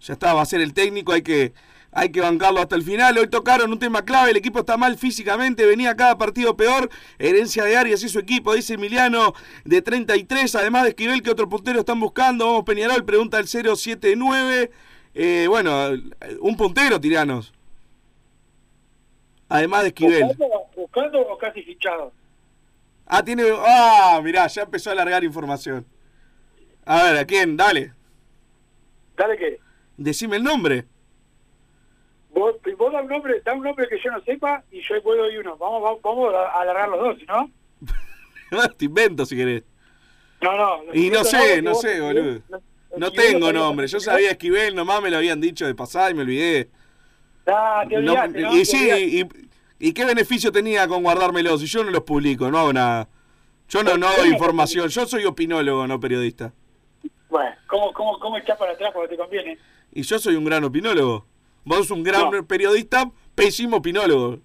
ya 0.01 0.14
está, 0.14 0.34
va 0.34 0.41
a 0.41 0.45
ser 0.45 0.59
el 0.59 0.74
técnico, 0.74 1.12
hay 1.12 1.22
que 1.22 1.53
hay 1.91 2.09
que 2.11 2.21
bancarlo 2.21 2.59
hasta 2.59 2.75
el 2.75 2.83
final. 2.83 3.17
Hoy 3.17 3.27
tocaron 3.27 3.71
un 3.71 3.79
tema 3.79 4.03
clave, 4.03 4.31
el 4.31 4.37
equipo 4.37 4.59
está 4.59 4.77
mal 4.77 4.97
físicamente, 4.97 5.65
venía 5.65 5.95
cada 5.95 6.17
partido 6.17 6.55
peor. 6.55 6.89
Herencia 7.19 7.63
de 7.63 7.75
Arias 7.75 8.03
y 8.03 8.09
su 8.09 8.19
equipo, 8.19 8.53
dice 8.53 8.75
Emiliano, 8.75 9.33
de 9.65 9.81
33, 9.81 10.55
además 10.55 10.83
de 10.83 10.89
Esquivel, 10.89 11.21
que 11.21 11.31
otro 11.31 11.49
puntero 11.49 11.79
están 11.79 11.99
buscando. 11.99 12.45
Vamos, 12.45 12.63
Peñarol, 12.63 13.03
pregunta 13.03 13.39
el 13.39 13.47
079. 13.47 14.71
Eh, 15.13 15.45
bueno, 15.49 15.89
un 16.39 16.55
puntero, 16.55 16.99
tiranos. 16.99 17.53
Además 19.49 19.81
de 19.81 19.87
Esquivel. 19.89 20.23
¿Buscando, 20.23 20.47
buscando 20.75 21.21
o 21.21 21.37
casi 21.37 21.61
fichado? 21.63 22.13
Ah, 23.05 23.21
tiene. 23.23 23.43
Ah, 23.67 24.21
mirá, 24.23 24.47
ya 24.47 24.61
empezó 24.61 24.89
a 24.89 24.93
alargar 24.93 25.21
información. 25.25 25.85
A 26.85 27.03
ver, 27.03 27.17
¿a 27.17 27.25
quién? 27.25 27.57
Dale. 27.57 27.93
¿Dale 29.17 29.37
qué? 29.37 29.59
Decime 29.97 30.37
el 30.37 30.43
nombre. 30.43 30.85
Vos, 32.41 32.55
vos 32.75 32.91
da 32.91 33.01
un 33.01 33.07
nombre, 33.07 33.39
da 33.45 33.53
un 33.53 33.61
nombre 33.61 33.87
que 33.87 33.99
yo 34.03 34.09
no 34.09 34.19
sepa 34.23 34.63
y 34.71 34.81
yo 34.81 34.99
puedo 35.03 35.29
ir 35.29 35.41
uno. 35.41 35.57
Vamos, 35.57 35.83
vamos, 35.83 36.01
vamos 36.01 36.33
a 36.33 36.59
alargar 36.59 36.89
los 36.89 36.99
dos, 36.99 37.17
¿no? 37.27 38.67
Te 38.77 38.85
invento 38.85 39.27
si 39.27 39.35
querés. 39.35 39.63
No, 40.41 40.57
no. 40.57 40.93
Y 40.95 41.11
no 41.11 41.23
sé, 41.23 41.61
no 41.61 41.75
sé, 41.75 42.01
boludo. 42.01 42.41
No 42.97 43.11
tengo 43.11 43.53
nombre. 43.53 43.85
Yo 43.87 43.99
sabía 43.99 44.31
Esquivel, 44.31 44.73
nomás 44.73 45.03
me 45.03 45.11
lo 45.11 45.17
habían 45.17 45.39
dicho 45.39 45.67
de 45.67 45.75
pasada 45.75 46.09
y 46.09 46.13
me 46.15 46.23
olvidé. 46.23 46.69
Ah, 47.45 47.83
te 47.87 47.97
olvidaste, 47.97 48.41
¿no? 48.41 48.55
y 48.55 48.59
Te 48.59 48.65
sí, 48.65 48.91
olvidaste. 48.91 49.45
y, 49.77 49.87
y 49.89 49.93
qué 49.93 50.05
beneficio 50.05 50.51
tenía 50.51 50.87
con 50.87 51.03
guardármelos 51.03 51.61
si 51.61 51.67
yo 51.67 51.83
no 51.83 51.91
los 51.91 52.01
publico, 52.01 52.49
no 52.49 52.57
hago 52.57 52.73
nada. 52.73 53.07
Yo 53.69 53.83
no, 53.83 53.97
no 53.97 54.07
doy 54.17 54.29
información, 54.29 54.89
yo 54.89 55.05
soy 55.05 55.25
opinólogo, 55.25 55.85
no 55.85 55.99
periodista. 55.99 56.53
Bueno, 57.29 57.55
¿cómo, 57.67 57.93
cómo, 57.93 58.19
cómo 58.19 58.37
echás 58.37 58.57
para 58.57 58.71
atrás 58.73 58.91
cuando 58.93 59.09
te 59.09 59.15
conviene? 59.17 59.59
Y 59.93 60.01
yo 60.01 60.17
soy 60.17 60.35
un 60.35 60.43
gran 60.43 60.63
opinólogo. 60.63 61.27
Vos 61.64 61.91
un 61.91 62.03
gran 62.03 62.32
No. 62.32 62.45
periodista, 62.47 63.09
pésimo 63.36 63.78
opinólogo. 63.78 64.39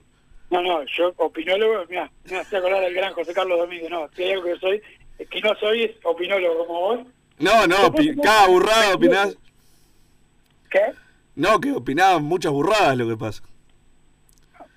No, 0.50 0.62
no, 0.62 0.84
yo 0.96 1.12
opinólogo, 1.16 1.84
mira, 1.88 2.10
me 2.30 2.36
hace 2.38 2.56
acordar 2.56 2.80
del 2.82 2.94
gran 2.94 3.12
José 3.14 3.32
Carlos 3.34 3.58
Domínguez, 3.58 3.90
no, 3.90 4.08
si 4.14 4.22
hay 4.22 4.32
algo 4.32 4.44
que 4.44 4.56
soy, 4.58 4.82
es 5.18 5.28
que 5.28 5.40
no 5.40 5.54
soy 5.56 5.84
es 5.84 5.90
opinólogo 6.04 6.66
como 6.66 6.80
vos. 6.80 7.00
No, 7.38 7.66
no, 7.66 7.76
cada 8.22 8.46
burrada 8.46 8.94
opinás. 8.94 9.36
¿Qué? 10.70 10.80
No, 11.34 11.60
que 11.60 11.72
opinás 11.72 12.20
muchas 12.22 12.52
burradas 12.52 12.96
lo 12.96 13.08
que 13.08 13.16
pasa. 13.16 13.42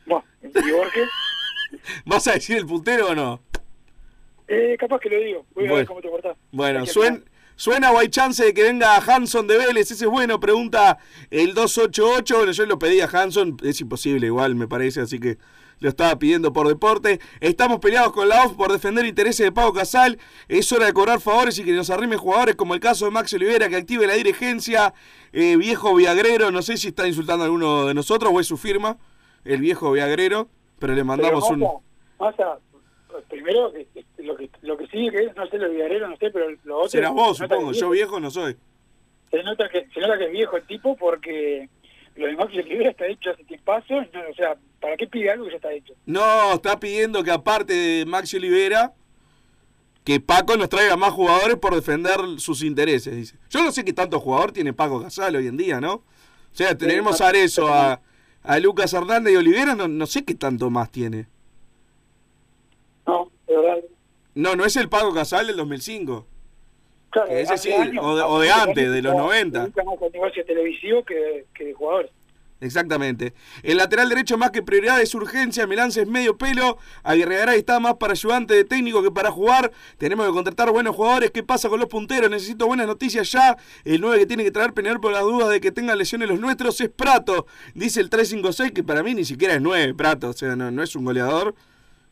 Bueno, 0.06 0.26
¿y 0.44 0.72
Borges? 0.72 1.10
¿Vas 2.06 2.28
a 2.28 2.34
decir 2.34 2.58
el 2.58 2.66
puntero 2.66 3.10
o 3.10 3.16
no? 3.16 3.40
Eh, 4.48 4.76
capaz 4.80 5.00
que 5.00 5.10
lo 5.10 5.20
digo, 5.20 5.46
voy 5.54 5.66
a 5.66 5.68
ver 5.68 5.72
Bueno. 5.72 5.88
cómo 5.88 6.02
te 6.02 6.10
portás. 6.10 6.38
Bueno, 6.52 6.86
suen- 6.88 7.24
suena 7.60 7.92
o 7.92 8.00
hay 8.00 8.08
chance 8.08 8.42
de 8.42 8.54
que 8.54 8.64
venga 8.64 8.96
Hanson 8.96 9.46
de 9.46 9.58
Vélez, 9.58 9.92
ese 9.92 10.06
es 10.06 10.10
bueno, 10.10 10.40
pregunta 10.40 10.98
el 11.30 11.54
288, 11.54 12.38
bueno, 12.38 12.52
yo 12.54 12.66
lo 12.66 12.80
pedí 12.80 13.02
a 13.02 13.06
Hanson, 13.12 13.58
es 13.64 13.82
imposible 13.82 14.28
igual 14.28 14.56
me 14.56 14.66
parece, 14.66 15.02
así 15.02 15.20
que 15.20 15.38
lo 15.82 15.90
estaba 15.90 16.18
pidiendo 16.20 16.52
por 16.54 16.68
deporte. 16.68 17.20
Estamos 17.40 17.80
peleados 17.80 18.12
con 18.14 18.28
la 18.30 18.44
OFF 18.46 18.54
por 18.56 18.72
defender 18.72 19.06
intereses 19.06 19.46
de 19.46 19.52
Pau 19.52 19.74
Casal, 19.74 20.18
es 20.48 20.72
hora 20.72 20.86
de 20.86 20.94
cobrar 20.94 21.20
favores 21.20 21.60
y 21.60 21.66
que 21.66 21.74
nos 21.74 21.90
arrimen 21.90 22.18
jugadores 22.18 22.56
como 22.56 22.74
el 22.76 22.80
caso 22.80 23.06
de 23.06 23.12
Max 23.12 23.34
Olivera, 23.34 23.68
que 23.68 23.76
active 23.76 24.08
la 24.08 24.14
dirigencia, 24.14 24.94
Eh, 25.32 25.58
viejo 25.58 25.94
Viagrero, 25.94 26.50
no 26.52 26.62
sé 26.64 26.76
si 26.78 26.88
está 26.88 27.08
insultando 27.08 27.44
a 27.44 27.46
alguno 27.46 27.86
de 27.86 27.94
nosotros 27.94 28.32
o 28.34 28.40
es 28.40 28.48
su 28.48 28.58
firma, 28.58 28.98
el 29.46 29.60
viejo 29.62 29.92
Viagrero, 29.92 30.50
pero 30.80 30.96
le 30.96 31.04
mandamos 31.04 31.44
Pero, 31.50 31.82
un... 32.18 32.28
Primero, 33.30 33.72
que- 33.72 34.06
lo 34.30 34.38
que 34.38 34.50
lo 34.62 34.78
que 34.78 34.88
sigue, 34.88 35.12
que 35.12 35.24
es, 35.26 35.36
no 35.36 35.48
sé, 35.48 35.58
lo 35.58 35.70
viarero, 35.70 36.08
no 36.08 36.18
sé, 36.18 36.30
pero 36.32 36.50
lo 36.64 36.78
otro... 36.78 36.90
Serás 36.90 37.12
vos, 37.12 37.38
se 37.38 37.44
supongo, 37.44 37.72
yo 37.72 37.90
viejo 37.90 38.20
no 38.20 38.30
soy. 38.30 38.56
Se 39.32 39.44
nota 39.44 39.70
que, 39.70 39.88
se 39.94 40.00
nota 40.00 40.18
que 40.18 40.26
es 40.26 40.32
viejo 40.32 40.58
el 40.58 40.68
tipo 40.68 40.96
porque 40.96 41.70
lo 42.16 42.28
de 42.28 42.36
Maxi 42.36 42.60
Olivera 42.60 42.92
está 42.92 43.08
hecho 43.08 43.32
hace 43.32 43.44
no, 44.14 44.30
o 44.30 44.34
sea, 44.36 44.58
¿para 44.80 44.98
qué 44.98 45.08
pide 45.08 45.32
algo 45.32 45.46
que 45.46 45.52
ya 45.52 45.56
está 45.58 45.72
hecho? 45.72 45.94
No, 46.06 46.54
está 46.54 46.80
pidiendo 46.80 47.24
que 47.24 47.32
aparte 47.32 47.74
de 47.74 48.06
Maxi 48.06 48.38
Olivera, 48.38 48.94
que 50.04 50.20
Paco 50.20 50.58
nos 50.58 50.70
traiga 50.70 50.98
más 50.98 51.12
jugadores 51.12 51.58
por 51.58 51.76
defender 51.76 52.20
sus 52.38 52.64
intereses, 52.64 53.16
dice. 53.16 53.38
Yo 53.50 53.64
no 53.64 53.72
sé 53.72 53.86
qué 53.86 53.94
tanto 53.94 54.20
jugador 54.20 54.52
tiene 54.52 54.74
Paco 54.74 55.02
Casal 55.02 55.36
hoy 55.36 55.48
en 55.48 55.58
día, 55.58 55.80
¿no? 55.80 55.94
O 55.94 56.04
sea, 56.52 56.78
tenemos 56.78 57.22
a 57.22 57.30
Arezo, 57.30 57.72
a, 57.72 58.02
a 58.44 58.60
Lucas 58.60 58.94
Hernández 58.94 59.34
y 59.34 59.38
Olivera, 59.38 59.76
no, 59.76 59.88
no 59.88 60.06
sé 60.06 60.26
qué 60.26 60.36
tanto 60.36 60.70
más 60.70 60.92
tiene. 60.92 61.28
No, 63.06 63.32
de 63.48 63.56
verdad. 63.56 63.78
No, 64.36 64.56
no 64.56 64.66
es 64.66 64.76
el 64.76 64.90
Paco 64.90 65.14
Casal 65.14 65.48
del 65.48 65.58
2005. 65.58 66.26
Claro, 67.12 67.28
Que 67.28 67.42
ese 67.42 67.58
sí, 67.58 67.72
años, 67.74 68.04
o 68.06 68.16
de- 68.16 68.22
o 68.24 68.40
de 68.40 68.52
antes, 68.52 68.92
de 68.92 69.02
los 69.02 69.14
se 69.14 69.18
90. 69.18 69.60
dedica 69.64 69.84
más 69.84 70.02
al 70.02 70.12
negocio 70.12 70.46
televisivo 70.46 71.04
que 71.04 71.46
que 71.56 71.66
de 71.66 71.74
jugadores. 71.74 72.12
Exactamente. 72.62 73.34
El 73.64 73.78
lateral 73.78 74.10
derecho 74.10 74.38
más 74.38 74.52
que 74.52 74.62
prioridad 74.62 75.02
es 75.02 75.16
urgencia, 75.16 75.66
Milance 75.66 76.02
es 76.02 76.08
medio 76.10 76.38
pelo, 76.38 76.78
Aguirre 77.04 77.56
está 77.56 77.80
más 77.80 77.94
para 77.96 78.12
ayudante 78.12 78.54
de 78.54 78.66
técnico 78.66 79.02
que 79.02 79.12
para 79.12 79.32
jugar, 79.32 79.72
tenemos 79.98 80.28
que 80.28 80.34
contratar 80.34 80.70
buenos 80.70 80.94
jugadores, 80.94 81.32
¿qué 81.32 81.42
pasa 81.42 81.70
con 81.70 81.80
los 81.80 81.88
punteros? 81.88 82.30
Necesito 82.30 82.68
buenas 82.68 82.86
noticias 82.86 83.32
ya, 83.32 83.56
el 83.86 84.02
9 84.02 84.20
que 84.20 84.26
tiene 84.26 84.44
que 84.44 84.52
traer 84.52 84.74
Peñarol 84.74 85.00
por 85.00 85.14
las 85.14 85.22
dudas 85.24 85.48
de 85.50 85.62
que 85.62 85.72
tengan 85.72 85.98
lesiones 85.98 86.28
los 86.28 86.40
nuestros 86.42 86.82
es 86.82 86.90
Prato, 86.90 87.48
dice 87.76 88.02
el 88.02 88.10
356 88.10 88.74
que 88.74 88.84
para 88.84 89.04
mí 89.04 89.16
ni 89.16 89.24
siquiera 89.24 89.54
es 89.54 89.62
9 89.62 89.94
Prato, 89.94 90.28
o 90.30 90.34
sea, 90.34 90.58
no, 90.58 90.70
no 90.70 90.84
es 90.84 90.96
un 90.98 91.06
goleador. 91.06 91.56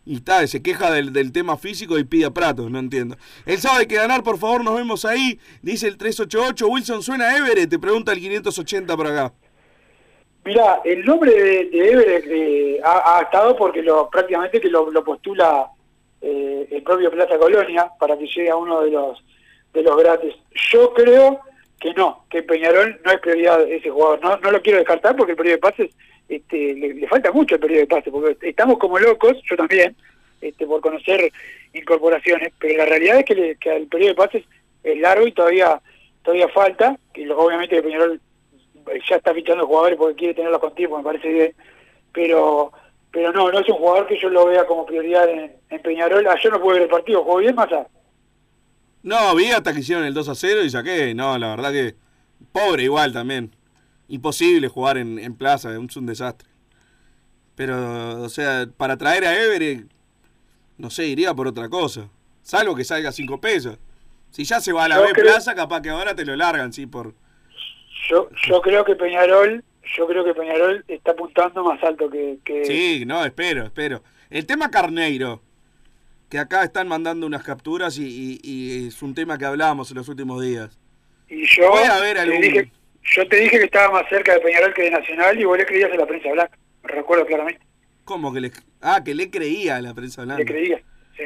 Y 0.08 0.16
está, 0.16 0.48
se 0.48 0.62
queja 0.62 0.90
del, 0.90 1.12
del 1.12 1.34
tema 1.34 1.58
físico 1.58 2.00
y 2.00 2.06
pide 2.06 2.28
a 2.28 2.54
no 2.54 2.80
entiendo. 2.80 3.18
El 3.46 3.60
hay 3.70 3.88
que 3.88 3.96
ganar, 3.96 4.24
por 4.24 4.38
favor, 4.38 4.64
nos 4.64 4.78
vemos 4.78 5.04
ahí. 5.04 5.38
Dice 5.62 5.88
el 5.88 5.98
388, 5.98 6.66
Wilson 6.66 7.04
suena 7.04 7.36
Everett, 7.36 7.70
te 7.70 7.78
pregunta 7.78 8.14
el 8.14 8.20
580 8.20 8.96
por 8.96 9.08
acá. 9.08 9.34
Mira, 10.46 10.80
el 10.86 11.04
nombre 11.04 11.32
de, 11.32 11.66
de 11.66 11.92
Everett 11.92 12.82
ha, 12.86 13.18
ha 13.18 13.22
estado 13.24 13.58
porque 13.58 13.82
lo 13.82 14.10
prácticamente 14.10 14.62
que 14.62 14.70
lo, 14.70 15.04
postula 15.04 15.72
eh, 16.22 16.70
el 16.72 16.84
propio 16.84 17.12
Plaza 17.12 17.38
Colonia 17.38 17.92
para 18.00 18.18
que 18.18 18.28
llegue 18.28 18.50
a 18.50 18.56
uno 18.56 18.80
de 18.84 18.92
los 18.92 19.22
de 19.74 19.84
los 19.84 19.98
grandes. 19.98 20.36
Yo 20.72 20.94
creo 20.94 21.42
que 21.82 21.94
no, 21.96 22.24
que 22.30 22.44
Peñarol 22.44 22.98
no 23.04 23.12
es 23.12 23.20
prioridad 23.20 23.62
ese 23.70 23.90
jugador. 23.90 24.22
No, 24.24 24.38
no 24.38 24.52
lo 24.52 24.62
quiero 24.62 24.80
descartar 24.80 25.18
porque 25.18 25.34
el 25.34 25.38
periodo 25.38 25.56
de 25.56 25.62
pases 25.62 25.90
este, 26.30 26.74
le, 26.74 27.08
falta 27.08 27.32
mucho 27.32 27.56
el 27.56 27.62
periodo 27.62 27.82
de 27.82 27.88
pases, 27.88 28.12
porque 28.12 28.38
estamos 28.50 28.78
como 28.78 29.00
locos, 29.00 29.34
yo 29.50 29.56
también, 29.56 29.96
este, 30.42 30.66
por 30.66 30.82
conocer 30.82 31.32
incorporaciones, 31.74 32.52
pero 32.60 32.78
la 32.78 32.86
realidad 32.86 33.20
es 33.20 33.26
que, 33.26 33.36
le- 33.36 33.56
que 33.58 33.76
el 33.76 33.88
periodo 33.88 34.10
de 34.10 34.16
pases 34.16 34.44
es 34.84 35.00
largo 35.00 35.26
y 35.28 35.32
todavía 35.32 35.82
todavía 36.24 36.48
falta, 36.50 36.98
lo- 37.16 37.38
obviamente 37.40 37.76
que 37.78 37.84
Peñarol 37.84 38.20
ya 39.10 39.16
está 39.18 39.34
fichando 39.34 39.66
jugadores 39.66 39.98
porque 39.98 40.16
quiere 40.16 40.34
tenerlos 40.34 40.60
con 40.62 40.76
tiempo, 40.76 40.98
me 40.98 41.04
parece 41.04 41.30
bien, 41.30 41.54
pero 42.14 42.72
pero 43.10 43.32
no, 43.32 43.50
no 43.52 43.60
es 43.60 43.70
un 43.70 43.78
jugador 43.78 44.06
que 44.06 44.20
yo 44.20 44.30
lo 44.30 44.46
vea 44.46 44.66
como 44.68 44.86
prioridad 44.86 45.28
en, 45.30 45.52
en 45.70 45.82
Peñarol. 45.82 46.28
Ayer 46.28 46.52
no 46.52 46.62
pude 46.62 46.74
ver 46.74 46.84
el 46.84 46.90
partido, 46.90 47.24
jugó 47.24 47.38
bien 47.38 47.56
Massa. 47.56 47.88
No, 49.02 49.34
vi 49.36 49.46
hasta 49.50 49.74
que 49.74 49.80
hicieron 49.80 50.04
el 50.04 50.14
2 50.14 50.30
a 50.30 50.36
0 50.36 50.64
y 50.64 50.70
saqué. 50.70 51.16
No, 51.16 51.38
la 51.38 51.56
verdad 51.56 51.72
que. 51.72 51.96
Pobre 52.52 52.84
igual 52.84 53.14
también. 53.14 53.50
Imposible 54.10 54.68
jugar 54.68 54.98
en, 54.98 55.20
en 55.20 55.36
plaza, 55.36 55.72
es 55.74 55.96
un 55.98 56.06
desastre. 56.06 56.48
Pero, 57.56 58.22
o 58.22 58.30
sea, 58.30 58.68
para 58.78 58.98
traer 58.98 59.26
a 59.26 59.36
Everett, 59.44 59.88
no 60.78 60.90
sé, 60.90 61.08
iría 61.08 61.34
por 61.34 61.48
otra 61.48 61.70
cosa. 61.70 62.10
Salvo 62.44 62.76
que 62.76 62.84
salga 62.84 63.12
5 63.12 63.42
pesos. 63.42 63.78
Si 64.30 64.44
ya 64.44 64.62
se 64.62 64.72
va 64.72 64.86
a 64.86 64.88
la 64.88 64.96
Yo 64.98 65.02
B 65.04 65.08
creo- 65.14 65.26
plaza, 65.26 65.56
capaz 65.56 65.82
que 65.82 65.90
ahora 65.90 66.16
te 66.16 66.24
lo 66.26 66.36
largan, 66.36 66.72
sí, 66.72 66.86
por. 66.86 67.14
Yo 68.10 68.30
yo 68.48 68.62
creo 68.62 68.86
que 68.86 68.96
Peñarol, 68.96 69.64
yo 69.98 70.08
creo 70.08 70.24
que 70.24 70.34
Peñarol 70.34 70.86
está 70.88 71.12
apuntando 71.12 71.64
más 71.64 71.82
alto 71.84 72.10
que, 72.10 72.38
que 72.46 72.64
Sí, 72.66 73.04
no, 73.06 73.26
espero, 73.26 73.66
espero. 73.66 74.04
El 74.30 74.46
tema 74.46 74.70
Carneiro, 74.70 75.42
que 76.30 76.38
acá 76.40 76.64
están 76.64 76.88
mandando 76.88 77.26
unas 77.26 77.44
capturas 77.44 77.98
y, 77.98 78.06
y- 78.06 78.40
y 78.44 78.88
es 78.88 79.02
un 79.02 79.16
tema 79.16 79.38
que 79.38 79.46
hablábamos 79.46 79.90
en 79.92 79.98
los 79.98 80.08
últimos 80.10 80.42
días. 80.44 80.78
y 81.30 81.46
yo 81.48 81.72
Puede 81.72 81.88
haber 81.88 82.18
algún- 82.20 82.42
dije, 82.42 82.72
yo 83.16 83.28
te 83.28 83.38
dije 83.38 83.58
que 83.60 83.66
estaba 83.66 83.92
más 84.02 84.10
cerca 84.10 84.34
de 84.34 84.40
Peñarol 84.42 84.74
que 84.74 84.84
de 84.84 84.92
Nacional 84.92 85.40
y 85.40 85.46
vos 85.46 85.58
le 85.58 85.66
creías 85.66 85.92
en 85.92 85.98
la 85.98 86.06
prensa 86.06 86.30
blanca. 86.32 86.58
Me 86.84 86.90
recuerdo 86.92 87.26
claramente. 87.26 87.62
¿Cómo 88.06 88.34
que 88.34 88.40
le.? 88.42 88.52
Ah, 88.82 89.02
que 89.04 89.14
le 89.16 89.30
creía 89.30 89.78
a 89.78 89.82
la 89.82 89.94
prensa 89.94 90.24
blanca. 90.24 90.40
Le 90.40 90.46
creías, 90.46 90.82
sí. 91.18 91.24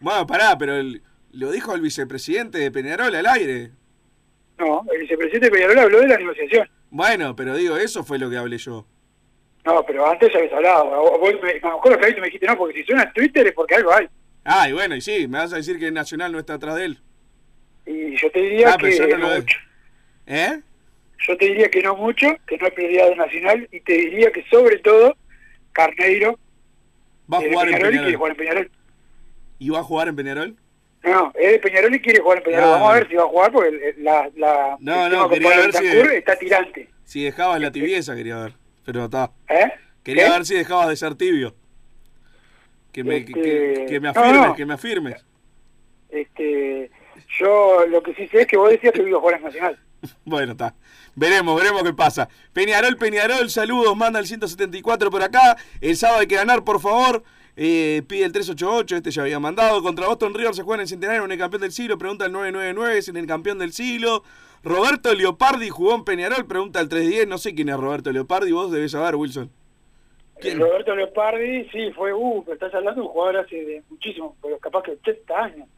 Bueno, 0.00 0.26
pará, 0.26 0.56
pero 0.58 0.76
el- 0.76 1.02
lo 1.32 1.50
dijo 1.50 1.74
el 1.74 1.80
vicepresidente 1.80 2.58
de 2.58 2.70
Peñarol 2.70 3.14
al 3.14 3.26
aire. 3.26 3.70
No, 4.58 4.84
el 4.92 5.00
vicepresidente 5.00 5.46
de 5.46 5.52
Peñarol 5.52 5.78
habló 5.78 6.00
de 6.00 6.08
la 6.08 6.16
negociación. 6.18 6.68
Bueno, 6.90 7.34
pero 7.36 7.56
digo, 7.56 7.76
eso 7.76 8.04
fue 8.04 8.18
lo 8.18 8.28
que 8.28 8.36
hablé 8.36 8.58
yo. 8.58 8.86
No, 9.64 9.84
pero 9.86 10.10
antes 10.10 10.32
ya 10.32 10.38
habías 10.38 10.52
hablado. 10.54 10.94
A 11.14 11.18
vos- 11.18 11.34
me, 11.42 11.50
a 11.50 11.54
lo 11.68 11.74
mejor 11.76 11.92
lo 11.92 11.98
que 11.98 12.20
me 12.20 12.26
dijiste 12.26 12.46
no, 12.46 12.56
porque 12.56 12.78
si 12.80 12.84
suena 12.84 13.04
en 13.04 13.12
Twitter 13.12 13.46
es 13.46 13.52
porque 13.52 13.74
algo 13.76 13.92
hay. 13.92 14.08
Ah, 14.44 14.68
y 14.68 14.72
bueno, 14.72 14.96
y 14.96 15.00
sí, 15.00 15.28
me 15.28 15.38
vas 15.38 15.52
a 15.52 15.56
decir 15.56 15.78
que 15.78 15.90
Nacional 15.92 16.32
no 16.32 16.38
está 16.38 16.54
atrás 16.54 16.76
de 16.76 16.84
él. 16.86 16.98
Y 17.86 18.16
yo 18.16 18.30
te 18.30 18.40
diría 18.40 18.70
Ah, 18.72 18.76
pero 18.80 18.90
que 18.90 18.96
yo 18.98 19.06
no 19.08 19.18
no 19.18 19.28
lo 19.34 19.40
mucho. 19.40 19.58
¿Eh? 20.26 20.60
Yo 21.26 21.36
te 21.36 21.46
diría 21.46 21.68
que 21.70 21.82
no 21.82 21.96
mucho, 21.96 22.26
que 22.46 22.56
no 22.56 22.66
es 22.66 22.72
prioridad 22.74 23.08
de 23.08 23.16
Nacional, 23.16 23.68
y 23.70 23.80
te 23.80 23.92
diría 23.92 24.30
que 24.32 24.44
sobre 24.50 24.78
todo 24.78 25.14
Carneiro 25.72 26.38
Va 27.32 27.38
a 27.38 27.40
de 27.42 27.50
jugar 27.52 27.68
en 27.68 27.74
Peñarol 27.74 27.94
y 27.94 27.96
Peñarol. 27.98 28.02
quiere 28.04 28.16
jugar 28.16 28.30
en 28.32 28.36
Peñarol. 28.38 28.70
¿Y 29.58 29.68
va 29.70 29.78
a 29.80 29.82
jugar 29.84 30.08
en 30.08 30.16
Peñarol? 30.16 30.56
No, 31.02 31.10
no, 31.12 31.32
es 31.38 31.52
de 31.52 31.58
Peñarol 31.58 31.94
y 31.94 32.00
quiere 32.00 32.20
jugar 32.20 32.38
en 32.38 32.44
Peñarol. 32.44 32.68
Ah, 32.68 32.72
Vamos 32.72 32.90
a 32.90 32.94
ver 32.94 33.08
si 33.08 33.14
va 33.14 33.22
a 33.22 33.26
jugar 33.26 33.52
porque 33.52 33.94
la, 33.98 34.30
la, 34.36 34.76
No, 34.80 35.06
el 35.06 35.12
no, 35.12 35.28
quería 35.28 35.48
ver 35.56 35.72
si- 35.72 35.82
Bentancur 35.84 36.12
está 36.12 36.36
tirante. 36.36 36.88
Si 37.04 37.22
dejabas 37.24 37.60
la 37.60 37.70
tibieza, 37.72 38.14
quería 38.16 38.36
ver. 38.38 38.52
Pero 38.84 39.04
está. 39.04 39.30
¿Eh? 39.48 39.70
Quería 40.02 40.30
ver 40.30 40.44
si 40.46 40.54
dejabas 40.54 40.88
de 40.88 40.96
ser 40.96 41.14
tibio. 41.14 41.54
Que 42.92 43.04
me, 43.04 43.24
que, 43.24 43.32
que- 43.32 43.72
Este, 43.72 43.86
que 43.86 44.00
me 44.00 44.08
afirmes, 44.08 44.52
que 44.56 44.66
me 44.66 44.74
afirmes. 44.74 45.24
Este, 46.08 46.90
yo 47.38 47.86
lo 47.86 48.02
que 48.02 48.14
sí 48.14 48.26
sé 48.28 48.42
es 48.42 48.46
que 48.46 48.56
vos 48.56 48.70
decías 48.70 48.92
que 48.92 49.02
iba 49.02 49.18
a 49.18 49.20
jugar 49.20 49.36
en 49.36 49.42
Nacional. 49.44 49.78
Bueno, 50.24 50.52
está. 50.52 50.74
Veremos, 51.14 51.56
veremos 51.56 51.82
qué 51.82 51.92
pasa. 51.92 52.28
Peñarol, 52.52 52.96
Peñarol, 52.96 53.50
saludos, 53.50 53.96
manda 53.96 54.18
el 54.18 54.26
174 54.26 55.10
por 55.10 55.22
acá. 55.22 55.56
El 55.80 55.96
sábado 55.96 56.20
hay 56.20 56.26
que 56.26 56.36
ganar, 56.36 56.64
por 56.64 56.80
favor. 56.80 57.22
Eh, 57.56 58.02
pide 58.06 58.24
el 58.24 58.32
388, 58.32 58.96
este 58.96 59.10
ya 59.10 59.22
había 59.22 59.40
mandado. 59.40 59.82
Contra 59.82 60.06
Boston 60.06 60.34
River 60.34 60.54
se 60.54 60.62
juega 60.62 60.76
en 60.76 60.80
el 60.82 60.88
centenario 60.88 61.24
en 61.24 61.32
el 61.32 61.38
campeón 61.38 61.62
del 61.62 61.72
siglo, 61.72 61.98
pregunta 61.98 62.26
el 62.26 62.32
999, 62.32 62.98
es 62.98 63.08
en 63.08 63.16
el 63.16 63.26
campeón 63.26 63.58
del 63.58 63.72
siglo. 63.72 64.22
Roberto 64.62 65.14
Leopardi 65.14 65.68
jugó 65.68 65.94
en 65.94 66.04
Peñarol, 66.04 66.46
pregunta 66.46 66.80
el 66.80 66.88
310. 66.88 67.28
No 67.28 67.38
sé 67.38 67.54
quién 67.54 67.68
es 67.68 67.76
Roberto 67.76 68.12
Leopardi, 68.12 68.52
vos 68.52 68.70
debes 68.70 68.92
saber, 68.92 69.16
Wilson. 69.16 69.50
¿Quién? 70.38 70.58
Roberto 70.58 70.94
Leopardi, 70.94 71.68
sí, 71.70 71.90
fue, 71.94 72.14
uh, 72.14 72.42
pero 72.44 72.54
estás 72.54 72.72
hablando 72.74 73.02
de 73.02 73.06
un 73.06 73.12
jugador 73.12 73.38
hace 73.38 73.56
de 73.56 73.82
muchísimo, 73.90 74.36
pero 74.40 74.58
capaz 74.58 74.82
que 74.84 74.92
80 74.92 75.34
años. 75.34 75.68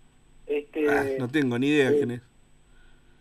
Este, 0.47 0.89
Ah, 0.89 1.05
no 1.19 1.29
tengo 1.29 1.59
ni 1.59 1.69
idea 1.69 1.91
eh, 1.91 1.95
quién 1.97 2.11
es. 2.13 2.21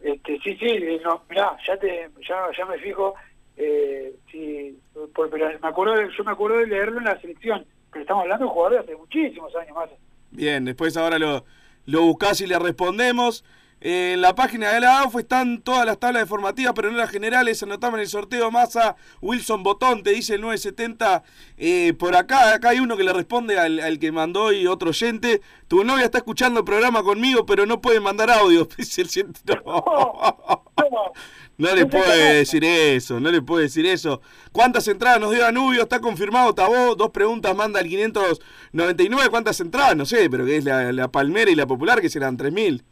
Este, 0.04 0.40
sí, 0.44 0.56
sí, 0.58 0.66
eh, 0.68 1.00
no, 1.04 1.24
mirá, 1.30 1.56
ya 1.68 1.78
te, 1.78 2.10
ya, 2.28 2.48
ya 2.58 2.66
me 2.66 2.78
fijo, 2.80 3.14
eh, 3.58 4.14
sí, 4.32 4.78
por- 5.14 5.30
pero 5.30 5.48
me 5.60 5.68
acuerdo, 5.68 5.96
yo 6.10 6.24
me 6.24 6.32
acuerdo 6.32 6.58
de 6.58 6.68
leerlo 6.68 6.98
en 7.00 7.06
la 7.06 7.20
selección, 7.22 7.66
pero 7.92 8.02
estamos 8.02 8.24
hablando 8.24 8.46
de 8.46 8.48
un 8.50 8.54
jugador 8.54 8.74
de 8.74 8.80
hace 8.80 8.96
muchísimos 8.96 9.56
años 9.56 9.76
más. 9.76 9.90
Bien, 10.32 10.66
después 10.66 10.96
ahora 10.98 11.20
lo, 11.20 11.46
lo 11.86 12.02
buscás 12.04 12.42
y 12.42 12.48
le 12.48 12.58
respondemos. 12.58 13.44
Eh, 13.82 14.14
en 14.14 14.22
la 14.22 14.36
página 14.36 14.72
de 14.72 14.80
la 14.80 15.00
AUF 15.00 15.16
están 15.18 15.62
todas 15.64 15.88
las 15.88 16.00
tablas 16.00 16.22
informativas, 16.22 16.74
pero 16.76 16.92
no 16.92 16.98
las 16.98 17.10
generales. 17.10 17.62
Anotame 17.64 17.96
en 17.96 18.02
el 18.02 18.08
sorteo 18.08 18.52
Massa, 18.52 18.96
Wilson 19.22 19.64
Botón, 19.64 20.04
te 20.04 20.12
dice 20.12 20.36
el 20.36 20.42
970. 20.42 21.24
Eh, 21.58 21.94
por 21.98 22.16
acá, 22.16 22.54
acá 22.54 22.70
hay 22.70 22.80
uno 22.80 22.96
que 22.96 23.04
le 23.04 23.12
responde 23.12 23.58
al, 23.58 23.80
al 23.80 23.98
que 23.98 24.12
mandó 24.12 24.54
y 24.54 24.68
otro 24.68 24.90
oyente. 24.90 25.42
Tu 25.68 25.84
novia 25.84 26.06
está 26.06 26.20
escuchando 26.20 26.60
el 26.60 26.66
programa 26.66 27.02
conmigo, 27.02 27.46
pero 27.46 27.66
no 27.66 27.82
puede 27.82 28.00
mandar 28.00 28.30
audio. 28.30 28.68
Dice 28.78 29.02
el 29.02 29.10
No, 29.66 29.84
no 31.58 31.76
le 31.76 31.86
puede 31.86 32.36
decir 32.36 32.64
eso, 32.64 33.20
no 33.20 33.32
le 33.32 33.42
puede 33.42 33.64
decir 33.64 33.86
eso. 33.86 34.22
¿Cuántas 34.52 34.88
entradas 34.88 35.20
nos 35.20 35.32
dio 35.32 35.42
Danubio? 35.42 35.84
Está 35.84 36.00
confirmado, 36.00 36.54
Tabó. 36.54 36.96
Dos 36.96 37.10
preguntas 37.10 37.56
manda 37.56 37.80
al 37.80 37.88
599. 37.88 39.30
¿Cuántas 39.30 39.60
entradas? 39.60 39.96
No 39.96 40.06
sé, 40.06 40.30
pero 40.30 40.46
que 40.46 40.58
es 40.58 40.66
la, 40.66 40.92
la 40.92 41.12
Palmera 41.12 41.50
y 41.50 41.56
la 41.56 41.68
Popular, 41.68 42.00
que 42.02 42.10
serán 42.10 42.38
3.000. 42.38 42.84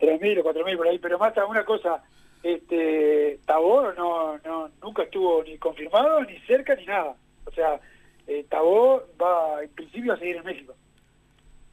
3.000 0.00 0.40
o 0.40 0.44
4.000 0.44 0.76
por 0.76 0.88
ahí, 0.88 0.98
pero 0.98 1.18
más 1.18 1.34
una 1.48 1.64
cosa, 1.64 2.02
este, 2.42 3.38
Tabó 3.46 3.92
no, 3.92 4.38
no, 4.38 4.70
nunca 4.82 5.02
estuvo 5.02 5.42
ni 5.44 5.58
confirmado, 5.58 6.24
ni 6.24 6.38
cerca, 6.40 6.74
ni 6.74 6.86
nada. 6.86 7.14
O 7.44 7.52
sea, 7.52 7.80
eh, 8.26 8.44
Tabó 8.48 9.02
va 9.20 9.62
en 9.62 9.70
principio 9.70 10.12
a 10.12 10.18
seguir 10.18 10.36
en 10.36 10.44
México. 10.44 10.74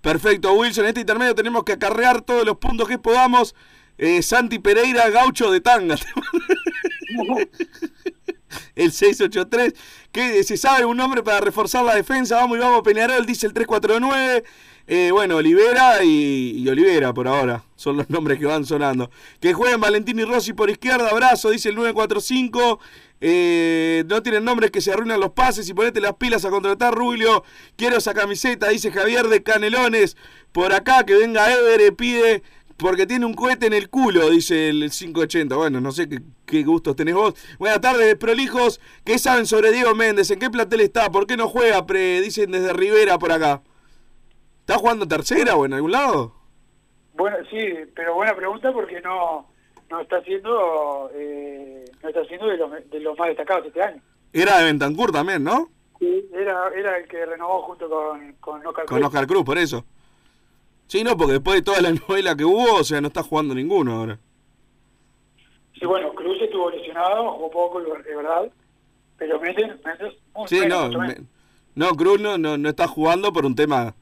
Perfecto, 0.02 0.54
Wilson. 0.54 0.86
En 0.86 0.90
este 0.90 1.02
intermedio 1.02 1.36
tenemos 1.36 1.64
que 1.64 1.74
acarrear 1.74 2.22
todos 2.22 2.46
los 2.46 2.58
puntos 2.58 2.88
que 2.88 2.98
podamos. 2.98 3.56
Eh, 3.98 4.22
Santi 4.22 4.60
Pereira, 4.60 5.10
gaucho 5.10 5.52
de 5.52 5.60
tanga. 5.60 5.96
el 8.76 8.92
683. 8.92 9.74
Que 10.12 10.44
se 10.44 10.58
sabe 10.58 10.86
un 10.86 10.98
nombre 10.98 11.24
para 11.24 11.42
reforzar 11.42 11.84
la 11.84 11.96
defensa. 11.96 12.38
Vamos 12.38 12.58
y 12.58 12.62
vamos, 12.62 12.82
Peñarol, 12.84 13.26
dice 13.26 13.48
el 13.48 13.54
349. 13.54 14.44
Eh, 14.88 15.12
bueno, 15.12 15.36
Olivera 15.36 16.02
y, 16.04 16.64
y 16.64 16.70
Olivera 16.70 17.14
por 17.14 17.28
ahora. 17.28 17.64
Son 17.76 17.98
los 17.98 18.10
nombres 18.10 18.40
que 18.40 18.46
van 18.46 18.66
sonando. 18.66 19.12
Que 19.40 19.54
jueguen 19.54 19.82
Valentín 19.82 20.20
y 20.20 20.24
Rossi 20.24 20.54
por 20.54 20.70
izquierda. 20.70 21.10
Abrazo, 21.10 21.50
dice 21.50 21.70
el 21.70 21.76
945. 21.76 22.80
Eh, 23.20 24.04
no 24.08 24.22
tienen 24.22 24.46
nombres 24.46 24.70
que 24.72 24.80
se 24.80 24.92
arruinan 24.92 25.20
los 25.20 25.32
pases 25.32 25.68
y 25.68 25.74
ponete 25.74 26.00
las 26.00 26.14
pilas 26.14 26.46
a 26.46 26.50
contratar, 26.50 26.94
Rubio. 26.94 27.44
Quiero 27.76 27.98
esa 27.98 28.14
camiseta, 28.14 28.70
dice 28.70 28.92
Javier 28.92 29.28
de 29.28 29.44
Canelones. 29.44 30.16
Por 30.52 30.74
acá, 30.74 31.06
que 31.06 31.16
venga 31.16 31.52
Evere, 31.54 31.92
pide. 31.92 32.44
Porque 32.78 33.08
tiene 33.08 33.26
un 33.26 33.34
cohete 33.34 33.66
en 33.66 33.74
el 33.74 33.90
culo, 33.90 34.30
dice 34.30 34.70
el 34.70 34.92
580. 34.92 35.56
Bueno, 35.56 35.82
no 35.82 35.92
sé 35.92 36.08
qué, 36.08 36.22
qué 36.46 36.64
gustos 36.64 36.96
tenés 36.96 37.16
vos. 37.16 37.34
Buenas 37.58 37.82
tardes, 37.82 38.16
prolijos. 38.16 38.80
¿Qué 39.04 39.18
saben 39.18 39.48
sobre 39.48 39.72
Diego 39.72 39.96
Méndez? 39.96 40.30
¿En 40.30 40.38
qué 40.38 40.52
plantel 40.52 40.82
está? 40.82 41.12
¿Por 41.12 41.26
qué 41.26 41.38
no 41.38 41.50
juega? 41.50 41.88
Pre, 41.88 42.22
dicen 42.22 42.52
desde 42.52 42.74
Rivera 42.74 43.18
por 43.18 43.32
acá. 43.32 43.64
¿Está 44.68 44.80
jugando 44.80 45.08
tercera 45.08 45.56
o 45.56 45.66
en 45.66 45.72
algún 45.72 45.94
lado? 45.94 46.34
Bueno, 47.14 47.38
sí, 47.50 47.58
pero 47.96 48.16
buena 48.16 48.36
pregunta 48.36 48.70
porque 48.74 49.00
no 49.00 49.48
no 49.90 50.02
está 50.02 50.22
siendo 50.24 51.10
eh, 51.14 51.86
no 52.04 52.10
está 52.10 52.26
siendo 52.26 52.48
de 52.48 52.58
los, 52.58 52.90
de 52.90 53.00
los 53.00 53.18
más 53.18 53.30
destacados 53.30 53.66
este 53.68 53.82
año. 53.82 54.02
Era 54.34 54.58
de 54.58 54.66
Bentancur 54.66 55.14
también, 55.14 55.42
¿no? 55.46 55.70
Sí, 56.00 56.30
era, 56.34 56.68
era 56.76 56.98
el 56.98 57.08
que 57.08 57.26
renovó 57.26 57.62
junto 57.62 57.90
con, 57.90 58.34
con 58.42 58.68
Oscar 58.68 58.86
Con 58.86 58.98
Cruz. 58.98 59.08
Oscar 59.08 59.26
Cruz, 59.28 59.46
por 59.46 59.58
eso. 59.58 59.86
Sí, 60.88 61.02
no, 61.02 61.16
porque 61.16 61.34
después 61.34 61.56
de 61.56 61.62
toda 61.62 61.80
la 61.80 61.92
novela 62.10 62.36
que 62.36 62.44
hubo, 62.44 62.74
o 62.76 62.84
sea, 62.84 63.00
no 63.00 63.08
está 63.08 63.24
jugando 63.24 63.56
ninguno 63.56 63.94
ahora. 63.96 64.20
Sí, 65.80 65.86
bueno, 65.86 66.12
Cruz 66.14 66.42
estuvo 66.42 66.70
lesionado, 66.72 67.32
jugó 67.32 67.50
poco, 67.52 67.80
es 67.80 68.16
verdad, 68.18 68.52
pero 69.18 69.40
Méndez, 69.40 69.80
Méndez 69.86 70.14
Sí, 70.48 70.60
menos, 70.60 70.92
no, 70.92 71.00
me- 71.00 71.22
no, 71.76 71.90
Cruz 71.96 72.20
no, 72.20 72.38
no, 72.38 72.58
no 72.58 72.68
está 72.68 72.86
jugando 72.90 73.32
por 73.32 73.46
un 73.46 73.56
tema 73.56 73.96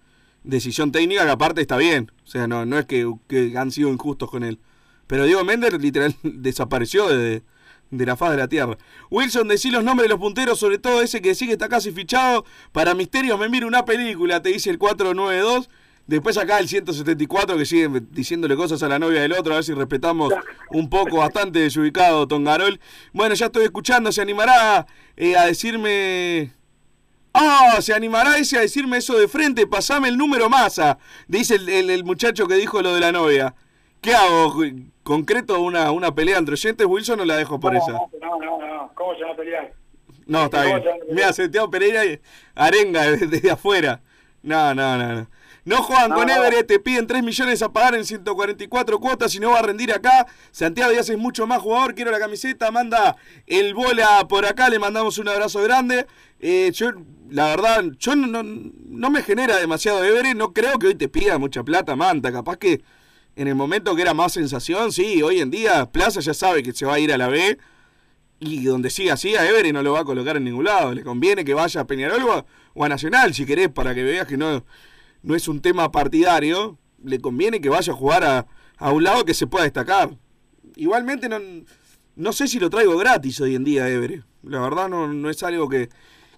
decisión 0.45 0.91
técnica 0.91 1.25
que 1.25 1.31
aparte 1.31 1.61
está 1.61 1.77
bien. 1.77 2.11
O 2.23 2.27
sea, 2.27 2.47
no, 2.47 2.65
no 2.65 2.77
es 2.79 2.85
que, 2.85 3.11
que 3.27 3.57
han 3.57 3.71
sido 3.71 3.89
injustos 3.89 4.29
con 4.29 4.43
él. 4.43 4.59
Pero 5.07 5.25
Diego 5.25 5.43
Méndez 5.43 5.73
literal 5.79 6.15
desapareció 6.23 7.07
de, 7.07 7.43
de 7.91 8.05
la 8.05 8.15
faz 8.15 8.31
de 8.31 8.37
la 8.37 8.47
tierra. 8.47 8.77
Wilson, 9.09 9.47
decí 9.47 9.71
los 9.71 9.83
nombres 9.83 10.05
de 10.05 10.09
los 10.09 10.19
punteros, 10.19 10.59
sobre 10.59 10.77
todo 10.77 11.01
ese 11.01 11.21
que 11.21 11.35
sí 11.35 11.45
que 11.47 11.53
está 11.53 11.69
casi 11.69 11.91
fichado. 11.91 12.45
Para 12.71 12.93
Misterios 12.93 13.39
me 13.39 13.49
miro 13.49 13.67
una 13.67 13.85
película, 13.85 14.41
te 14.41 14.49
dice 14.49 14.69
el 14.69 14.77
492. 14.77 15.69
Después 16.07 16.37
acá 16.37 16.59
el 16.59 16.67
174 16.67 17.57
que 17.57 17.65
sigue 17.65 17.89
diciéndole 18.11 18.55
cosas 18.55 18.83
a 18.83 18.87
la 18.87 18.99
novia 18.99 19.21
del 19.21 19.31
otro, 19.31 19.53
a 19.53 19.55
ver 19.55 19.65
si 19.65 19.73
respetamos 19.73 20.31
un 20.69 20.87
poco, 20.87 21.17
bastante 21.17 21.59
desubicado 21.59 22.27
Tongarol. 22.27 22.79
Bueno, 23.11 23.33
ya 23.33 23.47
estoy 23.47 23.63
escuchando, 23.63 24.11
se 24.11 24.21
animará 24.21 24.85
eh, 25.17 25.35
a 25.35 25.45
decirme... 25.45 26.51
Ah, 27.37 27.81
se 27.81 27.93
animará 27.93 28.37
ese 28.37 28.57
a 28.57 28.61
decirme 28.61 28.97
eso 28.97 29.17
de 29.17 29.27
frente, 29.27 29.67
pasame 29.67 30.07
el 30.07 30.17
número 30.17 30.49
masa, 30.49 30.97
dice 31.27 31.55
el, 31.55 31.67
el- 31.67 31.89
el 31.89 32.03
muchacho 32.05 32.47
que 32.47 32.55
dijo 32.55 32.81
lo 32.81 32.93
de 32.93 33.01
la 33.01 33.11
novia. 33.11 33.53
¿Qué 34.01 34.15
hago? 34.15 34.55
¿Concreto 35.03 35.59
una, 35.61 35.91
una 35.91 36.13
pelea 36.15 36.37
entre 36.37 36.53
oyentes, 36.53 36.87
Wilson, 36.87 37.19
o 37.19 37.25
la 37.25 37.35
dejo 37.37 37.59
por 37.59 37.73
no, 37.73 37.79
esa? 37.79 37.91
No, 37.91 38.09
no, 38.39 38.57
no, 38.65 38.91
¿cómo 38.95 39.15
se 39.15 39.23
va 39.25 39.31
a 39.31 39.35
pelear? 39.35 39.73
No, 40.27 40.45
está 40.45 40.63
¿Cómo 40.63 40.75
bien. 40.79 40.95
Mira, 41.11 41.33
Santiago 41.33 41.69
Pereira 41.69 42.05
y 42.05 42.19
arenga 42.55 43.03
desde, 43.11 43.51
afuera. 43.51 44.01
No, 44.41 44.73
no, 44.73 44.97
no, 44.97 45.13
no. 45.13 45.27
No 45.65 45.77
juegan 45.81 46.11
No, 46.11 46.17
con. 46.17 46.29
Everett, 46.29 46.67
te 46.67 46.79
piden 46.79 47.07
3 47.07 47.23
millones 47.23 47.61
a 47.63 47.69
pagar 47.73 47.95
en 47.95 48.05
144 48.05 48.99
cuotas 48.99 49.33
y 49.35 49.39
no 49.39 49.51
va 49.51 49.59
a 49.59 49.63
rendir 49.63 49.91
acá. 49.91 50.27
Santiago 50.51 50.91
Díaz 50.91 51.09
es 51.09 51.17
mucho 51.17 51.47
más 51.47 51.59
jugador, 51.61 51.95
quiero 51.95 52.11
la 52.11 52.19
camiseta, 52.19 52.69
manda 52.71 53.15
el 53.47 53.73
bola 53.73 54.25
por 54.29 54.45
acá, 54.45 54.69
le 54.69 54.77
mandamos 54.79 55.17
un 55.17 55.27
abrazo 55.27 55.61
grande. 55.63 56.05
Eh, 56.39 56.71
yo, 56.73 56.91
la 57.29 57.47
verdad, 57.47 57.83
yo 57.97 58.15
no, 58.15 58.43
no, 58.43 59.09
me 59.09 59.23
genera 59.23 59.57
demasiado 59.57 60.03
Everett, 60.03 60.35
no 60.35 60.53
creo 60.53 60.77
que 60.79 60.87
hoy 60.87 60.95
te 60.95 61.09
pida 61.09 61.37
mucha 61.37 61.63
plata, 61.63 61.95
Manta, 61.95 62.31
capaz 62.31 62.57
que 62.57 62.83
en 63.35 63.47
el 63.47 63.55
momento 63.55 63.95
que 63.95 64.01
era 64.01 64.13
más 64.13 64.33
sensación, 64.33 64.91
sí, 64.91 65.21
hoy 65.21 65.39
en 65.39 65.51
día 65.51 65.91
Plaza 65.91 66.19
ya 66.21 66.33
sabe 66.33 66.63
que 66.63 66.73
se 66.73 66.85
va 66.85 66.95
a 66.95 66.99
ir 66.99 67.11
a 67.11 67.17
la 67.17 67.27
B. 67.27 67.57
Y 68.39 68.65
donde 68.65 68.89
siga 68.89 69.13
así, 69.13 69.35
a 69.35 69.47
Everett 69.47 69.73
no 69.73 69.81
lo 69.81 69.93
va 69.93 70.01
a 70.01 70.05
colocar 70.05 70.35
en 70.35 70.43
ningún 70.43 70.65
lado. 70.65 70.93
Le 70.93 71.03
conviene 71.03 71.45
que 71.45 71.53
vaya 71.53 71.81
a 71.81 71.87
Peñarol 71.87 72.21
o 72.23 72.33
a, 72.33 72.45
o 72.73 72.83
a 72.83 72.89
Nacional, 72.89 73.33
si 73.33 73.45
querés, 73.45 73.69
para 73.69 73.95
que 73.95 74.03
veas 74.03 74.27
que 74.27 74.35
no, 74.35 74.65
no 75.23 75.35
es 75.35 75.47
un 75.47 75.61
tema 75.61 75.89
partidario. 75.91 76.77
Le 77.03 77.19
conviene 77.19 77.61
que 77.61 77.69
vaya 77.69 77.93
a 77.93 77.95
jugar 77.95 78.25
a, 78.25 78.45
a 78.77 78.91
un 78.91 79.03
lado 79.03 79.23
que 79.23 79.33
se 79.33 79.47
pueda 79.47 79.63
destacar. 79.63 80.17
Igualmente, 80.75 81.29
no, 81.29 81.39
no 82.17 82.33
sé 82.33 82.47
si 82.49 82.59
lo 82.59 82.69
traigo 82.69 82.97
gratis 82.97 83.39
hoy 83.39 83.55
en 83.55 83.63
día, 83.63 83.87
Everett. 83.87 84.25
La 84.43 84.59
verdad, 84.59 84.89
no, 84.89 85.07
no 85.07 85.29
es 85.29 85.41
algo 85.41 85.69
que, 85.69 85.89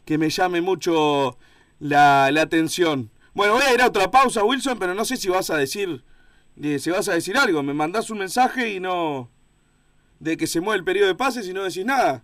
que 0.07 0.17
me 0.17 0.29
llame 0.29 0.61
mucho 0.61 1.37
la, 1.79 2.31
la 2.31 2.41
atención. 2.41 3.11
Bueno, 3.33 3.53
voy 3.53 3.61
a 3.63 3.73
ir 3.73 3.81
a 3.81 3.87
otra 3.87 4.09
pausa, 4.09 4.43
Wilson, 4.43 4.79
pero 4.79 4.95
no 4.95 5.03
sé 5.05 5.17
si 5.17 5.27
vas 5.29 5.49
a 5.49 5.57
decir, 5.57 6.03
eh, 6.63 6.79
si 6.79 6.89
vas 6.89 7.07
a 7.09 7.13
decir 7.13 7.37
algo. 7.37 7.61
Me 7.61 7.73
mandás 7.73 8.09
un 8.09 8.17
mensaje 8.19 8.69
y 8.73 8.79
no 8.79 9.29
de 10.19 10.37
que 10.37 10.47
se 10.47 10.61
mueve 10.61 10.79
el 10.79 10.83
periodo 10.85 11.07
de 11.09 11.15
pases 11.15 11.47
y 11.47 11.53
no 11.53 11.63
decís 11.63 11.85
nada. 11.85 12.23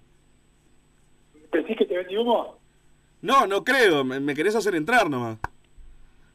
¿Decís 1.52 1.78
que 1.78 1.86
te 1.86 1.96
vendí 1.98 2.18
humo? 2.18 2.58
No, 3.22 3.46
no 3.48 3.64
creo, 3.64 4.04
me, 4.04 4.20
me 4.20 4.34
querés 4.34 4.56
hacer 4.56 4.74
entrar 4.76 5.10
nomás. 5.10 5.38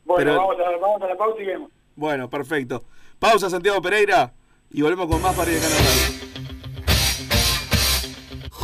Bueno, 0.04 0.18
Pero- 0.32 0.36
vamos, 0.36 0.56
a, 0.60 0.76
vamos 0.78 1.02
a 1.02 1.06
la 1.06 1.16
pausa 1.16 1.42
y 1.42 1.46
vemos. 1.46 1.70
Bueno, 1.96 2.30
perfecto. 2.30 2.84
Pausa 3.18 3.50
Santiago 3.50 3.80
Pereira 3.82 4.32
y 4.70 4.82
volvemos 4.82 5.08
con 5.08 5.20
más 5.22 5.34
para 5.34 5.50
ir 5.50 5.56
de 5.58 5.62
Canal 5.66 5.78
Radio. 5.78 6.17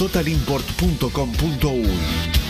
www.totalimport.com.uy. 0.00 2.49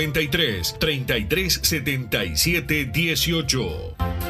093 0.00 0.78
3377 0.78 2.92
18. 2.92 4.29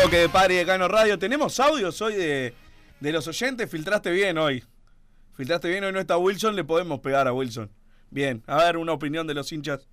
Bloque 0.00 0.16
de 0.16 0.28
Padre 0.30 0.54
de 0.56 0.66
Cano 0.66 0.88
Radio. 0.88 1.18
¿Tenemos 1.18 1.60
audios 1.60 2.00
hoy 2.00 2.14
de, 2.14 2.54
de 3.00 3.12
los 3.12 3.26
oyentes? 3.28 3.68
Filtraste 3.68 4.10
bien 4.10 4.38
hoy. 4.38 4.64
Filtraste 5.36 5.68
bien, 5.68 5.84
hoy 5.84 5.92
no 5.92 6.00
está 6.00 6.16
Wilson, 6.16 6.56
le 6.56 6.64
podemos 6.64 7.00
pegar 7.00 7.28
a 7.28 7.34
Wilson. 7.34 7.70
Bien, 8.08 8.42
a 8.46 8.56
ver, 8.56 8.78
una 8.78 8.92
opinión 8.92 9.26
de 9.26 9.34
los 9.34 9.52
hinchas. 9.52 9.86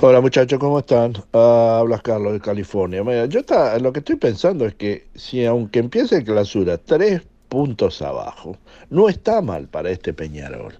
Hola 0.00 0.20
muchachos, 0.20 0.58
¿cómo 0.58 0.80
están? 0.80 1.14
Ah, 1.32 1.78
hablas 1.80 2.02
Carlos 2.02 2.32
de 2.32 2.40
California. 2.40 3.04
Mira, 3.04 3.26
yo 3.26 3.40
está, 3.40 3.78
lo 3.78 3.92
que 3.92 4.00
estoy 4.00 4.16
pensando 4.16 4.66
es 4.66 4.74
que 4.74 5.06
si 5.14 5.44
aunque 5.44 5.78
empiece 5.78 6.16
el 6.16 6.24
clausura 6.24 6.78
tres 6.78 7.22
puntos 7.48 8.02
abajo, 8.02 8.56
no 8.90 9.08
está 9.08 9.40
mal 9.40 9.68
para 9.68 9.90
este 9.90 10.12
Peñarol. 10.12 10.76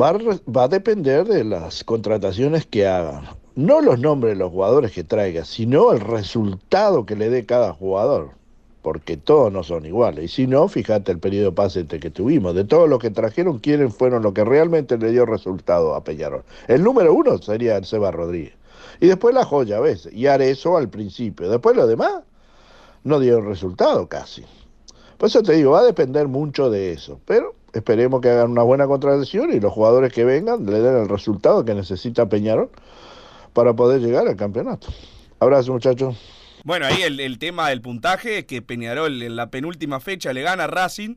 Va 0.00 0.12
va 0.12 0.64
a 0.64 0.68
depender 0.68 1.24
de 1.24 1.44
las 1.44 1.82
contrataciones 1.82 2.66
que 2.66 2.86
hagan. 2.86 3.37
No 3.58 3.80
los 3.80 3.98
nombres 3.98 4.34
de 4.34 4.38
los 4.38 4.52
jugadores 4.52 4.92
que 4.92 5.02
traiga, 5.02 5.44
sino 5.44 5.90
el 5.90 5.98
resultado 5.98 7.04
que 7.04 7.16
le 7.16 7.28
dé 7.28 7.44
cada 7.44 7.72
jugador. 7.72 8.30
Porque 8.82 9.16
todos 9.16 9.52
no 9.52 9.64
son 9.64 9.84
iguales. 9.84 10.26
Y 10.26 10.28
si 10.28 10.46
no, 10.46 10.68
fíjate 10.68 11.10
el 11.10 11.18
periodo 11.18 11.52
pase 11.52 11.80
entre 11.80 11.98
que 11.98 12.08
tuvimos. 12.08 12.54
De 12.54 12.62
todos 12.62 12.88
los 12.88 13.00
que 13.00 13.10
trajeron, 13.10 13.58
¿quiénes 13.58 13.92
fueron 13.92 14.22
los 14.22 14.32
que 14.32 14.44
realmente 14.44 14.96
le 14.96 15.10
dio 15.10 15.26
resultado 15.26 15.96
a 15.96 16.04
Peñarol? 16.04 16.44
El 16.68 16.84
número 16.84 17.12
uno 17.12 17.36
sería 17.38 17.76
el 17.76 17.84
Seba 17.84 18.12
Rodríguez. 18.12 18.54
Y 19.00 19.08
después 19.08 19.34
la 19.34 19.44
joya 19.44 19.78
a 19.78 19.80
veces. 19.80 20.12
Y 20.14 20.28
Arezo 20.28 20.76
al 20.76 20.88
principio. 20.88 21.50
Después 21.50 21.74
lo 21.74 21.88
demás 21.88 22.22
no 23.02 23.18
dieron 23.18 23.44
resultado 23.46 24.06
casi. 24.06 24.44
Por 25.16 25.30
eso 25.30 25.42
te 25.42 25.54
digo, 25.54 25.72
va 25.72 25.80
a 25.80 25.84
depender 25.84 26.28
mucho 26.28 26.70
de 26.70 26.92
eso. 26.92 27.18
Pero 27.24 27.56
esperemos 27.72 28.20
que 28.20 28.30
hagan 28.30 28.52
una 28.52 28.62
buena 28.62 28.86
contratación 28.86 29.52
y 29.52 29.58
los 29.58 29.72
jugadores 29.72 30.12
que 30.12 30.24
vengan 30.24 30.64
le 30.64 30.80
den 30.80 30.96
el 30.96 31.08
resultado 31.08 31.64
que 31.64 31.74
necesita 31.74 32.28
Peñarol 32.28 32.70
para 33.58 33.74
poder 33.74 34.00
llegar 34.00 34.28
al 34.28 34.36
campeonato. 34.36 34.86
Abrazo 35.40 35.72
muchachos. 35.72 36.16
Bueno, 36.62 36.86
ahí 36.86 37.02
el, 37.02 37.38
tema 37.40 37.70
del 37.70 37.80
puntaje 37.80 38.38
es 38.38 38.44
que 38.44 38.62
Peñarol 38.62 39.20
en 39.20 39.34
la 39.34 39.50
penúltima 39.50 39.98
fecha 39.98 40.32
le 40.32 40.42
gana 40.42 40.62
a 40.62 40.66
Racing 40.68 41.16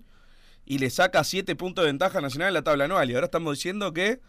y 0.66 0.80
le 0.80 0.90
saca 0.90 1.24
7 1.24 1.56
puntos 1.56 1.84
de 1.84 1.92
ventaja 1.92 2.20
Nacional 2.20 2.48
en 2.48 2.56
la 2.56 2.64
tabla 2.64 2.86
anual. 2.86 3.12
Y 3.12 3.14
ahora 3.14 3.26
estamos 3.26 3.58
diciendo 3.58 3.94
que 3.94 4.22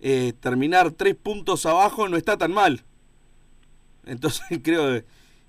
eh, 0.00 0.32
terminar 0.40 0.92
3 0.92 1.14
puntos 1.14 1.66
abajo 1.66 2.08
no 2.08 2.16
está 2.16 2.38
tan 2.38 2.54
mal. 2.54 2.84
Entonces 4.06 4.46
creo, 4.64 5.02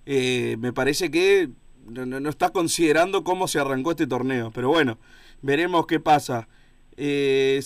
eh, 0.05 0.57
me 0.59 0.73
parece 0.73 1.09
que 1.09 1.51
no, 1.87 2.05
no- 2.05 2.29
está 2.29 2.49
considerando 2.49 3.23
cómo 3.23 3.47
se 3.47 3.59
arrancó 3.59 3.91
este 3.91 4.07
torneo. 4.07 4.51
Pero 4.51 4.67
bueno, 4.67 4.97
veremos 5.41 5.87
qué 5.87 6.01
pasa. 6.01 6.49
Eh, 6.97 7.61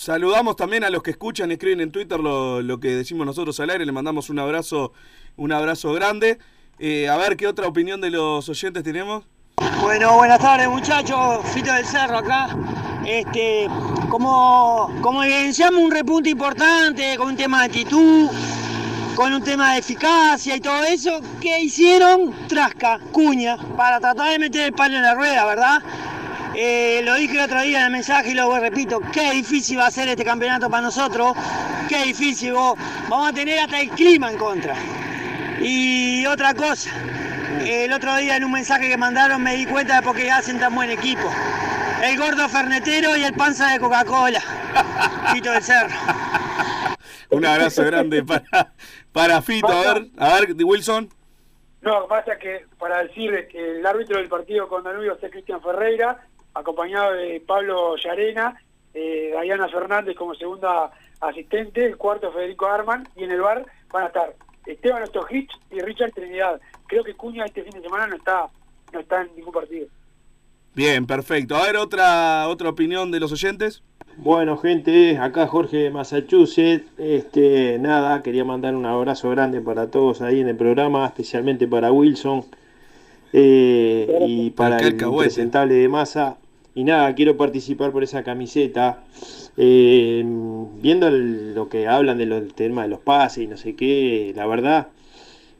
saludamos 0.00 0.56
también 0.56 0.82
a 0.82 0.88
los 0.88 1.02
que 1.02 1.10
escuchan 1.10 1.50
escriben 1.50 1.82
en 1.82 1.92
Twitter 1.92 2.18
lo, 2.18 2.62
lo 2.62 2.80
que 2.80 2.88
decimos 2.88 3.26
nosotros 3.26 3.60
al 3.60 3.68
aire. 3.68 3.84
Le 3.84 3.92
mandamos 3.92 4.30
un 4.30 4.38
abrazo, 4.38 4.92
un 5.36 5.52
abrazo 5.52 5.92
grande. 5.92 6.38
Eh, 6.78 7.06
a 7.10 7.18
ver 7.18 7.36
qué 7.36 7.46
otra 7.46 7.66
opinión 7.66 8.00
de 8.00 8.10
los 8.10 8.48
oyentes 8.48 8.82
tenemos. 8.82 9.24
Bueno, 9.82 10.16
buenas 10.16 10.38
tardes 10.38 10.68
muchachos, 10.70 11.44
Fito 11.52 11.70
del 11.74 11.84
Cerro 11.84 12.16
acá. 12.16 12.48
Este, 13.04 13.68
como, 14.08 14.90
como 15.02 15.22
evidenciamos 15.22 15.82
un 15.82 15.90
repunte 15.90 16.30
importante 16.30 17.16
con 17.18 17.28
un 17.28 17.36
tema 17.36 17.60
de 17.60 17.66
actitud, 17.66 18.30
con 19.14 19.34
un 19.34 19.44
tema 19.44 19.74
de 19.74 19.80
eficacia 19.80 20.56
y 20.56 20.60
todo 20.60 20.82
eso, 20.84 21.20
¿qué 21.42 21.60
hicieron? 21.60 22.32
Trasca, 22.48 23.00
cuña, 23.12 23.58
para 23.76 24.00
tratar 24.00 24.30
de 24.30 24.38
meter 24.38 24.62
el 24.62 24.72
palo 24.72 24.96
en 24.96 25.02
la 25.02 25.14
rueda, 25.14 25.44
¿verdad? 25.44 25.82
Eh, 26.62 27.00
lo 27.04 27.14
dije 27.14 27.38
el 27.38 27.44
otro 27.44 27.62
día 27.62 27.78
en 27.78 27.84
el 27.86 27.90
mensaje 27.90 28.32
y 28.32 28.34
lo 28.34 28.54
repito, 28.60 29.00
qué 29.14 29.30
difícil 29.30 29.78
va 29.78 29.86
a 29.86 29.90
ser 29.90 30.08
este 30.08 30.26
campeonato 30.26 30.68
para 30.68 30.82
nosotros, 30.82 31.32
qué 31.88 32.04
difícil, 32.04 32.52
vos. 32.52 32.78
vamos 33.08 33.30
a 33.30 33.32
tener 33.32 33.60
hasta 33.60 33.80
el 33.80 33.88
clima 33.88 34.30
en 34.30 34.36
contra. 34.36 34.74
Y 35.58 36.26
otra 36.26 36.52
cosa, 36.52 36.90
el 37.64 37.90
otro 37.94 38.14
día 38.16 38.36
en 38.36 38.44
un 38.44 38.52
mensaje 38.52 38.90
que 38.90 38.98
mandaron 38.98 39.42
me 39.42 39.56
di 39.56 39.64
cuenta 39.64 39.96
de 39.96 40.02
por 40.02 40.14
qué 40.14 40.30
hacen 40.30 40.60
tan 40.60 40.74
buen 40.74 40.90
equipo. 40.90 41.32
El 42.02 42.18
gordo 42.18 42.46
fernetero 42.46 43.16
y 43.16 43.22
el 43.22 43.32
panza 43.32 43.72
de 43.72 43.80
Coca-Cola. 43.80 44.42
Fito 45.32 45.52
del 45.52 45.62
Cerro. 45.62 45.96
Un 47.30 47.46
abrazo 47.46 47.84
grande 47.84 48.22
para, 48.22 48.74
para 49.12 49.40
Fito. 49.40 49.66
A 49.66 49.94
ver, 49.94 50.08
a 50.18 50.34
ver, 50.34 50.54
Wilson. 50.62 51.08
No, 51.80 52.06
pasa 52.06 52.36
que 52.36 52.66
para 52.78 53.02
decir 53.04 53.48
que 53.50 53.78
el 53.78 53.86
árbitro 53.86 54.18
del 54.18 54.28
partido 54.28 54.68
con 54.68 54.84
Danubio 54.84 55.16
es 55.18 55.30
Cristian 55.30 55.62
Ferreira, 55.62 56.26
acompañado 56.54 57.12
de 57.12 57.40
Pablo 57.46 57.96
Llarena, 57.96 58.60
eh, 58.94 59.34
Diana 59.42 59.68
Fernández 59.68 60.16
como 60.16 60.34
segunda 60.34 60.90
asistente, 61.20 61.84
el 61.86 61.96
cuarto 61.96 62.32
Federico 62.32 62.66
Arman, 62.66 63.06
y 63.16 63.24
en 63.24 63.30
el 63.32 63.40
bar 63.40 63.64
van 63.92 64.04
a 64.04 64.06
estar 64.06 64.34
Esteban 64.66 65.02
Ostojich 65.02 65.50
y 65.70 65.80
Richard 65.80 66.12
Trinidad. 66.12 66.60
Creo 66.86 67.04
que 67.04 67.14
Cuña 67.14 67.44
este 67.44 67.62
fin 67.62 67.72
de 67.72 67.82
semana 67.82 68.06
no 68.06 68.16
está, 68.16 68.46
no 68.92 69.00
está 69.00 69.22
en 69.22 69.34
ningún 69.36 69.52
partido. 69.52 69.86
Bien, 70.74 71.06
perfecto. 71.06 71.56
A 71.56 71.64
ver, 71.64 71.76
otra, 71.76 72.48
otra 72.48 72.68
opinión 72.68 73.10
de 73.10 73.20
los 73.20 73.32
oyentes. 73.32 73.82
Bueno, 74.16 74.56
gente, 74.56 75.18
acá 75.18 75.46
Jorge 75.46 75.78
de 75.78 75.90
Massachusetts. 75.90 76.86
Este, 76.98 77.78
nada, 77.78 78.22
quería 78.22 78.44
mandar 78.44 78.74
un 78.74 78.86
abrazo 78.86 79.30
grande 79.30 79.60
para 79.60 79.90
todos 79.90 80.20
ahí 80.20 80.40
en 80.40 80.48
el 80.48 80.56
programa, 80.56 81.06
especialmente 81.06 81.66
para 81.66 81.90
Wilson 81.90 82.44
eh, 83.32 84.24
y 84.26 84.50
para 84.50 84.78
el 84.78 84.96
presentable 85.24 85.74
de 85.74 85.88
masa. 85.88 86.38
Y 86.74 86.84
nada, 86.84 87.14
quiero 87.14 87.36
participar 87.36 87.90
por 87.90 88.02
esa 88.02 88.22
camiseta. 88.22 89.02
Eh, 89.56 90.24
viendo 90.80 91.08
el- 91.08 91.54
lo 91.54 91.68
que 91.68 91.86
hablan 91.88 92.18
de 92.18 92.26
los- 92.26 92.40
del 92.40 92.54
tema 92.54 92.82
de 92.82 92.88
los 92.88 93.00
pases 93.00 93.44
y 93.44 93.46
no 93.48 93.56
sé 93.56 93.74
qué, 93.74 94.32
la 94.36 94.46
verdad, 94.46 94.88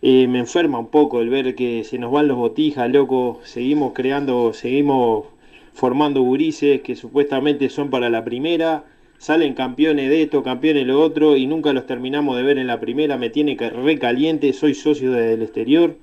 eh, 0.03 0.27
me 0.29 0.39
enferma 0.39 0.79
un 0.79 0.87
poco 0.89 1.21
el 1.21 1.29
ver 1.29 1.55
que 1.55 1.85
se 1.85 1.99
nos 1.99 2.13
van 2.13 2.29
los 2.29 2.37
botijas, 2.39 2.91
loco. 2.91 3.41
Seguimos 3.45 3.93
creando, 3.93 4.53
seguimos 4.55 5.27
formando 5.75 6.23
gurises 6.23 6.81
que 6.83 6.97
supuestamente 6.97 7.69
son 7.69 7.91
para 7.91 8.09
la 8.09 8.25
primera. 8.25 8.85
Salen 9.19 9.53
campeones 9.55 10.09
de 10.09 10.23
esto, 10.23 10.43
campeones 10.43 10.83
de 10.87 10.93
lo 10.93 11.01
otro 11.01 11.37
y 11.37 11.47
nunca 11.47 11.73
los 11.75 11.87
terminamos 11.87 12.37
de 12.37 12.43
ver 12.43 12.57
en 12.59 12.67
la 12.67 12.81
primera. 12.81 13.19
Me 13.19 13.29
tiene 13.29 13.57
que 13.57 13.69
recaliente, 13.69 14.53
soy 14.55 14.75
socio 14.75 15.11
del 15.13 15.43
exterior 15.43 15.97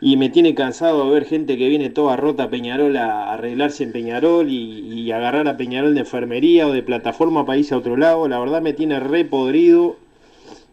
y 0.00 0.16
me 0.16 0.28
tiene 0.28 0.54
cansado 0.54 1.10
ver 1.10 1.24
gente 1.24 1.56
que 1.58 1.68
viene 1.68 1.90
toda 1.90 2.16
rota 2.16 2.44
a 2.44 2.50
Peñarol 2.50 2.96
a 2.96 3.32
arreglarse 3.32 3.82
en 3.84 3.92
Peñarol 3.92 4.48
y, 4.48 4.80
y 5.02 5.10
agarrar 5.12 5.48
a 5.48 5.56
Peñarol 5.56 5.94
de 5.94 6.00
enfermería 6.00 6.66
o 6.68 6.72
de 6.72 6.82
plataforma 6.82 7.44
para 7.44 7.58
irse 7.58 7.74
a 7.74 7.78
otro 7.78 7.96
lado. 7.96 8.28
La 8.28 8.38
verdad 8.38 8.62
me 8.62 8.72
tiene 8.72 9.00
re 9.00 9.24
podrido. 9.24 9.96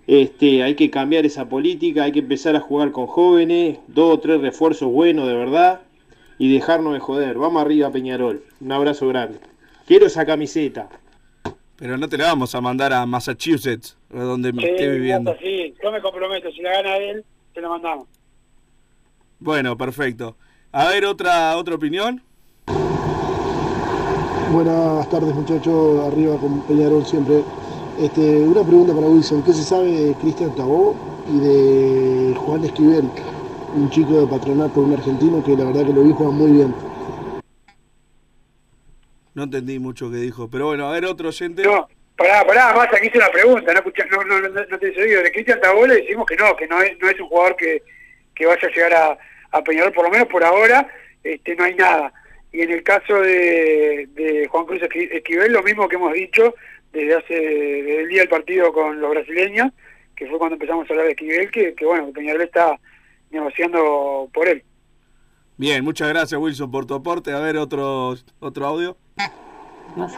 Este, 0.08 0.62
hay 0.62 0.76
que 0.76 0.92
cambiar 0.92 1.26
esa 1.26 1.50
política, 1.50 2.04
hay 2.04 2.12
que 2.12 2.20
empezar 2.20 2.56
a 2.56 2.60
jugar 2.60 2.92
con 2.92 3.08
jóvenes, 3.08 3.80
dos 3.88 4.14
o 4.14 4.20
tres 4.20 4.40
refuerzos 4.40 4.92
buenos 4.92 5.28
de 5.28 5.34
verdad 5.34 5.82
y 6.38 6.54
dejarnos 6.54 6.94
de 6.94 7.00
joder. 7.00 7.38
Vamos 7.38 7.62
arriba 7.64 7.90
Peñarol. 7.92 8.44
Un 8.62 8.72
abrazo 8.72 9.08
grande. 9.08 9.40
Quiero 9.88 10.06
esa 10.06 10.26
camiseta. 10.26 10.90
Pero 11.78 11.98
no 11.98 12.08
te 12.08 12.18
la 12.18 12.26
vamos 12.26 12.54
a 12.54 12.62
mandar 12.62 12.94
a 12.94 13.06
Massachusetts, 13.06 13.98
a 14.14 14.20
donde 14.20 14.52
Sí, 14.52 14.58
esté 14.64 14.90
viviendo. 14.92 15.36
sí, 15.42 15.74
yo 15.84 15.92
me 15.92 16.00
comprometo, 16.02 16.50
si 16.52 16.62
la 16.62 16.72
gana 16.72 16.98
él, 16.98 17.24
se 17.54 17.62
la 17.62 17.70
mandamos. 17.70 18.08
Bueno, 19.46 19.78
perfecto. 19.78 20.36
A 20.72 20.88
ver, 20.88 21.06
otra, 21.06 21.56
otra 21.56 21.76
opinión. 21.76 22.20
Buenas 24.52 25.08
tardes 25.08 25.36
muchachos, 25.36 26.12
arriba 26.12 26.36
con 26.40 26.66
Peñarol 26.66 27.06
siempre. 27.06 27.44
Este, 28.00 28.40
una 28.42 28.64
pregunta 28.64 28.96
para 28.96 29.06
Wilson, 29.06 29.44
¿qué 29.44 29.54
se 29.54 29.62
sabe 29.62 29.92
de 29.92 30.16
Cristian 30.16 30.56
Tabó 30.56 30.96
y 31.32 31.40
de 31.40 32.36
Juan 32.40 32.64
Esquivel, 32.64 33.08
un 33.76 33.88
chico 33.92 34.22
de 34.22 34.26
patronato, 34.26 34.80
un 34.80 34.94
argentino 34.94 35.44
que 35.44 35.56
la 35.56 35.66
verdad 35.66 35.86
que 35.86 35.94
lo 35.94 36.02
vi 36.02 36.12
jugar 36.12 36.34
muy 36.34 36.52
bien? 36.52 36.76
No 39.36 39.44
entendí 39.44 39.78
mucho 39.78 40.10
que 40.10 40.18
dijo, 40.18 40.50
pero 40.50 40.66
bueno, 40.66 40.88
a 40.88 40.94
ver 40.94 41.06
otro 41.06 41.30
oyente. 41.30 41.62
No, 41.62 41.88
pará, 42.18 42.44
pará, 42.48 42.74
más 42.74 42.88
aquí 42.92 43.10
hice 43.10 43.20
una 43.20 43.30
pregunta, 43.30 43.72
no, 43.74 43.78
escuchá, 43.78 44.06
no, 44.10 44.24
no, 44.24 44.40
no, 44.40 44.50
no 44.50 44.80
te 44.80 44.88
he 44.88 45.04
oído. 45.04 45.22
De 45.22 45.32
Cristian 45.32 45.62
Tabó 45.62 45.86
le 45.86 45.98
decimos 45.98 46.26
que 46.26 46.36
no, 46.36 46.56
que 46.56 46.68
no 46.68 46.82
es, 46.82 46.98
no 47.00 47.08
es 47.08 47.20
un 47.20 47.28
jugador 47.28 47.56
que, 47.56 47.84
que 48.34 48.48
vaya 48.48 48.68
a 48.68 48.72
llegar 48.72 48.94
a, 48.96 49.18
a 49.58 49.64
Peñarol, 49.64 49.94
por 49.94 50.06
lo 50.06 50.12
menos 50.12 50.28
por 50.28 50.44
ahora, 50.44 50.88
este, 51.24 51.56
no 51.56 51.64
hay 51.64 51.76
nada. 51.76 52.14
Y 52.52 52.62
en 52.62 52.72
el 52.72 52.84
caso 52.84 53.20
de, 53.22 54.08
de 54.14 54.48
Juan 54.48 54.66
Cruz 54.66 54.82
Esqui- 54.82 55.10
Esquivel, 55.12 55.52
lo 55.52 55.64
mismo 55.64 55.88
que 55.88 55.96
hemos 55.96 56.14
dicho 56.14 56.56
desde 56.94 57.16
hace 57.16 57.34
desde 57.34 58.02
el 58.02 58.08
día 58.10 58.20
del 58.22 58.30
partido 58.30 58.72
con 58.72 59.00
los 59.02 59.10
brasileños, 59.10 59.72
que 60.16 60.28
fue 60.28 60.38
cuando 60.38 60.56
empezamos 60.56 60.90
a 60.90 60.94
hablar 60.94 61.08
de 61.08 61.12
Esquivel, 61.12 61.52
que, 61.52 61.74
que 61.74 61.86
bueno, 61.86 62.08
que 62.08 62.14
Peñarol 62.14 62.42
está 62.44 62.80
negociando 63.32 64.30
por 64.34 64.48
él. 64.48 64.64
Bien, 65.58 65.84
muchas 65.84 66.10
gracias 66.10 66.40
Wilson 66.40 66.72
por 66.72 66.86
tu 66.86 66.94
aporte. 66.94 67.32
A 67.34 67.40
ver 67.40 67.58
otro, 67.58 68.16
otro 68.40 68.66
audio. 68.66 68.98
No 69.96 70.08
sé. 70.10 70.18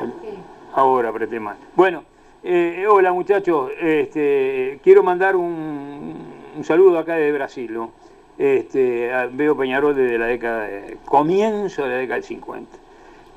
Ahora 0.74 1.10
apreté 1.10 1.40
mal. 1.40 1.58
Bueno, 1.76 2.06
eh, 2.44 2.86
hola 2.88 3.12
muchachos. 3.14 3.72
Este, 3.80 4.80
quiero 4.84 5.02
mandar 5.04 5.36
un, 5.36 6.34
un 6.56 6.64
saludo 6.64 7.00
acá 7.00 7.16
de 7.16 7.32
Brasil. 7.32 7.74
¿no? 7.74 7.94
Este, 8.38 9.10
veo 9.32 9.58
Peñarol 9.58 9.96
desde 9.96 10.18
la 10.18 10.28
década, 10.28 10.68
de, 10.68 10.98
comienzo 11.06 11.84
de 11.84 11.90
la 11.90 11.96
década 11.96 12.16
del 12.16 12.24
50. 12.24 12.78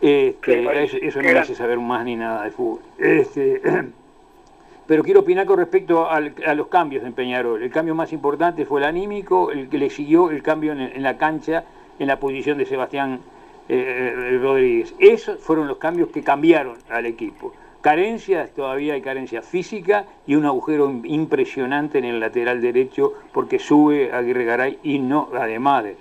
Este, 0.03 0.85
eso, 0.85 0.97
eso 1.01 1.19
no 1.23 1.29
me 1.29 1.39
hace 1.39 1.55
saber 1.55 1.79
más 1.79 2.05
ni 2.05 2.17
nada 2.17 2.45
de 2.45 2.51
fútbol. 2.51 2.81
Este, 2.99 3.61
pero 4.87 5.03
quiero 5.03 5.21
opinar 5.21 5.47
con 5.47 5.59
respecto 5.59 6.09
al- 6.11 6.35
a 6.47 6.55
los 6.55 6.69
cambios 6.69 7.05
en 7.05 7.13
Peñarol. 7.13 7.63
El 7.63 7.71
cambio 7.71 7.95
más 7.95 8.13
importante 8.13 8.67
fue 8.67 8.81
el 8.81 8.87
anímico, 8.87 9.51
el 9.53 9.69
que 9.69 9.79
le 9.79 9.89
siguió 9.91 10.31
el 10.31 10.43
cambio 10.43 10.73
en, 10.73 10.81
en 10.81 11.03
la 11.03 11.17
cancha, 11.17 11.65
en 11.99 12.07
la 12.07 12.19
posición 12.19 12.59
de 12.59 12.67
Sebastián 12.67 13.21
eh, 13.69 14.39
Rodríguez. 14.43 14.95
Esos 14.99 15.39
fueron 15.41 15.69
los 15.69 15.79
cambios 15.79 16.09
que 16.09 16.23
cambiaron 16.23 16.77
al 16.89 17.07
equipo. 17.07 17.53
Carencias, 17.81 18.51
todavía 18.51 18.93
hay 18.93 19.01
carencia 19.01 19.41
física 19.41 20.05
y 20.27 20.35
un 20.35 20.45
agujero 20.45 20.91
impresionante 21.05 21.99
en 21.99 22.05
el 22.05 22.21
lateral 22.21 22.61
derecho 22.61 23.15
porque 23.33 23.59
sube 23.59 24.13
Aguirre 24.13 24.45
Garay 24.45 24.79
y 24.83 24.99
no, 24.99 25.31
además 25.35 25.85
de, 25.85 25.97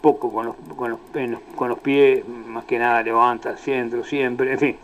poco 0.00 0.32
con 0.32 0.46
los, 0.46 0.56
con, 0.76 0.90
los, 0.90 1.00
con 1.54 1.68
los 1.68 1.78
pies, 1.78 2.26
más 2.26 2.64
que 2.64 2.80
nada 2.80 3.02
levanta, 3.02 3.56
centro, 3.56 4.02
siempre, 4.02 4.52
en 4.52 4.58
fin, 4.58 4.76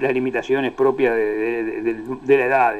las 0.00 0.12
limitaciones 0.12 0.72
propias 0.72 1.14
de, 1.14 2.36
la 2.36 2.44
edad. 2.44 2.74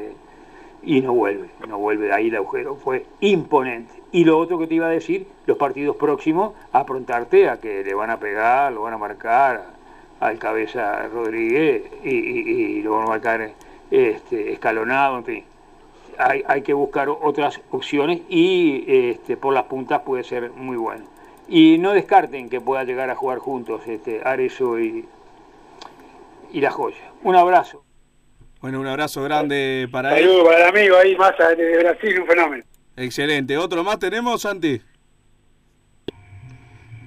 y 0.83 1.01
no 1.01 1.13
vuelve, 1.15 1.49
no 1.69 1.79
vuelve 1.79 2.07
de 2.07 2.13
ahí 2.13 2.27
el 2.27 2.37
agujero, 2.37 2.75
fue 2.75 3.07
imponente. 3.21 3.95
Y 4.11 4.25
lo 4.25 4.37
otro 4.37 4.59
que 4.59 4.67
te 4.67 4.75
iba 4.75 4.87
a 4.87 4.91
decir, 4.91 5.29
los 5.47 5.57
partidos 5.57 5.95
próximos, 5.95 6.55
aprontarte 6.73 7.49
a 7.49 7.61
que 7.61 7.85
le 7.85 7.95
van 7.95 8.11
a 8.11 8.19
pegar, 8.19 8.73
lo 8.73 8.83
van 8.83 8.95
a 8.95 8.99
marcar 8.99 9.82
al 10.23 10.39
cabeza 10.39 11.09
Rodríguez 11.09 11.83
y, 12.05 12.11
y- 12.11 12.79
y 12.79 12.83
lo 12.83 12.93
van 12.93 13.05
a 13.05 13.09
marcar 13.09 13.51
este, 13.91 14.53
escalonado, 14.53 15.19
en 15.19 15.25
fin. 15.25 15.45
Hay, 16.19 16.43
hay 16.47 16.63
que 16.63 16.73
buscar 16.75 17.09
otras 17.09 17.61
opciones 17.71 18.21
y 18.29 18.85
este, 18.87 19.37
por 19.37 19.53
las 19.55 19.65
puntas 19.65 20.03
puede 20.03 20.25
ser 20.25 20.51
muy 20.51 20.77
bueno. 20.77 21.05
Y 21.49 21.79
no 21.79 21.93
descarten 21.93 22.49
que 22.49 22.61
pueda 22.61 22.85
llegar 22.85 23.11
a 23.11 23.15
jugar 23.15 23.39
juntos 23.39 23.83
este, 23.87 24.21
Arezo 24.25 24.79
y, 24.79 25.07
y 26.53 26.61
La 26.61 26.71
Joya. 26.71 26.97
Un 27.23 27.35
abrazo. 27.37 27.83
Bueno, 28.61 28.79
un 28.81 28.87
abrazo 28.87 29.23
grande 29.25 29.89
para 29.91 30.17
él. 30.17 30.25
Saludos 30.25 30.45
para 30.49 30.59
el 30.59 30.77
amigo 30.77 30.97
ahí, 30.97 31.17
más 31.17 31.33
de 31.57 31.79
Brasil, 31.79 32.21
un 32.21 32.27
fenómeno. 32.27 32.65
Excelente. 32.97 33.57
¿Otro 33.59 33.83
más 33.83 33.99
tenemos, 33.99 34.43
Santi? 34.43 34.81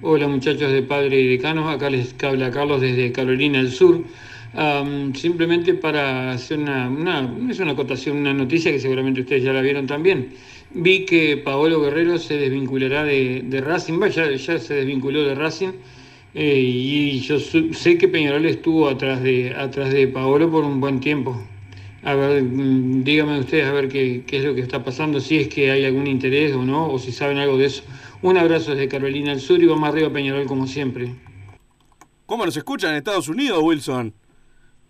Hola 0.02 0.28
muchachos 0.28 0.70
de 0.72 0.82
Padre 0.82 1.22
y 1.22 1.26
Decanos, 1.26 1.74
acá 1.74 1.88
les 1.88 2.14
habla 2.22 2.50
Carlos 2.50 2.82
desde 2.82 3.12
Carolina 3.12 3.62
del 3.62 3.70
Sur. 3.70 4.04
Am, 4.52 5.14
simplemente 5.14 5.72
para 5.72 6.32
hacer 6.32 6.58
una, 6.58 6.90
una, 6.90 7.34
es 7.50 7.60
una 7.60 7.72
acotación, 7.72 8.18
una 8.18 8.34
noticia 8.34 8.70
que 8.70 8.78
seguramente 8.78 9.22
ustedes 9.22 9.42
ya 9.42 9.54
la 9.54 9.62
vieron 9.62 9.86
también. 9.86 10.34
Vi 10.74 11.06
que 11.06 11.38
Paolo 11.38 11.80
Guerrero 11.80 12.18
se 12.18 12.36
desvinculará 12.36 13.04
de, 13.04 13.62
Racing, 13.64 13.98
ya, 14.10 14.30
ya 14.30 14.58
se 14.58 14.74
desvinculó 14.74 15.22
de 15.24 15.34
Racing 15.34 15.72
eh, 16.34 16.60
y 16.60 17.20
yo 17.20 17.38
sé 17.40 17.96
que 17.96 18.06
Peñarol 18.06 18.44
estuvo 18.44 18.90
atrás 18.90 19.22
de, 19.22 19.54
atrás 19.56 19.94
de 19.94 20.08
Paolo 20.08 20.50
por 20.50 20.62
un 20.64 20.78
buen 20.78 21.00
tiempo. 21.00 21.42
A 22.02 22.14
ver, 22.14 22.42
mm, 22.42 23.02
díganme 23.02 23.40
ustedes 23.40 23.64
a 23.64 23.72
ver 23.72 23.88
qué, 23.88 24.24
qué 24.26 24.36
es 24.36 24.44
lo 24.44 24.54
que 24.54 24.60
está 24.60 24.84
pasando, 24.84 25.20
si 25.20 25.38
es 25.38 25.48
que 25.48 25.70
hay 25.70 25.86
algún 25.86 26.06
interés 26.06 26.54
o 26.54 26.62
no, 26.62 26.92
o 26.92 26.98
si 26.98 27.12
saben 27.12 27.38
algo 27.38 27.56
de 27.56 27.64
eso. 27.64 27.82
Un 28.22 28.36
abrazo 28.36 28.72
desde 28.72 28.88
Carolina 28.88 29.30
del 29.30 29.40
Sur 29.40 29.62
y 29.62 29.66
vamos 29.66 29.88
arriba 29.88 30.10
Peñarol 30.10 30.46
como 30.46 30.66
siempre. 30.66 31.14
¿Cómo 32.26 32.44
nos 32.44 32.56
escuchan 32.56 32.90
en 32.90 32.96
Estados 32.96 33.28
Unidos, 33.28 33.60
Wilson? 33.62 34.12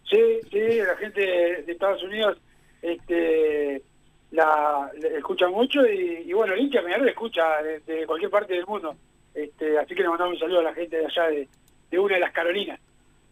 Sí, 0.08 0.18
sí, 0.50 0.78
la 0.86 0.96
gente 0.96 1.20
de 1.20 1.72
Estados 1.72 2.02
Unidos 2.02 2.38
este, 2.80 3.82
la, 4.30 4.90
la 5.00 5.08
escucha 5.18 5.48
mucho 5.48 5.84
y, 5.86 6.24
y 6.26 6.32
bueno, 6.32 6.54
el 6.54 6.60
hincha 6.60 6.82
Peñarol 6.82 7.08
escucha 7.08 7.42
de, 7.62 7.80
de 7.80 8.06
cualquier 8.06 8.30
parte 8.30 8.54
del 8.54 8.66
mundo. 8.66 8.96
Este, 9.34 9.78
así 9.78 9.94
que 9.94 10.02
le 10.02 10.08
mandamos 10.08 10.34
un 10.34 10.40
saludo 10.40 10.60
a 10.60 10.64
la 10.64 10.74
gente 10.74 10.96
de 10.96 11.04
allá 11.06 11.24
de, 11.24 11.48
de 11.90 11.98
una 11.98 12.14
de 12.14 12.20
las 12.20 12.32
Carolinas. 12.32 12.80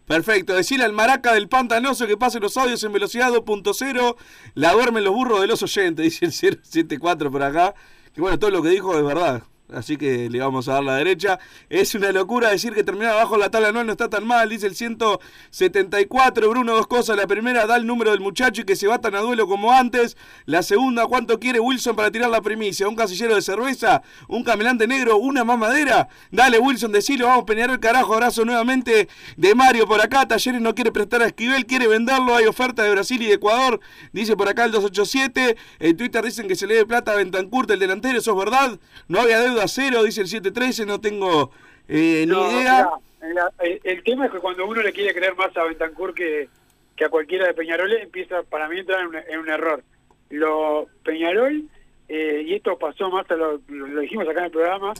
Perfecto, 0.06 0.54
decirle 0.54 0.84
al 0.84 0.92
maraca 0.92 1.32
del 1.32 1.48
pantanoso 1.48 2.06
que 2.06 2.18
pase 2.18 2.38
los 2.38 2.56
audios 2.58 2.84
en 2.84 2.92
velocidad 2.92 3.32
2.0, 3.32 4.16
la 4.54 4.72
duermen 4.72 5.02
los 5.02 5.14
burros 5.14 5.40
de 5.40 5.46
los 5.46 5.62
oyentes, 5.62 6.04
dice 6.20 6.26
el 6.26 6.32
074 6.32 7.30
por 7.30 7.42
acá. 7.42 7.74
Que 8.14 8.20
bueno, 8.20 8.38
todo 8.38 8.50
lo 8.50 8.62
que 8.62 8.68
dijo 8.68 8.96
es 8.98 9.04
verdad. 9.04 9.42
Así 9.72 9.96
que 9.96 10.28
le 10.28 10.40
vamos 10.40 10.68
a 10.68 10.74
dar 10.74 10.84
la 10.84 10.96
derecha. 10.96 11.38
Es 11.70 11.94
una 11.94 12.12
locura 12.12 12.50
decir 12.50 12.74
que 12.74 12.84
terminar 12.84 13.12
abajo 13.12 13.38
la 13.38 13.50
tabla 13.50 13.68
anual 13.68 13.86
no 13.86 13.92
está 13.92 14.10
tan 14.10 14.26
mal, 14.26 14.50
dice 14.50 14.66
el 14.66 14.74
174. 14.74 16.50
Bruno, 16.50 16.74
dos 16.74 16.86
cosas. 16.86 17.16
La 17.16 17.26
primera, 17.26 17.64
da 17.66 17.76
el 17.76 17.86
número 17.86 18.10
del 18.10 18.20
muchacho 18.20 18.60
y 18.60 18.64
que 18.64 18.76
se 18.76 18.86
batan 18.86 19.14
a 19.14 19.20
duelo 19.20 19.46
como 19.48 19.72
antes. 19.72 20.18
La 20.44 20.62
segunda, 20.62 21.06
¿cuánto 21.06 21.40
quiere 21.40 21.60
Wilson 21.60 21.96
para 21.96 22.10
tirar 22.10 22.28
la 22.28 22.42
primicia? 22.42 22.86
¿Un 22.86 22.94
casillero 22.94 23.34
de 23.34 23.40
cerveza? 23.40 24.02
¿Un 24.28 24.44
camelante 24.44 24.86
negro? 24.86 25.16
¿Una 25.16 25.44
mamadera? 25.44 26.08
Dale, 26.30 26.58
Wilson, 26.58 26.92
decilo. 26.92 27.26
Vamos 27.26 27.44
a 27.44 27.46
peñar 27.46 27.70
el 27.70 27.80
carajo. 27.80 28.12
Abrazo 28.12 28.44
nuevamente 28.44 29.08
de 29.38 29.54
Mario 29.54 29.86
por 29.86 30.00
acá. 30.02 30.28
Talleres 30.28 30.60
no 30.60 30.74
quiere 30.74 30.92
prestar 30.92 31.22
a 31.22 31.26
Esquivel, 31.26 31.64
quiere 31.64 31.88
venderlo. 31.88 32.36
Hay 32.36 32.44
oferta 32.44 32.82
de 32.82 32.90
Brasil 32.90 33.22
y 33.22 33.26
de 33.26 33.34
Ecuador. 33.34 33.80
Dice 34.12 34.36
por 34.36 34.46
acá 34.46 34.66
el 34.66 34.72
287. 34.72 35.56
En 35.78 35.96
Twitter 35.96 36.22
dicen 36.22 36.48
que 36.48 36.54
se 36.54 36.66
le 36.66 36.74
dé 36.74 36.84
plata 36.84 37.12
a 37.12 37.14
Bentancurt, 37.16 37.70
el 37.70 37.78
delantero. 37.78 38.18
¿Eso 38.18 38.32
es 38.32 38.36
verdad? 38.36 38.78
No 39.08 39.20
había 39.20 39.40
deuda 39.40 39.53
cero, 39.68 40.02
dice 40.02 40.20
el 40.22 40.28
713. 40.28 40.86
No 40.86 41.00
tengo 41.00 41.50
eh, 41.88 42.24
ni 42.28 42.32
idea. 42.60 42.88
mira, 43.22 43.50
el, 43.60 43.80
el 43.84 44.02
tema 44.04 44.26
es 44.26 44.32
que 44.32 44.38
cuando 44.38 44.66
uno 44.66 44.82
le 44.82 44.92
quiere 44.92 45.14
creer 45.14 45.34
más 45.36 45.56
a 45.56 45.64
Bentancur 45.64 46.14
que, 46.14 46.48
que 46.96 47.04
a 47.04 47.08
cualquiera 47.08 47.46
de 47.46 47.54
Peñarol, 47.54 47.92
empieza 47.94 48.42
para 48.44 48.68
mí 48.68 48.78
entrar 48.80 49.00
en 49.00 49.06
un, 49.08 49.16
en 49.16 49.38
un 49.38 49.48
error. 49.48 49.82
Lo 50.30 50.86
Peñarol, 51.04 51.64
eh, 52.08 52.44
y 52.46 52.54
esto 52.54 52.78
pasó 52.78 53.10
más, 53.10 53.26
lo, 53.30 53.60
lo- 53.68 54.00
dijimos 54.00 54.28
acá 54.28 54.40
en 54.40 54.44
el 54.46 54.50
programa, 54.50 54.92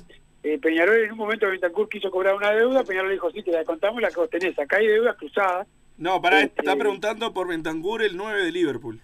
eh, 0.43 0.59
Peñarol 0.59 0.97
en 1.05 1.13
un 1.13 1.19
momento 1.19 1.47
Bentancur 1.49 1.89
quiso 1.89 2.11
cobrar 2.11 2.35
una 2.35 2.51
deuda, 2.53 2.85
Peñarol 2.85 3.11
dijo, 3.13 3.31
sí, 3.31 3.43
te 3.43 3.51
la 3.53 3.65
contamos 3.65 4.01
la 4.03 4.11
que 4.11 4.27
tenés, 4.29 4.59
acá 4.59 4.77
hay 4.77 4.87
deudas 4.87 5.17
cruzadas. 5.17 5.67
No, 5.97 6.21
pará, 6.21 6.41
Este- 6.43 6.61
está 6.61 6.77
preguntando 6.77 7.33
por 7.33 7.49
Bentancur 7.49 8.03
el 8.03 8.17
9 8.17 8.45
de 8.45 8.53
Liverpool. 8.53 9.01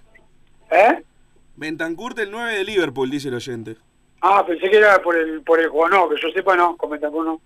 ¿Eh? 0.70 1.02
Bentancur 1.56 2.18
el 2.20 2.30
9 2.30 2.54
de 2.58 2.64
Liverpool, 2.64 3.10
dice 3.10 3.28
el 3.28 3.34
oyente. 3.34 3.76
Ah, 4.22 4.44
pensé 4.46 4.68
que 4.70 4.76
era 4.76 5.00
por 5.02 5.16
el, 5.16 5.42
por 5.42 5.58
el 5.60 5.68
jugador, 5.68 5.92
no, 5.98 6.08
que 6.08 6.20
yo 6.20 6.28
sepa 6.30 6.54
no, 6.56 6.76
con 6.76 6.90
Bentancur 6.90 7.24
no. 7.24 7.40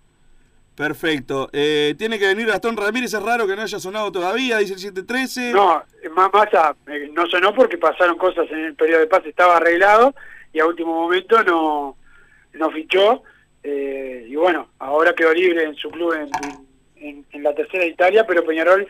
Perfecto. 0.75 1.49
Eh, 1.53 1.95
tiene 1.97 2.19
que 2.19 2.27
venir 2.27 2.47
Gastón 2.49 2.77
Ramírez, 2.77 3.15
es 3.15 3.23
raro 3.23 3.47
que 3.47 3.55
no 3.55 3.63
haya 3.63 3.79
sonado 3.79 4.11
todavía, 4.11 4.59
dice 4.59 4.73
el 4.75 4.81
713. 4.81 5.53
No, 5.53 5.83
más, 6.17 6.33
más 6.33 6.53
a- 6.55 6.75
eh, 6.89 7.11
no 7.13 7.27
sonó 7.27 7.55
porque 7.55 7.79
pasaron 7.79 8.17
cosas 8.19 8.47
en 8.51 8.59
el 8.59 8.75
periodo 8.75 9.01
de 9.01 9.07
pase, 9.07 9.29
estaba 9.29 9.57
arreglado 9.59 10.15
y 10.53 10.59
a 10.59 10.67
último 10.67 10.93
momento 10.93 11.43
no, 11.45 11.97
no 12.55 12.71
fichó. 12.71 13.23
eh, 13.63 14.27
y 14.29 14.35
bueno, 14.37 14.69
ahora 14.81 15.15
quedó 15.15 15.33
libre 15.33 15.63
en 15.65 15.75
su 15.77 15.89
club 15.91 16.13
en, 16.13 16.29
en- 16.97 17.25
en 17.31 17.43
la 17.43 17.55
tercera 17.55 17.85
de 17.85 17.91
Italia, 17.91 18.27
pero 18.27 18.45
Peñarol 18.45 18.87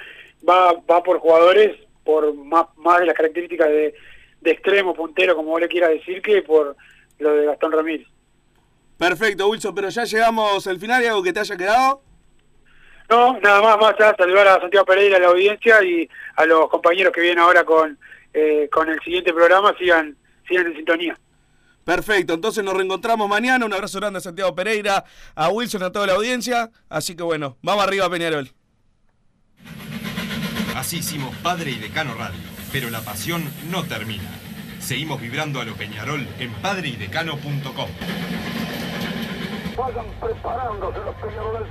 va, 0.49 0.73
va 0.91 1.03
por 1.03 1.19
jugadores 1.21 1.77
por 2.03 2.35
más, 2.35 2.67
más 2.79 2.99
de 3.01 3.07
las 3.07 3.15
características 3.15 3.69
de, 3.69 3.95
de 4.41 4.51
extremo, 4.51 4.93
puntero, 4.95 5.37
como 5.37 5.51
vos 5.51 5.61
le 5.61 5.69
quieras 5.69 5.91
decir, 5.91 6.21
que 6.23 6.43
por 6.43 6.77
lo 7.19 7.35
de 7.35 7.47
Gastón 7.47 7.73
Ramírez. 7.73 8.07
Perfecto, 8.99 9.49
Wilson, 9.49 9.75
pero 9.75 9.89
ya 9.89 10.05
llegamos 10.05 10.67
al 10.67 10.79
final 10.79 11.03
y 11.03 11.07
algo 11.07 11.23
que 11.23 11.33
te 11.33 11.41
haya 11.41 11.57
quedado. 11.57 12.03
No, 13.11 13.39
nada 13.41 13.61
más, 13.61 13.79
más 13.79 13.95
allá, 13.95 14.15
saludar 14.17 14.49
a 14.49 14.61
Santiago 14.61 14.87
Pereira, 14.87 15.17
a 15.19 15.21
la 15.21 15.29
audiencia 15.29 15.83
y 15.85 16.09
a 16.37 16.47
los 16.47 16.69
compañeros 16.71 17.13
que 17.13 17.21
vienen 17.21 17.41
ahora 17.41 17.65
con, 17.65 17.99
eh, 18.33 18.69
con 18.73 18.89
el 18.89 18.99
siguiente 19.01 19.33
programa, 19.33 19.75
sigan, 19.79 20.17
sigan 20.49 20.67
en 20.69 20.77
sintonía. 20.77 21.19
Perfecto, 21.85 22.33
entonces 22.33 22.65
nos 22.65 22.75
reencontramos 22.75 23.29
mañana. 23.29 23.67
Un 23.67 23.73
abrazo 23.75 24.01
grande 24.01 24.19
a 24.19 24.23
Santiago 24.23 24.55
Pereira, 24.55 25.05
a 25.35 25.51
Wilson, 25.51 25.83
a 25.83 25.93
toda 25.93 26.07
la 26.07 26.15
audiencia. 26.15 26.71
Así 26.89 27.15
que 27.15 27.23
bueno, 27.23 27.59
vamos 27.61 27.85
arriba, 27.85 28.09
Peñarol. 28.09 28.49
Así 30.75 30.99
hicimos 30.99 31.35
Padre 31.43 31.73
y 31.73 31.79
Decano 31.79 32.15
Radio. 32.15 32.41
pero 32.73 32.91
la 32.91 33.01
pasión 33.03 33.45
no 33.71 33.85
termina. 33.85 34.29
Seguimos 34.85 35.19
vibrando 35.19 35.63
a 35.63 35.65
lo 35.65 35.75
Peñarol 35.75 36.29
en 36.39 36.53
padreidecano.com. 36.61 37.89
Preparándose 40.21 40.99
los. 40.99 41.69